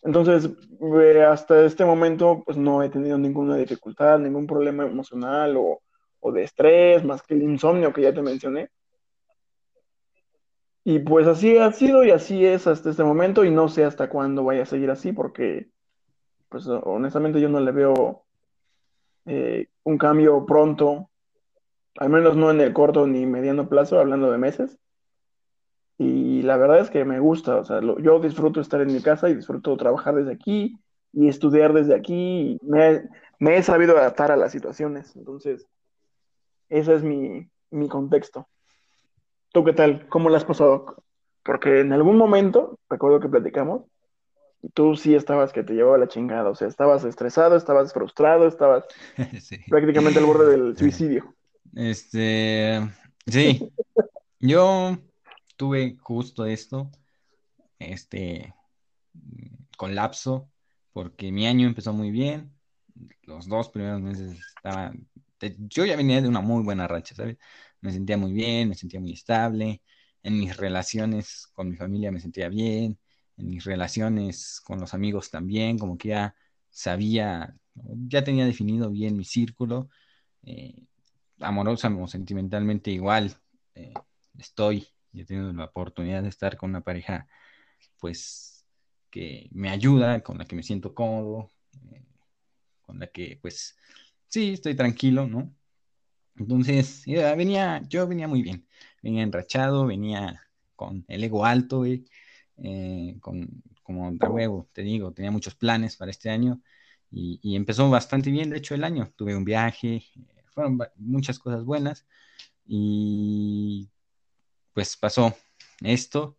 Entonces, 0.02 0.50
hasta 1.28 1.66
este 1.66 1.84
momento, 1.84 2.44
pues 2.46 2.58
no 2.58 2.82
he 2.82 2.90
tenido 2.90 3.18
ninguna 3.18 3.58
dificultad, 3.58 4.18
ningún 4.20 4.48
problema 4.48 4.86
emocional 4.86 5.58
o, 5.58 5.82
de 6.32 6.44
estrés, 6.44 7.04
más 7.04 7.22
que 7.24 7.34
el 7.34 7.44
insomnio 7.44 7.92
que 7.92 8.04
ya 8.04 8.14
te 8.14 8.22
mencioné. 8.22 8.70
Y 10.84 11.00
pues 11.00 11.28
así 11.28 11.58
ha 11.58 11.72
sido 11.72 12.04
y 12.04 12.12
así 12.12 12.46
es 12.46 12.66
hasta 12.68 12.90
este 12.90 13.04
momento 13.04 13.44
y 13.44 13.52
no 13.52 13.68
sé 13.68 13.84
hasta 13.84 14.10
cuándo 14.10 14.44
vaya 14.44 14.64
a 14.64 14.66
seguir 14.66 14.90
así 14.90 15.12
porque, 15.12 15.70
pues 16.50 16.68
honestamente 16.68 17.42
yo 17.42 17.50
no 17.50 17.60
le 17.60 17.72
veo 17.72 18.24
eh, 19.26 19.68
un 19.84 19.98
cambio 19.98 20.46
pronto, 20.46 21.10
al 21.98 22.10
menos 22.10 22.36
no 22.36 22.50
en 22.50 22.62
el 22.62 22.74
corto 22.74 23.06
ni 23.06 23.26
mediano 23.26 23.68
plazo, 23.68 24.00
hablando 24.00 24.32
de 24.32 24.38
meses. 24.38 24.80
Y 25.98 26.44
la 26.44 26.56
verdad 26.56 26.80
es 26.80 26.90
que 26.90 27.04
me 27.04 27.20
gusta, 27.20 27.58
o 27.58 27.66
sea, 27.66 27.82
yo 27.82 28.20
disfruto 28.20 28.62
estar 28.62 28.80
en 28.80 28.94
mi 28.94 29.02
casa 29.02 29.30
y 29.30 29.36
disfruto 29.36 29.76
trabajar 29.76 30.16
desde 30.16 30.32
aquí 30.32 30.78
y 31.12 31.28
estudiar 31.28 31.74
desde 31.74 31.94
aquí. 31.94 32.58
me, 32.62 33.58
he 33.58 33.64
sabido 33.64 33.98
adaptar 33.98 34.32
a 34.32 34.38
las 34.38 34.54
situaciones, 34.54 35.16
entonces, 35.18 35.68
ese 36.70 36.94
es 36.94 37.04
mi, 37.04 37.50
mi 37.70 37.90
contexto. 37.90 38.48
¿Tú 39.52 39.64
qué 39.64 39.74
tal? 39.74 40.08
¿Cómo 40.10 40.30
lo 40.30 40.36
has 40.36 40.46
pasado? 40.46 41.04
Porque 41.44 41.80
en 41.80 41.92
algún 41.92 42.18
momento, 42.18 42.80
recuerdo 42.90 43.20
que 43.20 43.30
platicamos, 43.30 43.84
tú 44.74 44.96
sí 44.96 45.16
estabas 45.16 45.54
que 45.54 45.64
te 45.64 45.74
llevaba 45.74 45.98
la 45.98 46.08
chingada, 46.08 46.50
o 46.50 46.56
sea, 46.56 46.68
estabas 46.68 47.04
estresado, 47.04 47.56
estabas 47.56 47.92
frustrado, 47.94 48.48
estabas 48.48 48.86
prácticamente 49.70 50.20
al 50.20 50.26
borde 50.26 50.52
del 50.52 50.78
suicidio. 50.78 51.34
Este, 51.76 52.80
sí, 53.26 53.72
yo 54.40 54.98
tuve 55.56 55.98
justo 56.00 56.46
esto, 56.46 56.92
este 57.80 58.54
colapso, 59.78 60.50
porque 60.94 61.32
mi 61.32 61.48
año 61.48 61.68
empezó 61.68 61.92
muy 61.94 62.12
bien, 62.12 62.54
los 63.24 63.48
dos 63.48 63.70
primeros 63.70 64.02
meses 64.02 64.40
estaban, 64.56 65.08
yo 65.58 65.86
ya 65.86 65.96
venía 65.96 66.22
de 66.22 66.28
una 66.28 66.42
muy 66.42 66.64
buena 66.64 66.88
racha, 66.88 67.16
¿sabes? 67.16 67.38
Me 67.82 67.92
sentía 67.92 68.18
muy 68.18 68.34
bien, 68.34 68.70
me 68.70 68.76
sentía 68.76 69.00
muy 69.00 69.14
estable, 69.14 69.82
en 70.24 70.38
mis 70.40 70.58
relaciones 70.58 71.48
con 71.54 71.70
mi 71.70 71.76
familia 71.78 72.12
me 72.12 72.20
sentía 72.20 72.50
bien, 72.50 73.00
en 73.38 73.50
mis 73.50 73.64
relaciones 73.64 74.62
con 74.66 74.80
los 74.80 74.94
amigos 74.94 75.30
también, 75.30 75.78
como 75.78 75.98
que 75.98 76.10
ya 76.10 76.36
sabía, 76.70 77.56
ya 77.74 78.24
tenía 78.24 78.46
definido 78.46 78.90
bien 78.92 79.16
mi 79.18 79.24
círculo, 79.26 79.90
eh, 80.44 80.86
amorosa 81.40 81.90
o 81.90 82.08
sentimentalmente 82.08 82.92
igual, 82.92 83.38
eh, 83.76 83.94
estoy 84.38 84.88
y 85.14 85.22
he 85.22 85.26
tenido 85.26 85.52
la 85.54 85.66
oportunidad 85.66 86.24
de 86.24 86.30
estar 86.30 86.58
con 86.58 86.70
una 86.72 86.82
pareja, 86.82 87.28
pues, 88.00 88.66
que 89.10 89.50
me 89.52 89.70
ayuda, 89.70 90.22
con 90.22 90.38
la 90.38 90.46
que 90.46 90.56
me 90.56 90.64
siento 90.64 90.94
cómodo, 90.94 91.50
eh, 91.92 92.06
con 92.82 93.00
la 93.00 93.08
que, 93.08 93.40
pues, 93.42 93.78
sí, 94.28 94.54
estoy 94.54 94.76
tranquilo, 94.76 95.28
¿no? 95.28 95.56
Entonces, 96.40 97.04
venía, 97.06 97.82
yo 97.90 98.08
venía 98.08 98.28
muy 98.28 98.42
bien, 98.42 98.66
venía 99.04 99.24
enrachado, 99.24 99.86
venía 99.86 100.42
con 100.76 101.04
el 101.08 101.24
ego 101.24 101.46
alto, 101.46 101.86
eh, 101.86 103.18
con, 103.20 103.62
como 103.84 104.12
de 104.12 104.28
huevo, 104.28 104.70
te 104.74 104.82
digo, 104.82 105.12
tenía 105.12 105.32
muchos 105.32 105.56
planes 105.56 105.98
para 105.98 106.12
este 106.12 106.30
año 106.30 106.62
y, 107.12 107.40
y, 107.44 107.56
empezó 107.56 107.90
bastante 107.90 108.32
bien, 108.32 108.50
de 108.52 108.58
hecho, 108.58 108.76
el 108.76 108.84
año. 108.84 109.12
Tuve 109.16 109.36
un 109.36 109.44
viaje, 109.44 110.04
fueron 110.54 110.80
muchas 110.96 111.40
cosas 111.40 111.64
buenas 111.66 112.06
y 112.66 113.90
pues 114.74 114.96
pasó 114.98 115.36
esto 115.82 116.38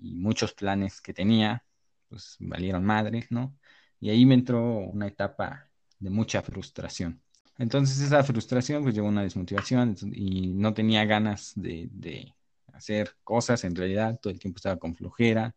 y 0.00 0.14
muchos 0.14 0.52
planes 0.54 1.00
que 1.00 1.14
tenía, 1.14 1.64
pues 2.08 2.36
valieron 2.40 2.84
madre, 2.84 3.26
¿no? 3.30 3.56
Y 4.00 4.10
ahí 4.10 4.26
me 4.26 4.34
entró 4.34 4.62
una 4.78 5.08
etapa 5.08 5.70
de 5.98 6.10
mucha 6.10 6.42
frustración. 6.42 7.22
Entonces 7.58 8.00
esa 8.00 8.22
frustración 8.22 8.82
pues 8.82 8.94
llevó 8.94 9.08
a 9.08 9.10
una 9.10 9.22
desmotivación 9.22 9.96
y 10.12 10.54
no 10.54 10.72
tenía 10.74 11.04
ganas 11.04 11.52
de, 11.56 12.32
hacer 12.72 13.16
cosas, 13.24 13.64
en 13.64 13.74
realidad 13.74 14.18
todo 14.22 14.32
el 14.32 14.38
tiempo 14.38 14.58
estaba 14.58 14.76
con 14.78 14.94
flojera, 14.94 15.54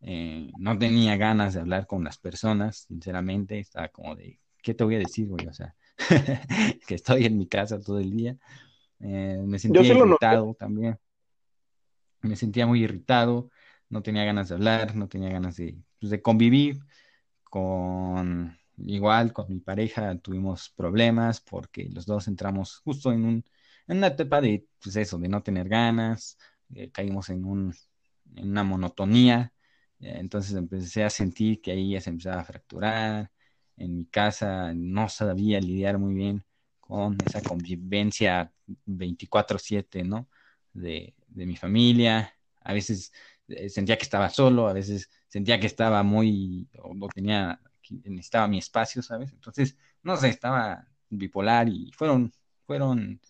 eh, 0.00 0.50
no 0.58 0.76
tenía 0.78 1.16
ganas 1.16 1.54
de 1.54 1.60
hablar 1.60 1.86
con 1.86 2.02
las 2.02 2.18
personas, 2.18 2.86
sinceramente, 2.88 3.58
estaba 3.60 3.88
como 3.88 4.16
de, 4.16 4.40
¿qué 4.62 4.74
te 4.74 4.82
voy 4.82 4.96
a 4.96 4.98
decir, 4.98 5.28
güey? 5.28 5.46
O 5.46 5.52
sea, 5.52 5.74
que 6.86 6.96
estoy 6.96 7.26
en 7.26 7.38
mi 7.38 7.46
casa 7.46 7.80
todo 7.80 8.00
el 8.00 8.10
día. 8.10 8.36
Eh, 8.98 9.40
me 9.44 9.58
sentía 9.58 9.82
irritado 9.82 10.54
también 10.58 10.98
me 12.22 12.36
sentía 12.36 12.66
muy 12.66 12.82
irritado, 12.82 13.50
no 13.88 14.02
tenía 14.02 14.24
ganas 14.24 14.48
de 14.48 14.54
hablar, 14.54 14.94
no 14.94 15.08
tenía 15.08 15.30
ganas 15.30 15.56
de, 15.56 15.78
pues, 15.98 16.10
de 16.10 16.22
convivir 16.22 16.80
con, 17.44 18.58
igual 18.86 19.32
con 19.32 19.46
mi 19.48 19.60
pareja 19.60 20.16
tuvimos 20.18 20.70
problemas 20.70 21.40
porque 21.40 21.88
los 21.92 22.06
dos 22.06 22.28
entramos 22.28 22.78
justo 22.84 23.12
en, 23.12 23.24
un, 23.24 23.44
en 23.88 23.98
una 23.98 24.08
etapa 24.08 24.40
de, 24.40 24.66
pues 24.82 24.96
eso, 24.96 25.18
de 25.18 25.28
no 25.28 25.42
tener 25.42 25.68
ganas, 25.68 26.38
eh, 26.74 26.90
caímos 26.90 27.28
en, 27.30 27.44
un, 27.44 27.74
en 28.36 28.50
una 28.50 28.64
monotonía, 28.64 29.52
eh, 30.00 30.14
entonces 30.18 30.54
empecé 30.56 31.04
a 31.04 31.10
sentir 31.10 31.60
que 31.60 31.72
ahí 31.72 31.92
ya 31.92 32.00
se 32.00 32.10
empezaba 32.10 32.40
a 32.40 32.44
fracturar, 32.44 33.30
en 33.76 33.96
mi 33.96 34.06
casa 34.06 34.72
no 34.74 35.08
sabía 35.08 35.60
lidiar 35.60 35.98
muy 35.98 36.14
bien 36.14 36.44
con 36.80 37.16
esa 37.24 37.40
convivencia 37.42 38.52
24/7, 38.84 40.04
¿no? 40.04 40.28
De, 40.72 41.14
de 41.28 41.46
mi 41.46 41.56
familia, 41.56 42.34
a 42.60 42.72
veces 42.72 43.12
eh, 43.48 43.68
sentía 43.68 43.96
que 43.96 44.02
estaba 44.04 44.28
solo, 44.30 44.68
a 44.68 44.72
veces 44.72 45.08
sentía 45.28 45.58
que 45.60 45.66
estaba 45.66 46.02
muy, 46.02 46.68
o 46.78 47.08
tenía, 47.10 47.60
necesitaba 47.90 48.48
mi 48.48 48.58
espacio, 48.58 49.02
¿sabes? 49.02 49.32
Entonces, 49.32 49.76
no 50.02 50.16
sé, 50.16 50.28
estaba 50.28 50.86
bipolar 51.08 51.68
y 51.68 51.90
fueron, 51.92 52.32
fueron 52.66 53.20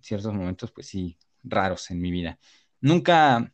ciertos 0.00 0.32
momentos, 0.34 0.72
pues 0.72 0.86
sí, 0.88 1.18
raros 1.42 1.90
en 1.90 2.00
mi 2.00 2.10
vida. 2.10 2.38
Nunca, 2.80 3.52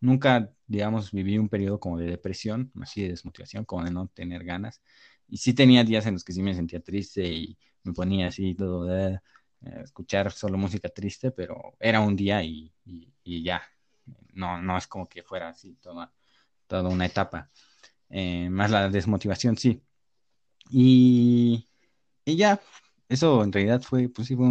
nunca, 0.00 0.52
digamos, 0.66 1.12
viví 1.12 1.38
un 1.38 1.48
periodo 1.48 1.80
como 1.80 1.98
de 1.98 2.06
depresión, 2.06 2.72
así 2.80 3.02
de 3.02 3.10
desmotivación, 3.10 3.64
como 3.64 3.84
de 3.84 3.90
no 3.90 4.08
tener 4.08 4.44
ganas. 4.44 4.82
Y 5.28 5.38
sí 5.38 5.54
tenía 5.54 5.84
días 5.84 6.06
en 6.06 6.14
los 6.14 6.24
que 6.24 6.32
sí 6.32 6.42
me 6.42 6.54
sentía 6.54 6.80
triste 6.80 7.26
y 7.26 7.58
me 7.84 7.92
ponía 7.92 8.28
así 8.28 8.54
todo 8.54 8.84
de 8.84 9.14
eh, 9.62 9.80
escuchar 9.84 10.32
solo 10.32 10.58
música 10.58 10.88
triste, 10.88 11.30
pero 11.30 11.76
era 11.78 12.00
un 12.00 12.16
día 12.16 12.42
y, 12.42 12.72
ya. 13.24 13.62
No, 14.34 14.60
no 14.60 14.76
es 14.78 14.86
como 14.86 15.08
que 15.08 15.22
fuera 15.22 15.48
así 15.50 15.74
toda, 15.76 16.12
toda 16.66 16.88
una 16.88 17.06
etapa. 17.06 17.50
Eh, 18.10 18.48
más 18.50 18.70
la 18.70 18.88
desmotivación, 18.88 19.56
sí. 19.56 19.82
Y, 20.70 21.66
ya, 22.26 22.60
eso 23.08 23.42
en 23.44 23.52
realidad 23.52 23.82
fue, 23.82 24.08
pues 24.08 24.28
sí, 24.28 24.36
fue 24.36 24.48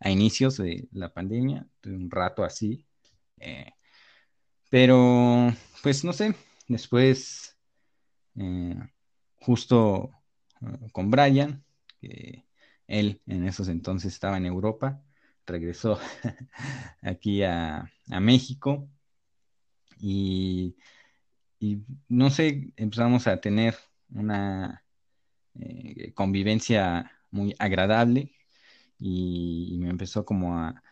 a 0.00 0.10
inicios 0.10 0.56
de 0.58 0.88
la 0.92 1.12
pandemia, 1.12 1.66
un 1.84 2.10
rato 2.10 2.44
así. 2.44 2.86
Eh, 3.38 3.72
pero, 4.70 5.52
pues 5.82 6.04
no 6.04 6.12
sé, 6.12 6.34
después, 6.68 7.56
justo 9.40 10.10
con 10.92 11.10
Brian, 11.10 11.64
que 12.00 12.44
él 12.86 13.20
en 13.26 13.46
esos 13.46 13.68
entonces 13.68 14.12
estaba 14.12 14.36
en 14.36 14.46
Europa, 14.46 15.02
regresó 15.46 15.98
aquí 17.02 17.42
a, 17.42 17.90
México 18.20 18.88
y, 20.00 20.76
no 22.08 22.30
sé, 22.30 22.72
empezamos 22.76 23.26
a 23.26 23.40
tener 23.40 23.76
una 24.10 24.84
eh, 25.54 26.12
convivencia 26.14 27.12
muy 27.30 27.54
agradable 27.58 28.32
y, 28.98 29.76
me 29.80 29.90
empezó 29.90 30.24
como 30.24 30.58
a, 30.58 30.82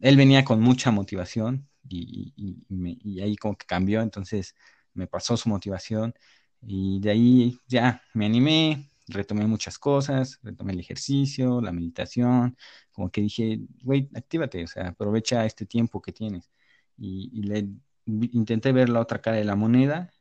Él 0.00 0.16
venía 0.16 0.44
con 0.44 0.60
mucha 0.60 0.90
motivación 0.90 1.68
y, 1.88 2.32
y, 2.36 3.20
ahí 3.20 3.36
como 3.36 3.56
que 3.56 3.66
cambió, 3.66 4.02
entonces 4.02 4.54
me 4.94 5.06
pasó 5.06 5.36
su 5.36 5.48
motivación 5.48 6.14
y 6.62 7.00
de 7.00 7.10
ahí 7.10 7.58
ya 7.68 8.02
me 8.14 8.26
animé, 8.26 8.90
retomé 9.08 9.46
muchas 9.46 9.78
cosas, 9.78 10.38
retomé 10.42 10.72
el 10.72 10.80
ejercicio, 10.80 11.60
la 11.60 11.72
meditación, 11.72 12.56
como 12.92 13.10
que 13.10 13.20
dije, 13.22 13.60
güey, 13.82 14.08
actívate, 14.14 14.64
o 14.64 14.66
sea, 14.66 14.88
aprovecha 14.88 15.44
este 15.46 15.66
tiempo 15.66 16.00
que 16.02 16.12
tienes. 16.12 16.50
Y, 16.96 17.42
le 17.42 17.68
intenté 18.06 18.72
ver 18.72 18.88
la 18.88 19.00
otra 19.00 19.20
cara 19.20 19.36
de 19.36 19.44
la 19.44 19.56
moneda 19.56 20.12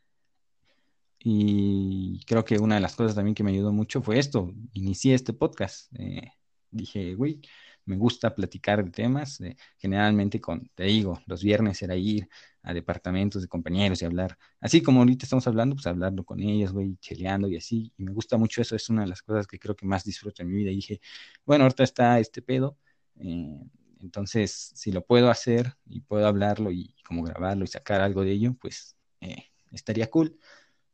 y 1.20 2.24
creo 2.26 2.44
que 2.44 2.60
una 2.60 2.76
de 2.76 2.82
las 2.82 2.96
cosas 2.96 3.16
también 3.16 3.36
que 3.36 3.44
me 3.44 3.52
ayudó 3.52 3.72
mucho 3.72 4.02
fue 4.02 4.20
esto, 4.20 4.54
inicié 4.74 5.14
este 5.16 5.32
podcast. 5.34 5.90
Eh, 5.98 6.30
dije, 6.70 7.16
güey, 7.16 7.42
me 7.86 7.96
gusta 7.96 8.36
platicar 8.36 8.84
de 8.84 8.92
temas, 8.92 9.40
generalmente 9.78 10.42
con, 10.42 10.70
te 10.76 10.84
digo, 10.84 11.22
los 11.26 11.44
viernes 11.44 11.82
era 11.82 11.96
ir 11.96 12.28
a 12.62 12.74
departamentos 12.74 13.42
de 13.42 13.48
compañeros 13.48 14.02
y 14.02 14.06
hablar, 14.06 14.38
así 14.60 14.82
como 14.82 15.00
ahorita 15.00 15.26
estamos 15.26 15.48
hablando, 15.48 15.76
pues 15.76 15.88
hablando 15.88 16.24
con 16.24 16.40
ellos, 16.40 16.72
güey, 16.72 16.98
cheleando 16.98 17.48
y 17.50 17.58
así, 17.58 17.94
y 17.98 18.04
me 18.04 18.12
gusta 18.12 18.38
mucho 18.38 18.62
eso, 18.62 18.76
es 18.76 18.90
una 18.90 19.04
de 19.04 19.10
las 19.10 19.22
cosas 19.22 19.48
que 19.48 19.60
creo 19.60 19.76
que 19.76 19.86
más 19.86 20.04
disfruto 20.04 20.42
en 20.42 20.50
mi 20.50 20.56
vida. 20.56 20.72
Dije, 20.72 21.02
bueno, 21.46 21.66
ahorita 21.66 21.84
está 21.84 22.20
este 22.20 22.42
pedo, 22.42 22.78
eh, 23.18 23.60
entonces 24.04 24.72
si 24.76 24.92
lo 24.92 25.06
puedo 25.06 25.30
hacer 25.30 25.76
y 25.86 26.02
puedo 26.02 26.28
hablarlo 26.28 26.72
y 26.72 26.96
como 27.08 27.24
grabarlo 27.24 27.64
y 27.66 27.68
sacar 27.68 28.02
algo 28.02 28.24
de 28.24 28.32
ello, 28.32 28.56
pues 28.60 28.98
eh, 29.22 29.52
estaría 29.72 30.10
cool. 30.10 30.38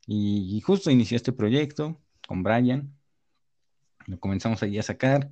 Y, 0.08 0.62
justo 0.62 0.92
inició 0.92 1.18
este 1.18 1.34
proyecto 1.34 2.02
con 2.28 2.44
Brian, 2.44 2.96
lo 4.08 4.20
comenzamos 4.20 4.64
ahí 4.64 4.78
a 4.80 4.84
sacar 4.84 5.32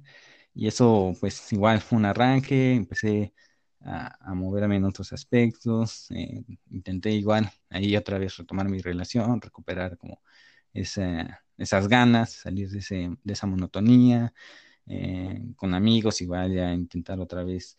y 0.54 0.68
eso 0.68 1.14
pues 1.20 1.52
igual 1.54 1.82
fue 1.82 1.98
un 2.00 2.06
arranque, 2.06 2.74
empecé 2.76 3.34
a, 3.82 4.34
moverme 4.36 4.78
en 4.78 4.86
otros 4.86 5.14
aspectos, 5.14 6.12
eh, 6.12 6.44
intenté 6.72 7.12
igual 7.12 7.52
ahí 7.70 7.96
otra 7.96 8.18
vez 8.20 8.38
retomar 8.38 8.70
mi 8.70 8.80
relación, 8.80 9.42
recuperar 9.42 9.98
como 9.98 10.22
esas 10.74 11.88
ganas, 11.88 12.34
salir 12.34 12.70
de 12.70 13.34
esa 13.34 13.48
monotonía, 13.48 14.34
eh, 14.88 15.54
con 15.56 15.74
amigos 15.74 16.22
igual 16.22 16.54
ya 16.54 16.74
intentar 16.74 17.20
otra 17.20 17.44
vez 17.44 17.78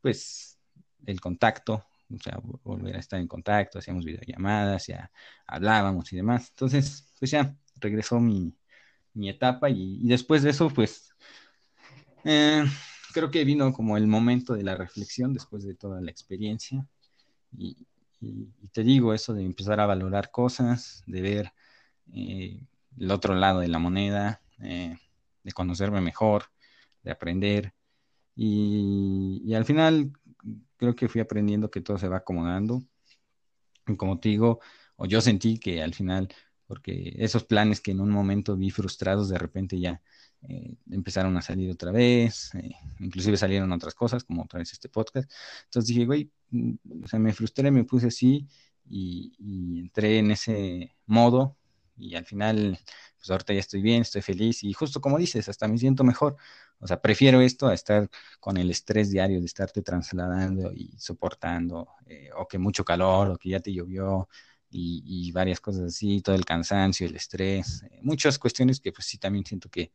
pues 0.00 0.58
el 1.06 1.20
contacto, 1.20 1.84
o 2.12 2.18
sea, 2.18 2.40
volver 2.64 2.96
a 2.96 2.98
estar 2.98 3.20
en 3.20 3.28
contacto, 3.28 3.78
hacíamos 3.78 4.04
videollamadas, 4.04 4.86
ya 4.86 5.10
hablábamos 5.46 6.12
y 6.12 6.16
demás. 6.16 6.48
Entonces, 6.50 7.12
pues 7.18 7.30
ya 7.30 7.56
regresó 7.76 8.20
mi, 8.20 8.54
etapa 9.28 9.68
y, 9.70 10.06
después 10.06 10.42
de 10.42 10.50
eso, 10.50 10.70
pues 10.70 11.14
eh, 12.24 12.64
creo 13.12 13.30
que 13.30 13.44
vino 13.44 13.72
como 13.72 13.96
el 13.96 14.06
momento 14.06 14.54
de 14.54 14.62
la 14.62 14.76
reflexión 14.76 15.32
después 15.32 15.64
de 15.64 15.74
toda 15.74 16.00
la 16.00 16.10
experiencia. 16.10 16.86
Y, 17.56 17.76
te 18.72 18.82
digo 18.82 19.14
eso 19.14 19.32
de 19.32 19.42
empezar 19.44 19.80
a 19.80 19.86
valorar 19.86 20.30
cosas, 20.30 21.02
de 21.06 21.22
ver 21.22 21.52
eh, 22.12 22.66
el 22.98 23.10
otro 23.10 23.34
lado 23.34 23.60
de 23.60 23.68
la 23.68 23.78
moneda, 23.78 24.42
eh, 24.60 24.98
de 25.42 25.52
conocerme 25.52 26.00
mejor, 26.00 26.44
de 27.02 27.10
aprender. 27.10 27.74
Y, 28.34 29.52
al 29.54 29.64
final 29.64 30.12
creo 30.76 30.96
que 30.96 31.08
fui 31.08 31.20
aprendiendo 31.20 31.70
que 31.70 31.80
todo 31.80 31.98
se 31.98 32.08
va 32.08 32.18
acomodando. 32.18 32.82
Y 33.86 33.96
como 33.96 34.18
te 34.20 34.30
digo, 34.30 34.60
o 34.96 35.06
yo 35.06 35.20
sentí 35.20 35.58
que 35.58 35.82
al 35.82 35.94
final, 35.94 36.28
porque 36.66 37.14
esos 37.18 37.44
planes 37.44 37.80
que 37.80 37.90
en 37.92 38.00
un 38.00 38.10
momento 38.10 38.56
vi 38.56 38.70
frustrados, 38.70 39.28
de 39.28 39.38
repente 39.38 39.78
ya 39.80 40.00
eh, 40.42 40.76
empezaron 40.90 41.36
a 41.36 41.42
salir 41.42 41.70
otra 41.70 41.92
vez, 41.92 42.54
eh, 42.54 42.72
inclusive 43.00 43.36
salieron 43.36 43.72
otras 43.72 43.94
cosas, 43.94 44.24
como 44.24 44.42
otra 44.44 44.58
vez 44.58 44.72
este 44.72 44.88
podcast. 44.88 45.30
Entonces 45.64 45.88
dije, 45.88 46.06
güey, 46.06 46.30
mm, 46.50 47.04
o 47.04 47.08
sea, 47.08 47.18
me 47.18 47.32
frustré, 47.32 47.70
me 47.70 47.84
puse 47.84 48.08
así 48.08 48.48
y, 48.88 49.80
entré 49.80 50.18
en 50.18 50.30
ese 50.32 50.96
modo 51.06 51.56
y 52.00 52.16
al 52.16 52.24
final, 52.24 52.78
pues 53.16 53.30
ahorita 53.30 53.52
ya 53.54 53.60
estoy 53.60 53.82
bien, 53.82 54.02
estoy 54.02 54.22
feliz 54.22 54.62
y 54.64 54.72
justo 54.72 55.00
como 55.00 55.18
dices, 55.18 55.48
hasta 55.48 55.68
me 55.68 55.78
siento 55.78 56.04
mejor. 56.04 56.36
O 56.78 56.86
sea, 56.86 57.00
prefiero 57.00 57.40
esto 57.42 57.68
a 57.68 57.74
estar 57.74 58.08
con 58.40 58.56
el 58.56 58.70
estrés 58.70 59.10
diario 59.10 59.40
de 59.40 59.46
estarte 59.46 59.82
trasladando 59.82 60.72
y 60.72 60.94
soportando, 60.98 61.88
eh, 62.06 62.30
o 62.36 62.48
que 62.48 62.58
mucho 62.58 62.84
calor, 62.84 63.30
o 63.30 63.38
que 63.38 63.50
ya 63.50 63.60
te 63.60 63.72
llovió, 63.72 64.28
y, 64.70 65.02
y, 65.04 65.32
varias 65.32 65.60
cosas 65.60 65.82
así, 65.82 66.22
todo 66.22 66.36
el 66.36 66.44
cansancio, 66.44 67.06
el 67.06 67.16
estrés, 67.16 67.84
muchas 68.02 68.38
cuestiones 68.38 68.80
que 68.80 68.92
pues 68.92 69.06
sí 69.06 69.18
también 69.18 69.44
siento 69.44 69.68
que, 69.68 69.92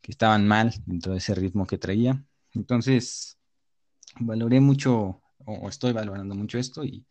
que 0.00 0.12
estaban 0.12 0.46
mal 0.48 0.74
dentro 0.86 1.12
de 1.12 1.18
ese 1.18 1.34
ritmo 1.34 1.66
que 1.66 1.78
traía. 1.78 2.24
Entonces, 2.52 3.38
valoré 4.20 4.60
mucho, 4.60 5.22
o 5.46 5.68
estoy 5.68 5.92
valorando 5.92 6.34
mucho 6.34 6.58
esto, 6.58 6.84
y, 6.84 7.06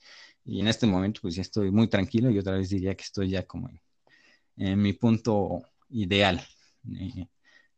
en 0.45 0.67
este 0.67 0.85
momento 0.87 1.21
pues 1.21 1.35
ya 1.35 1.41
estoy 1.41 1.71
muy 1.71 1.87
tranquilo 1.87 2.29
y 2.29 2.37
otra 2.37 2.57
vez 2.57 2.69
diría 2.69 2.95
que 2.95 3.03
estoy 3.03 3.29
ya 3.29 3.47
como 3.47 3.69
en, 3.69 3.81
mi 4.55 4.93
punto 4.93 5.61
ideal, 5.89 6.41
eh, 6.99 7.27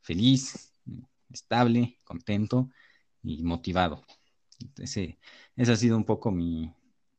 feliz, 0.02 0.74
estable, 1.30 2.00
contento 2.04 2.70
y 3.24 3.44
motivado. 3.44 4.04
Ese, 4.78 5.20
ese 5.56 5.72
ha 5.72 5.76
sido 5.76 5.98
un 5.98 6.06
poco 6.06 6.32
mi, 6.32 6.74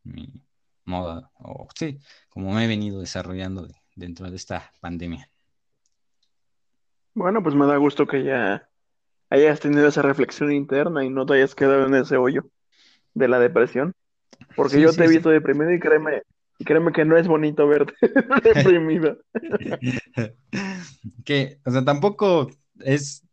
mi 0.04 0.42
moda, 0.84 1.30
o 1.38 1.68
sí, 1.74 1.98
como 2.28 2.52
me 2.52 2.64
he 2.64 2.68
venido 2.68 3.00
desarrollando 3.00 3.68
dentro 3.94 4.30
de 4.30 4.36
esta 4.36 4.70
pandemia. 4.80 5.28
Bueno, 7.14 7.42
pues 7.42 7.54
me 7.54 7.66
da 7.66 7.76
gusto 7.78 8.06
que 8.06 8.24
ya 8.24 8.68
hayas 9.30 9.60
tenido 9.60 9.88
esa 9.88 10.02
reflexión 10.02 10.52
interna 10.52 11.04
y 11.04 11.10
no 11.10 11.26
te 11.26 11.34
hayas 11.34 11.54
quedado 11.54 11.86
en 11.86 11.94
ese 11.94 12.16
hoyo 12.16 12.44
de 13.14 13.28
la 13.28 13.38
depresión. 13.38 13.94
Porque 14.54 14.80
yo 14.80 14.92
te 14.92 15.04
he 15.04 15.08
visto 15.08 15.30
deprimido 15.30 15.72
y 15.72 15.80
créeme, 15.80 16.22
y 16.58 16.64
créeme 16.64 16.92
que 16.92 17.04
no 17.04 17.16
es 17.16 17.26
bonito 17.26 17.66
verte 17.66 17.94
deprimido. 18.42 19.18
que, 21.24 21.60
o 21.64 21.70
sea, 21.70 21.84
tampoco 21.84 22.50
es 22.80 23.26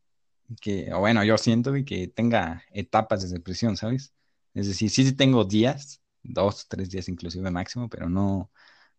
que, 0.61 0.93
o 0.93 0.99
bueno, 0.99 1.23
yo 1.23 1.37
siento 1.37 1.73
que 1.85 2.07
tenga 2.07 2.63
etapas 2.71 3.23
de 3.23 3.37
depresión, 3.37 3.77
¿sabes? 3.77 4.13
Es 4.53 4.67
decir, 4.67 4.89
sí, 4.89 5.05
sí 5.05 5.15
tengo 5.15 5.45
días, 5.45 6.01
dos, 6.21 6.67
tres 6.67 6.89
días 6.89 7.09
inclusive 7.09 7.49
máximo, 7.49 7.89
pero 7.89 8.09
no, 8.09 8.51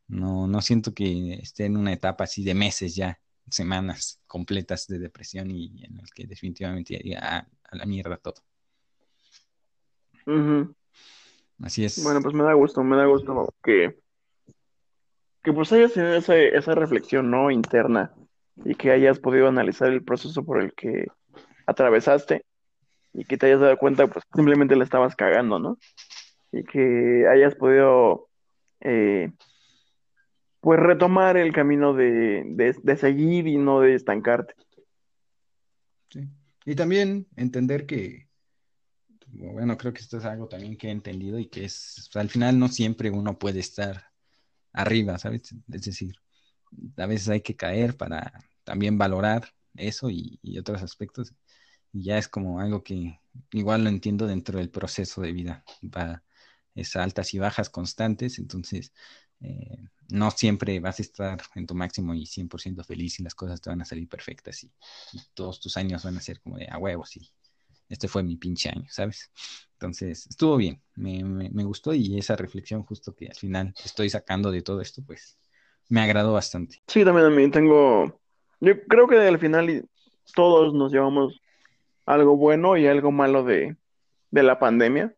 no, 0.09 0.47
no 0.47 0.61
siento 0.61 0.95
que 0.95 1.35
esté 1.35 1.67
en 1.67 1.77
una 1.77 1.93
etapa 1.93 2.25
así 2.25 2.45
de 2.45 2.55
meses 2.55 2.95
ya 2.95 3.21
semanas 3.51 4.23
completas 4.27 4.87
de 4.87 4.99
depresión 4.99 5.51
y 5.51 5.85
en 5.85 5.99
el 5.99 6.11
que 6.15 6.27
definitivamente 6.27 6.95
iría 6.95 7.21
a, 7.21 7.49
la 7.73 7.87
mierda 7.87 8.17
todo. 8.17 8.37
Así 11.61 11.85
es. 11.85 12.03
Bueno, 12.03 12.21
pues 12.23 12.35
me 12.35 12.45
da 12.45 12.55
gusto, 12.55 12.83
me 12.83 12.97
da 12.97 13.07
gusto 13.07 13.53
que, 13.63 14.01
que 15.45 15.53
pues 15.53 15.71
hayas 15.73 15.93
tenido 15.93 16.15
esa, 16.15 16.37
esa 16.37 16.75
reflexión, 16.75 17.31
¿no? 17.31 17.51
Interna 17.51 18.13
y 18.65 18.75
que 18.75 18.91
hayas 18.91 19.19
podido 19.19 19.47
analizar 19.47 19.93
el 19.93 20.03
proceso 20.03 20.43
por 20.43 20.63
el 20.63 20.73
que 20.73 21.07
atravesaste 21.67 22.45
y 23.13 23.25
que 23.25 23.37
te 23.37 23.47
hayas 23.47 23.61
dado 23.61 23.77
cuenta, 23.77 24.07
pues 24.07 24.25
simplemente 24.35 24.75
le 24.75 24.85
estabas 24.85 25.15
cagando, 25.15 25.59
¿no? 25.59 25.79
Y 26.51 26.65
que 26.65 27.27
hayas 27.31 27.55
podido 27.57 28.29
eh, 28.81 29.31
pues 30.61 30.81
retomar 30.81 31.37
el 31.37 31.53
camino 31.53 31.93
de, 31.93 32.97
seguir 32.99 33.47
y 33.47 33.59
no 33.59 33.81
de 33.81 33.95
estancarte. 33.95 34.55
Sí. 36.09 36.29
Y 36.65 36.75
también 36.75 37.27
entender 37.37 37.85
que, 37.85 38.29
bueno, 39.27 39.77
creo 39.77 39.93
que 39.93 40.01
esto 40.01 40.17
es 40.17 40.25
algo 40.25 40.49
también 40.49 40.79
que 40.79 40.89
he 40.89 40.91
entendido 40.91 41.39
y 41.39 41.47
que 41.49 41.67
es, 41.67 42.09
al 42.15 42.31
final 42.31 42.59
no 42.59 42.69
siempre 42.69 43.11
uno 43.11 43.39
puede 43.39 43.61
estar 43.61 44.14
arriba, 44.75 45.19
¿sabes? 45.19 45.55
Es 45.73 45.83
decir, 45.83 46.17
a 46.97 47.07
veces 47.07 47.29
hay 47.29 47.41
que 47.41 47.57
caer 47.57 47.97
para 47.97 48.33
también 48.65 48.99
valorar 48.99 49.49
eso 49.75 50.11
y, 50.11 50.39
otros 50.59 50.83
aspectos. 50.83 51.35
Y 51.93 52.05
ya 52.05 52.19
es 52.19 52.29
como 52.29 52.61
algo 52.61 52.83
que 52.85 53.21
igual 53.53 53.85
lo 53.85 53.91
entiendo 53.91 54.27
dentro 54.27 54.59
del 54.59 54.71
proceso 54.71 55.23
de 55.23 55.33
vida. 55.33 55.65
Va, 55.85 56.23
es 56.75 56.97
altas 56.97 57.33
y 57.35 57.39
bajas 57.39 57.71
constantes, 57.71 58.39
entonces 58.39 58.93
eh, 59.41 59.79
no 60.09 60.31
siempre 60.31 60.81
vas 60.81 60.99
a 60.99 61.03
estar 61.03 61.41
en 61.55 61.67
tu 61.67 61.75
máximo 61.75 62.15
y 62.15 62.27
100% 62.27 62.85
feliz 62.85 63.21
y 63.21 63.23
las 63.23 63.35
cosas 63.35 63.61
te 63.61 63.71
van 63.71 63.83
a 63.83 63.85
salir 63.85 64.09
perfectas 64.09 64.65
y, 64.65 64.73
todos 65.35 65.61
tus 65.61 65.77
años 65.77 66.05
van 66.05 66.17
a 66.17 66.21
ser 66.21 66.41
como 66.41 66.57
de 66.59 66.67
a 66.69 66.79
huevos 66.79 67.17
y 67.17 67.31
este 67.89 68.09
fue 68.09 68.23
mi 68.23 68.37
pinche 68.37 68.71
año, 68.71 68.87
¿sabes? 68.89 69.31
Entonces, 69.73 70.27
estuvo 70.29 70.57
bien, 70.57 70.81
me, 70.95 71.65
gustó 71.65 71.93
y 71.93 72.19
esa 72.19 72.37
reflexión 72.37 72.83
justo 72.85 73.15
que 73.15 73.27
al 73.27 73.35
final 73.35 73.75
estoy 73.85 74.09
sacando 74.09 74.51
de 74.51 74.63
todo 74.63 74.81
esto, 74.81 75.03
pues 75.07 75.39
me 75.89 76.01
agradó 76.01 76.33
bastante. 76.33 76.83
Sí, 76.87 77.05
también 77.05 77.27
a 77.27 77.31
mí 77.31 77.51
tengo, 77.51 78.21
yo 78.61 78.83
creo 78.87 79.07
que 79.07 79.19
al 79.19 79.39
final 79.39 79.87
todos 80.35 80.73
nos 80.73 80.93
llevamos 80.93 81.41
algo 82.07 82.37
bueno 82.37 82.77
y 82.77 82.87
algo 82.87 83.11
malo 83.13 83.45
de, 83.45 83.77
de 84.31 84.43
la 84.43 84.59
pandemia. 84.59 85.15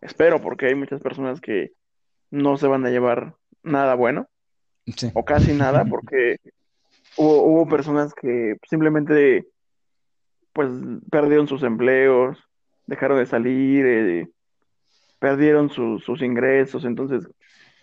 Espero, 0.00 0.40
porque 0.40 0.66
hay 0.66 0.74
muchas 0.74 1.00
personas 1.00 1.40
que 1.40 1.72
no 2.30 2.56
se 2.56 2.66
van 2.66 2.86
a 2.86 2.90
llevar 2.90 3.34
nada 3.62 3.94
bueno, 3.94 4.28
o 5.14 5.24
casi 5.24 5.52
nada, 5.52 5.84
porque 5.90 6.36
hubo, 7.16 7.66
personas 7.68 8.14
que 8.14 8.56
simplemente 8.68 9.46
pues 10.58 10.72
perdieron 11.08 11.46
sus 11.46 11.62
empleos, 11.62 12.36
dejaron 12.84 13.18
de 13.18 13.26
salir, 13.26 13.86
eh, 13.86 14.28
perdieron 15.20 15.70
sus 15.70 16.20
ingresos, 16.20 16.84
entonces 16.84 17.30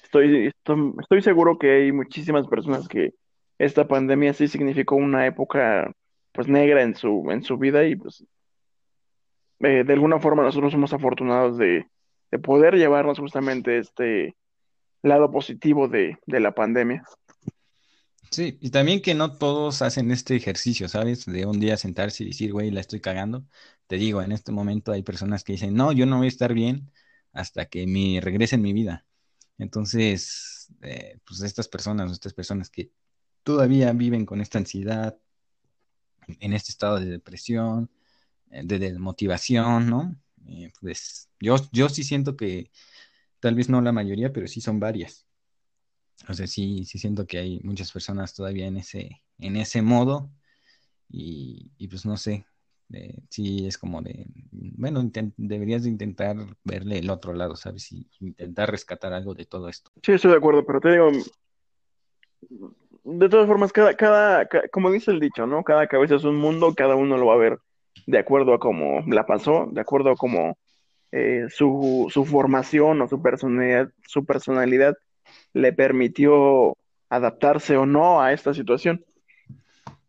estoy, 0.03 0.51
estoy, 0.99 1.21
seguro 1.21 1.57
que 1.57 1.71
hay 1.71 1.93
muchísimas 1.93 2.45
personas 2.49 2.89
que 2.89 3.13
esta 3.59 3.87
pandemia 3.87 4.33
sí 4.33 4.49
significó 4.49 4.97
una 4.97 5.25
época 5.25 5.89
pues 6.33 6.49
negra 6.49 6.81
en 6.81 6.95
su, 6.95 7.31
en 7.31 7.43
su 7.43 7.57
vida 7.57 7.85
y 7.85 7.95
pues 7.95 8.25
eh, 9.61 9.85
de 9.85 9.93
alguna 9.93 10.19
forma 10.19 10.43
nosotros 10.43 10.73
somos 10.73 10.91
afortunados 10.91 11.57
de, 11.57 11.87
de, 12.29 12.39
poder 12.39 12.75
llevarnos 12.75 13.19
justamente 13.19 13.77
este 13.77 14.35
lado 15.01 15.31
positivo 15.31 15.87
de, 15.87 16.17
de 16.25 16.39
la 16.41 16.51
pandemia. 16.51 17.05
Sí, 18.35 18.57
y 18.59 18.69
también 18.69 19.01
que 19.01 19.15
no 19.15 19.37
todos 19.37 19.81
hacen 19.81 20.11
este 20.11 20.35
ejercicio, 20.35 20.89
¿sabes? 20.89 21.25
De 21.25 21.45
un 21.45 21.57
día 21.59 21.77
sentarse 21.77 22.23
y 22.23 22.27
decir, 22.27 22.51
güey, 22.51 22.69
la 22.69 22.81
estoy 22.81 22.99
cagando. 22.99 23.45
Te 23.87 23.95
digo, 23.95 24.21
en 24.21 24.33
este 24.33 24.51
momento 24.51 24.91
hay 24.91 25.03
personas 25.03 25.43
que 25.45 25.53
dicen, 25.53 25.73
no, 25.73 25.93
yo 25.93 26.05
no 26.05 26.17
voy 26.17 26.25
a 26.25 26.29
estar 26.29 26.53
bien 26.53 26.91
hasta 27.31 27.65
que 27.67 27.87
me 27.87 28.19
regrese 28.21 28.55
en 28.55 28.61
mi 28.61 28.73
vida. 28.73 29.05
Entonces, 29.57 30.67
eh, 30.81 31.19
pues 31.25 31.41
estas 31.43 31.69
personas, 31.69 32.11
estas 32.11 32.33
personas 32.33 32.69
que 32.69 32.91
todavía 33.43 33.93
viven 33.93 34.25
con 34.25 34.41
esta 34.41 34.57
ansiedad, 34.59 35.17
en 36.39 36.53
este 36.53 36.71
estado 36.71 36.99
de 36.99 37.05
depresión, 37.05 37.89
eh, 38.51 38.63
de 38.65 38.79
desmotivación, 38.79 39.89
¿no? 39.89 40.15
Eh, 40.47 40.71
pues 40.81 41.29
yo, 41.39 41.57
yo 41.71 41.89
sí 41.89 42.03
siento 42.03 42.35
que 42.37 42.71
tal 43.39 43.55
vez 43.55 43.69
no 43.69 43.81
la 43.81 43.91
mayoría, 43.93 44.33
pero 44.33 44.47
sí 44.47 44.61
son 44.61 44.79
varias. 44.79 45.27
O 46.27 46.33
sea, 46.33 46.47
sí, 46.47 46.85
sí 46.85 46.97
siento 46.97 47.25
que 47.27 47.37
hay 47.37 47.59
muchas 47.63 47.91
personas 47.91 48.33
todavía 48.33 48.67
en 48.67 48.77
ese, 48.77 49.21
en 49.39 49.55
ese 49.57 49.81
modo 49.81 50.31
y, 51.09 51.87
pues 51.87 52.05
no 52.05 52.17
sé, 52.17 52.45
eh, 52.93 53.19
sí 53.29 53.65
es 53.67 53.77
como 53.77 54.01
de, 54.01 54.25
bueno, 54.51 55.09
deberías 55.37 55.83
de 55.83 55.89
intentar 55.89 56.35
verle 56.63 56.99
el 56.99 57.09
otro 57.09 57.33
lado, 57.33 57.55
¿sabes? 57.55 57.91
Y 57.91 58.09
intentar 58.19 58.71
rescatar 58.71 59.13
algo 59.13 59.33
de 59.33 59.45
todo 59.45 59.69
esto. 59.69 59.91
Sí, 60.03 60.13
estoy 60.13 60.31
de 60.31 60.37
acuerdo, 60.37 60.65
pero 60.65 60.81
te 60.81 60.91
digo, 60.91 61.11
de 63.03 63.29
todas 63.29 63.47
formas, 63.47 63.71
cada, 63.71 63.95
cada, 63.95 64.47
como 64.71 64.91
dice 64.91 65.11
el 65.11 65.19
dicho, 65.19 65.45
¿no? 65.45 65.63
Cada 65.63 65.87
cabeza 65.87 66.15
es 66.15 66.23
un 66.23 66.37
mundo, 66.37 66.73
cada 66.75 66.95
uno 66.95 67.17
lo 67.17 67.27
va 67.27 67.35
a 67.35 67.37
ver 67.37 67.59
de 68.07 68.17
acuerdo 68.17 68.53
a 68.53 68.59
cómo 68.59 69.01
la 69.07 69.25
pasó, 69.25 69.67
de 69.71 69.81
acuerdo 69.81 70.11
a 70.11 70.15
cómo 70.15 70.57
eh, 71.11 71.45
su, 71.49 72.07
su 72.11 72.25
formación 72.25 73.01
o 73.01 73.07
su 73.07 73.21
personalidad, 73.21 73.89
su 74.07 74.25
personalidad 74.25 74.95
le 75.53 75.73
permitió 75.73 76.77
adaptarse 77.09 77.77
o 77.77 77.85
no 77.85 78.21
a 78.21 78.33
esta 78.33 78.53
situación. 78.53 79.05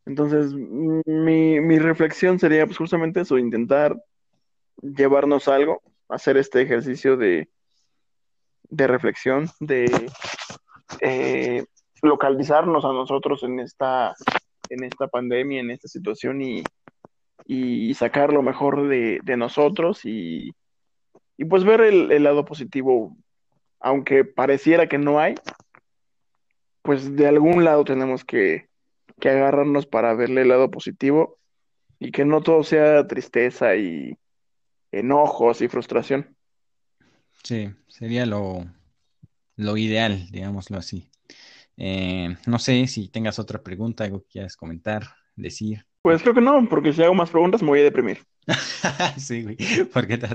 Entonces, 0.04 0.52
mi, 0.52 1.60
mi 1.60 1.78
reflexión 1.78 2.38
sería 2.38 2.66
pues, 2.66 2.78
justamente 2.78 3.20
eso, 3.20 3.38
intentar 3.38 3.96
llevarnos 4.80 5.48
algo, 5.48 5.82
hacer 6.08 6.36
este 6.36 6.62
ejercicio 6.62 7.16
de, 7.16 7.48
de 8.68 8.86
reflexión, 8.86 9.48
de 9.60 10.10
eh, 11.00 11.64
localizarnos 12.02 12.84
a 12.84 12.92
nosotros 12.92 13.42
en 13.42 13.60
esta, 13.60 14.14
en 14.68 14.84
esta 14.84 15.08
pandemia, 15.08 15.60
en 15.60 15.70
esta 15.70 15.88
situación 15.88 16.42
y, 16.42 16.62
y 17.46 17.94
sacar 17.94 18.32
lo 18.32 18.42
mejor 18.42 18.88
de, 18.88 19.36
nosotros 19.36 20.04
y, 20.04 20.52
y, 21.36 21.44
pues 21.44 21.64
ver 21.64 21.80
el, 21.80 22.22
lado 22.22 22.44
positivo, 22.44 23.16
aunque 23.80 24.24
pareciera 24.24 24.88
que 24.88 24.98
no 24.98 25.18
hay, 25.18 25.34
pues 26.82 27.16
de 27.16 27.26
algún 27.26 27.64
lado 27.64 27.84
tenemos 27.84 28.24
que, 28.24 28.68
que 29.20 29.30
agarrarnos 29.30 29.86
para 29.86 30.14
verle 30.14 30.42
el 30.42 30.48
lado 30.48 30.70
positivo 30.70 31.38
y 31.98 32.12
que 32.12 32.24
no 32.24 32.42
todo 32.42 32.62
sea 32.62 33.06
tristeza 33.06 33.76
y 33.76 34.16
enojos 34.92 35.62
y 35.62 35.68
frustración. 35.68 36.36
Sí, 37.42 37.70
sería 37.88 38.26
lo, 38.26 38.64
lo 39.56 39.76
ideal, 39.76 40.26
digámoslo 40.30 40.78
así. 40.78 41.10
Eh, 41.76 42.36
no 42.46 42.58
sé 42.58 42.86
si 42.86 43.08
tengas 43.08 43.38
otra 43.38 43.62
pregunta, 43.62 44.04
algo 44.04 44.20
que 44.20 44.28
quieras 44.28 44.56
comentar, 44.56 45.02
decir. 45.34 45.84
Pues 46.02 46.22
creo 46.22 46.34
que 46.34 46.40
no, 46.40 46.68
porque 46.68 46.92
si 46.92 47.02
hago 47.02 47.14
más 47.14 47.30
preguntas 47.30 47.62
me 47.62 47.68
voy 47.68 47.80
a 47.80 47.84
deprimir. 47.84 48.18
sí, 49.18 49.42
güey, 49.42 49.56
¿por 49.92 50.06
qué 50.08 50.18
te 50.18 50.28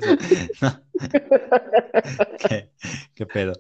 ¿Qué, 3.16 3.26
pedo? 3.26 3.53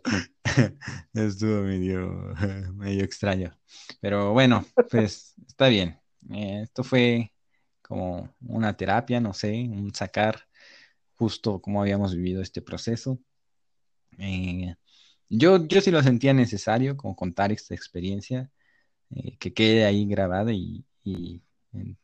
Estuvo 1.13 1.63
medio, 1.63 2.35
medio 2.73 3.03
extraño. 3.03 3.57
Pero 3.99 4.33
bueno, 4.33 4.65
pues 4.89 5.33
está 5.47 5.67
bien. 5.67 5.99
Eh, 6.31 6.61
esto 6.63 6.83
fue 6.83 7.31
como 7.81 8.33
una 8.41 8.75
terapia, 8.75 9.19
no 9.19 9.33
sé, 9.33 9.51
un 9.69 9.93
sacar 9.93 10.47
justo 11.15 11.61
cómo 11.61 11.81
habíamos 11.81 12.15
vivido 12.15 12.41
este 12.41 12.61
proceso. 12.61 13.19
Eh, 14.17 14.75
yo, 15.29 15.65
yo 15.67 15.81
sí 15.81 15.91
lo 15.91 16.03
sentía 16.03 16.33
necesario, 16.33 16.97
como 16.97 17.15
contar 17.15 17.51
esta 17.51 17.73
experiencia, 17.73 18.51
eh, 19.11 19.37
que 19.37 19.53
quede 19.53 19.85
ahí 19.85 20.05
grabada 20.05 20.51
y, 20.53 20.85
en, 21.05 21.97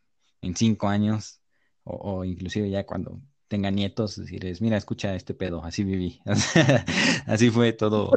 cinco 0.55 0.87
años, 0.87 1.41
o, 1.87 2.25
inclusive 2.25 2.69
ya 2.69 2.85
cuando 2.85 3.21
tenga 3.47 3.71
nietos, 3.71 4.17
decirles, 4.17 4.61
mira, 4.61 4.77
escucha 4.77 5.15
este 5.15 5.33
pedo, 5.33 5.63
así 5.63 5.83
viví. 5.83 6.21
así 7.25 7.49
fue 7.49 7.73
todo, 7.73 8.11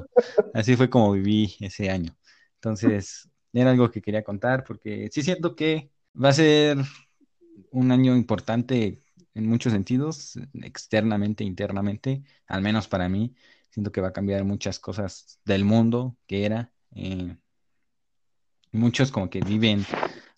así 0.54 0.76
fue 0.76 0.90
como 0.90 1.12
viví 1.12 1.56
ese 1.60 1.90
año. 1.90 2.16
Entonces, 2.56 3.30
era 3.52 3.70
algo 3.70 3.90
que 3.90 4.02
quería 4.02 4.24
contar 4.24 4.64
porque 4.64 5.08
sí 5.12 5.22
siento 5.22 5.54
que 5.56 5.90
va 6.20 6.30
a 6.30 6.32
ser 6.32 6.78
un 7.70 7.92
año 7.92 8.16
importante 8.16 9.00
en 9.34 9.46
muchos 9.46 9.72
sentidos, 9.72 10.38
externamente, 10.54 11.44
internamente, 11.44 12.22
al 12.46 12.62
menos 12.62 12.88
para 12.88 13.08
mí. 13.08 13.34
Siento 13.70 13.92
que 13.92 14.00
va 14.00 14.08
a 14.08 14.12
cambiar 14.12 14.44
muchas 14.44 14.80
cosas 14.80 15.40
del 15.44 15.64
mundo 15.64 16.16
que 16.26 16.44
era. 16.44 16.72
Eh, 16.94 17.36
muchos 18.72 19.10
como 19.10 19.30
que 19.30 19.40
viven 19.40 19.84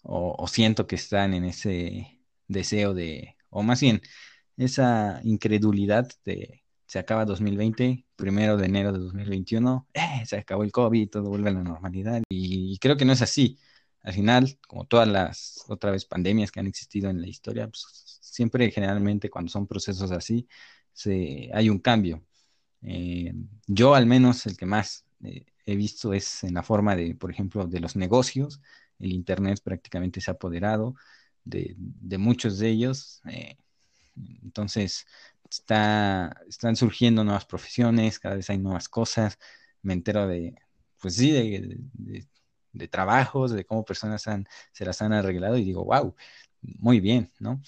o, 0.02 0.46
siento 0.48 0.86
que 0.86 0.96
están 0.96 1.34
en 1.34 1.44
ese 1.44 2.20
deseo 2.48 2.94
de, 2.94 3.36
o 3.50 3.62
más 3.62 3.80
bien, 3.80 4.02
esa 4.56 5.20
incredulidad 5.24 6.08
de 6.24 6.62
se 6.92 6.98
acaba 6.98 7.24
2020, 7.24 8.04
primero 8.16 8.58
de 8.58 8.66
enero 8.66 8.92
de 8.92 8.98
2021, 8.98 9.88
eh, 9.94 10.26
se 10.26 10.36
acabó 10.36 10.62
el 10.62 10.72
COVID, 10.72 11.08
todo 11.08 11.30
vuelve 11.30 11.48
a 11.48 11.52
la 11.54 11.62
normalidad. 11.62 12.22
Y, 12.28 12.76
creo 12.80 12.98
que 12.98 13.06
no 13.06 13.14
es 13.14 13.22
así. 13.22 13.58
Al 14.02 14.12
final, 14.12 14.58
como 14.68 14.84
todas 14.84 15.08
las 15.08 15.64
otra 15.68 15.90
vez 15.90 16.04
pandemias 16.04 16.50
que 16.52 16.60
han 16.60 16.66
existido 16.66 17.08
en 17.08 17.22
la 17.22 17.28
historia, 17.28 17.66
pues, 17.66 17.86
siempre 18.20 18.70
generalmente 18.70 19.30
cuando 19.30 19.50
son 19.50 19.66
procesos 19.66 20.10
así, 20.12 20.46
se, 20.92 21.50
hay 21.54 21.70
un 21.70 21.78
cambio. 21.78 22.22
Eh, 22.82 23.32
yo 23.66 23.94
al 23.94 24.04
menos 24.04 24.44
el 24.46 24.58
que 24.58 24.66
más 24.66 25.06
eh, 25.24 25.46
he 25.64 25.76
visto 25.76 26.12
es 26.12 26.44
en 26.44 26.52
la 26.52 26.62
forma 26.62 26.94
de, 26.94 27.14
por 27.14 27.30
ejemplo, 27.30 27.66
de 27.66 27.80
los 27.80 27.96
negocios. 27.96 28.60
El 28.98 29.12
Internet 29.12 29.60
prácticamente 29.64 30.20
se 30.20 30.30
ha 30.30 30.34
apoderado 30.34 30.94
de, 31.44 31.76
muchos 32.18 32.58
de 32.58 32.68
ellos. 32.70 33.20
Eh, 33.28 33.56
entonces, 34.42 35.06
está, 35.50 36.36
están 36.48 36.76
surgiendo 36.76 37.24
nuevas 37.24 37.46
profesiones, 37.46 38.18
cada 38.18 38.36
vez 38.36 38.50
hay 38.50 38.58
nuevas 38.58 38.88
cosas. 38.88 39.38
Me 39.82 39.94
entero 39.94 40.26
de, 40.26 40.54
pues 41.00 41.16
sí, 41.16 41.32
de, 41.32 42.88
trabajos, 42.88 43.52
de 43.52 43.64
cómo 43.64 43.84
personas 43.84 44.26
han, 44.28 44.46
se 44.72 44.84
las 44.84 45.02
han 45.02 45.12
arreglado 45.12 45.56
y 45.58 45.64
digo, 45.64 45.84
wow, 45.84 46.14
muy 46.62 47.00
bien, 47.00 47.30
¿no? 47.38 47.60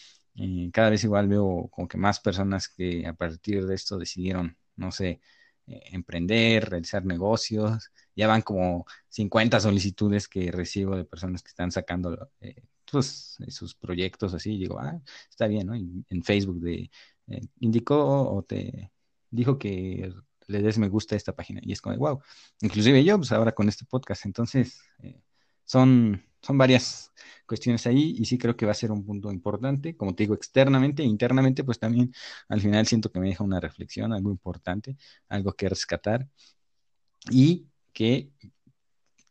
cada 0.72 0.90
vez 0.90 1.04
igual 1.04 1.28
veo 1.28 1.68
como 1.70 1.86
que 1.86 1.96
más 1.96 2.18
personas 2.18 2.68
que 2.68 3.06
a 3.06 3.12
partir 3.12 3.66
de 3.66 3.74
esto 3.76 3.96
decidieron 3.98 4.56
no 4.76 4.92
sé, 4.92 5.20
eh, 5.66 5.82
emprender, 5.92 6.68
realizar 6.70 7.04
negocios. 7.04 7.90
Ya 8.16 8.26
van 8.26 8.42
como 8.42 8.86
50 9.08 9.60
solicitudes 9.60 10.28
que 10.28 10.50
recibo 10.52 10.96
de 10.96 11.04
personas 11.04 11.42
que 11.42 11.48
están 11.48 11.70
sacando 11.72 12.30
eh, 12.40 12.62
pues, 12.94 13.36
sus 13.48 13.74
proyectos 13.74 14.34
así. 14.34 14.58
Digo, 14.58 14.78
ah, 14.78 15.00
está 15.30 15.46
bien, 15.46 15.66
¿no? 15.66 15.74
en 15.74 16.22
Facebook 16.24 16.64
eh, 16.66 16.90
indicó 17.60 18.30
o 18.30 18.42
te 18.42 18.90
dijo 19.30 19.58
que 19.58 20.12
le 20.46 20.62
des 20.62 20.78
me 20.78 20.88
gusta 20.88 21.14
a 21.14 21.18
esta 21.18 21.34
página. 21.34 21.60
Y 21.62 21.72
es 21.72 21.80
como, 21.80 21.96
wow. 21.96 22.20
Inclusive 22.60 23.04
yo, 23.04 23.16
pues 23.18 23.32
ahora 23.32 23.52
con 23.52 23.68
este 23.68 23.84
podcast. 23.84 24.26
Entonces, 24.26 24.80
son, 25.64 26.22
son 26.42 26.58
varias 26.58 27.12
cuestiones 27.46 27.86
ahí 27.86 28.14
y 28.18 28.24
sí 28.26 28.38
creo 28.38 28.56
que 28.56 28.66
va 28.66 28.72
a 28.72 28.74
ser 28.74 28.90
un 28.90 29.04
punto 29.04 29.32
importante, 29.32 29.96
como 29.96 30.14
te 30.14 30.24
digo, 30.24 30.34
externamente 30.34 31.02
e 31.02 31.06
internamente, 31.06 31.64
pues 31.64 31.78
también 31.78 32.12
al 32.48 32.60
final 32.60 32.86
siento 32.86 33.10
que 33.10 33.20
me 33.20 33.28
deja 33.28 33.44
una 33.44 33.60
reflexión, 33.60 34.12
algo 34.12 34.30
importante, 34.30 34.96
algo 35.28 35.52
que 35.54 35.68
rescatar 35.68 36.28
y 37.30 37.66
que 37.92 38.30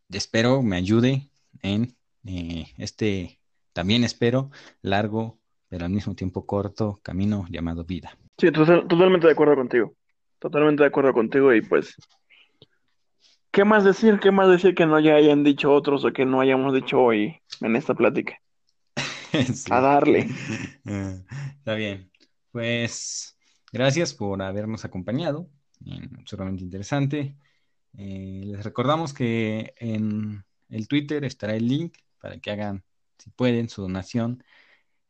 espero 0.10 0.62
me 0.62 0.78
ayude 0.78 1.30
en 1.62 1.96
eh, 2.26 2.68
este, 2.78 3.40
también 3.74 4.04
espero, 4.04 4.52
largo, 4.82 5.40
pero 5.68 5.86
al 5.86 5.92
mismo 5.92 6.16
tiempo 6.16 6.46
corto 6.46 7.00
camino 7.04 7.46
llamado 7.50 7.84
vida. 7.84 8.18
Sí, 8.38 8.52
totalmente 8.52 9.28
de 9.28 9.34
acuerdo 9.34 9.56
contigo, 9.56 9.94
totalmente 10.40 10.84
de 10.84 10.88
acuerdo 10.88 11.14
contigo 11.14 11.54
y 11.54 11.62
pues 11.62 11.96
¿Qué 13.54 13.66
más 13.66 13.84
decir? 13.84 14.20
¿Qué 14.20 14.32
más 14.32 14.50
decir 14.50 14.74
que 14.74 14.88
no 14.88 15.00
ya 15.00 15.14
hayan 15.14 15.44
dicho 15.44 15.72
otros 15.72 16.04
o 16.06 16.12
que 16.12 16.26
no 16.26 16.42
hayamos 16.42 16.74
dicho 16.74 17.00
hoy 17.00 17.40
en 17.62 17.76
esta 17.76 17.94
plática? 17.94 18.40
A 19.70 19.80
darle. 19.80 20.28
Ah, 20.88 21.18
Está 21.60 21.76
bien. 21.76 22.12
Pues 22.52 23.38
gracias 23.72 24.16
por 24.16 24.42
habernos 24.42 24.86
acompañado. 24.86 25.48
en 25.86 26.18
Absurdamente 26.18 26.64
interesante. 26.64 27.36
Eh, 27.96 28.42
les 28.44 28.64
recordamos 28.64 29.14
que 29.14 29.76
en 29.78 30.44
el 30.70 30.88
Twitter 30.88 31.24
estará 31.24 31.56
el 31.56 31.68
link 31.68 31.96
para 32.20 32.40
que 32.40 32.50
hagan, 32.50 32.84
si 33.18 33.30
pueden, 33.32 33.70
su 33.70 33.82
donación 33.82 34.44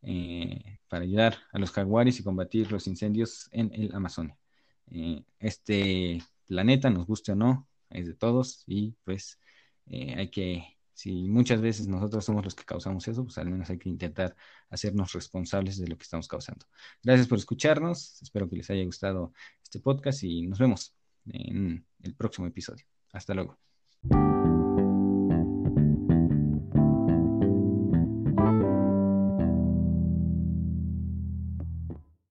eh, 0.02 0.80
para 0.90 1.04
ayudar 1.04 1.38
a 1.52 1.60
los 1.60 1.72
jaguares 1.72 2.20
y 2.20 2.24
combatir 2.24 2.72
los 2.72 2.88
incendios 2.88 3.48
en 3.52 3.72
el 3.74 3.94
Amazonia. 3.96 4.38
Eh, 4.92 5.24
este 5.40 6.22
planeta, 6.46 6.90
nos 6.90 7.08
guste 7.08 7.32
o 7.32 7.36
no, 7.36 7.68
es 7.90 8.08
de 8.08 8.14
todos 8.14 8.64
y 8.68 8.96
pues 9.06 9.40
eh, 9.88 10.16
hay 10.18 10.30
que, 10.30 10.78
si 10.94 11.28
muchas 11.30 11.62
veces 11.62 11.88
nosotros 11.88 12.26
somos 12.26 12.44
los 12.44 12.54
que 12.54 12.66
causamos 12.66 13.08
eso, 13.08 13.24
pues 13.24 13.38
al 13.38 13.50
menos 13.50 13.70
hay 13.70 13.78
que 13.78 13.90
intentar 13.90 14.36
hacernos 14.70 15.14
responsables 15.14 15.78
de 15.80 15.88
lo 15.88 15.98
que 15.98 16.04
estamos 16.04 16.28
causando. 16.28 16.66
Gracias 17.02 17.28
por 17.28 17.38
escucharnos, 17.38 18.22
espero 18.22 18.50
que 18.50 18.58
les 18.58 18.70
haya 18.70 18.84
gustado 18.84 19.34
este 19.64 19.80
podcast 19.80 20.24
y 20.24 20.48
nos 20.48 20.60
vemos 20.60 20.96
en 21.26 21.86
el 22.02 22.14
próximo 22.16 22.48
episodio. 22.48 22.86
Hasta 23.14 23.34
luego. 23.34 23.58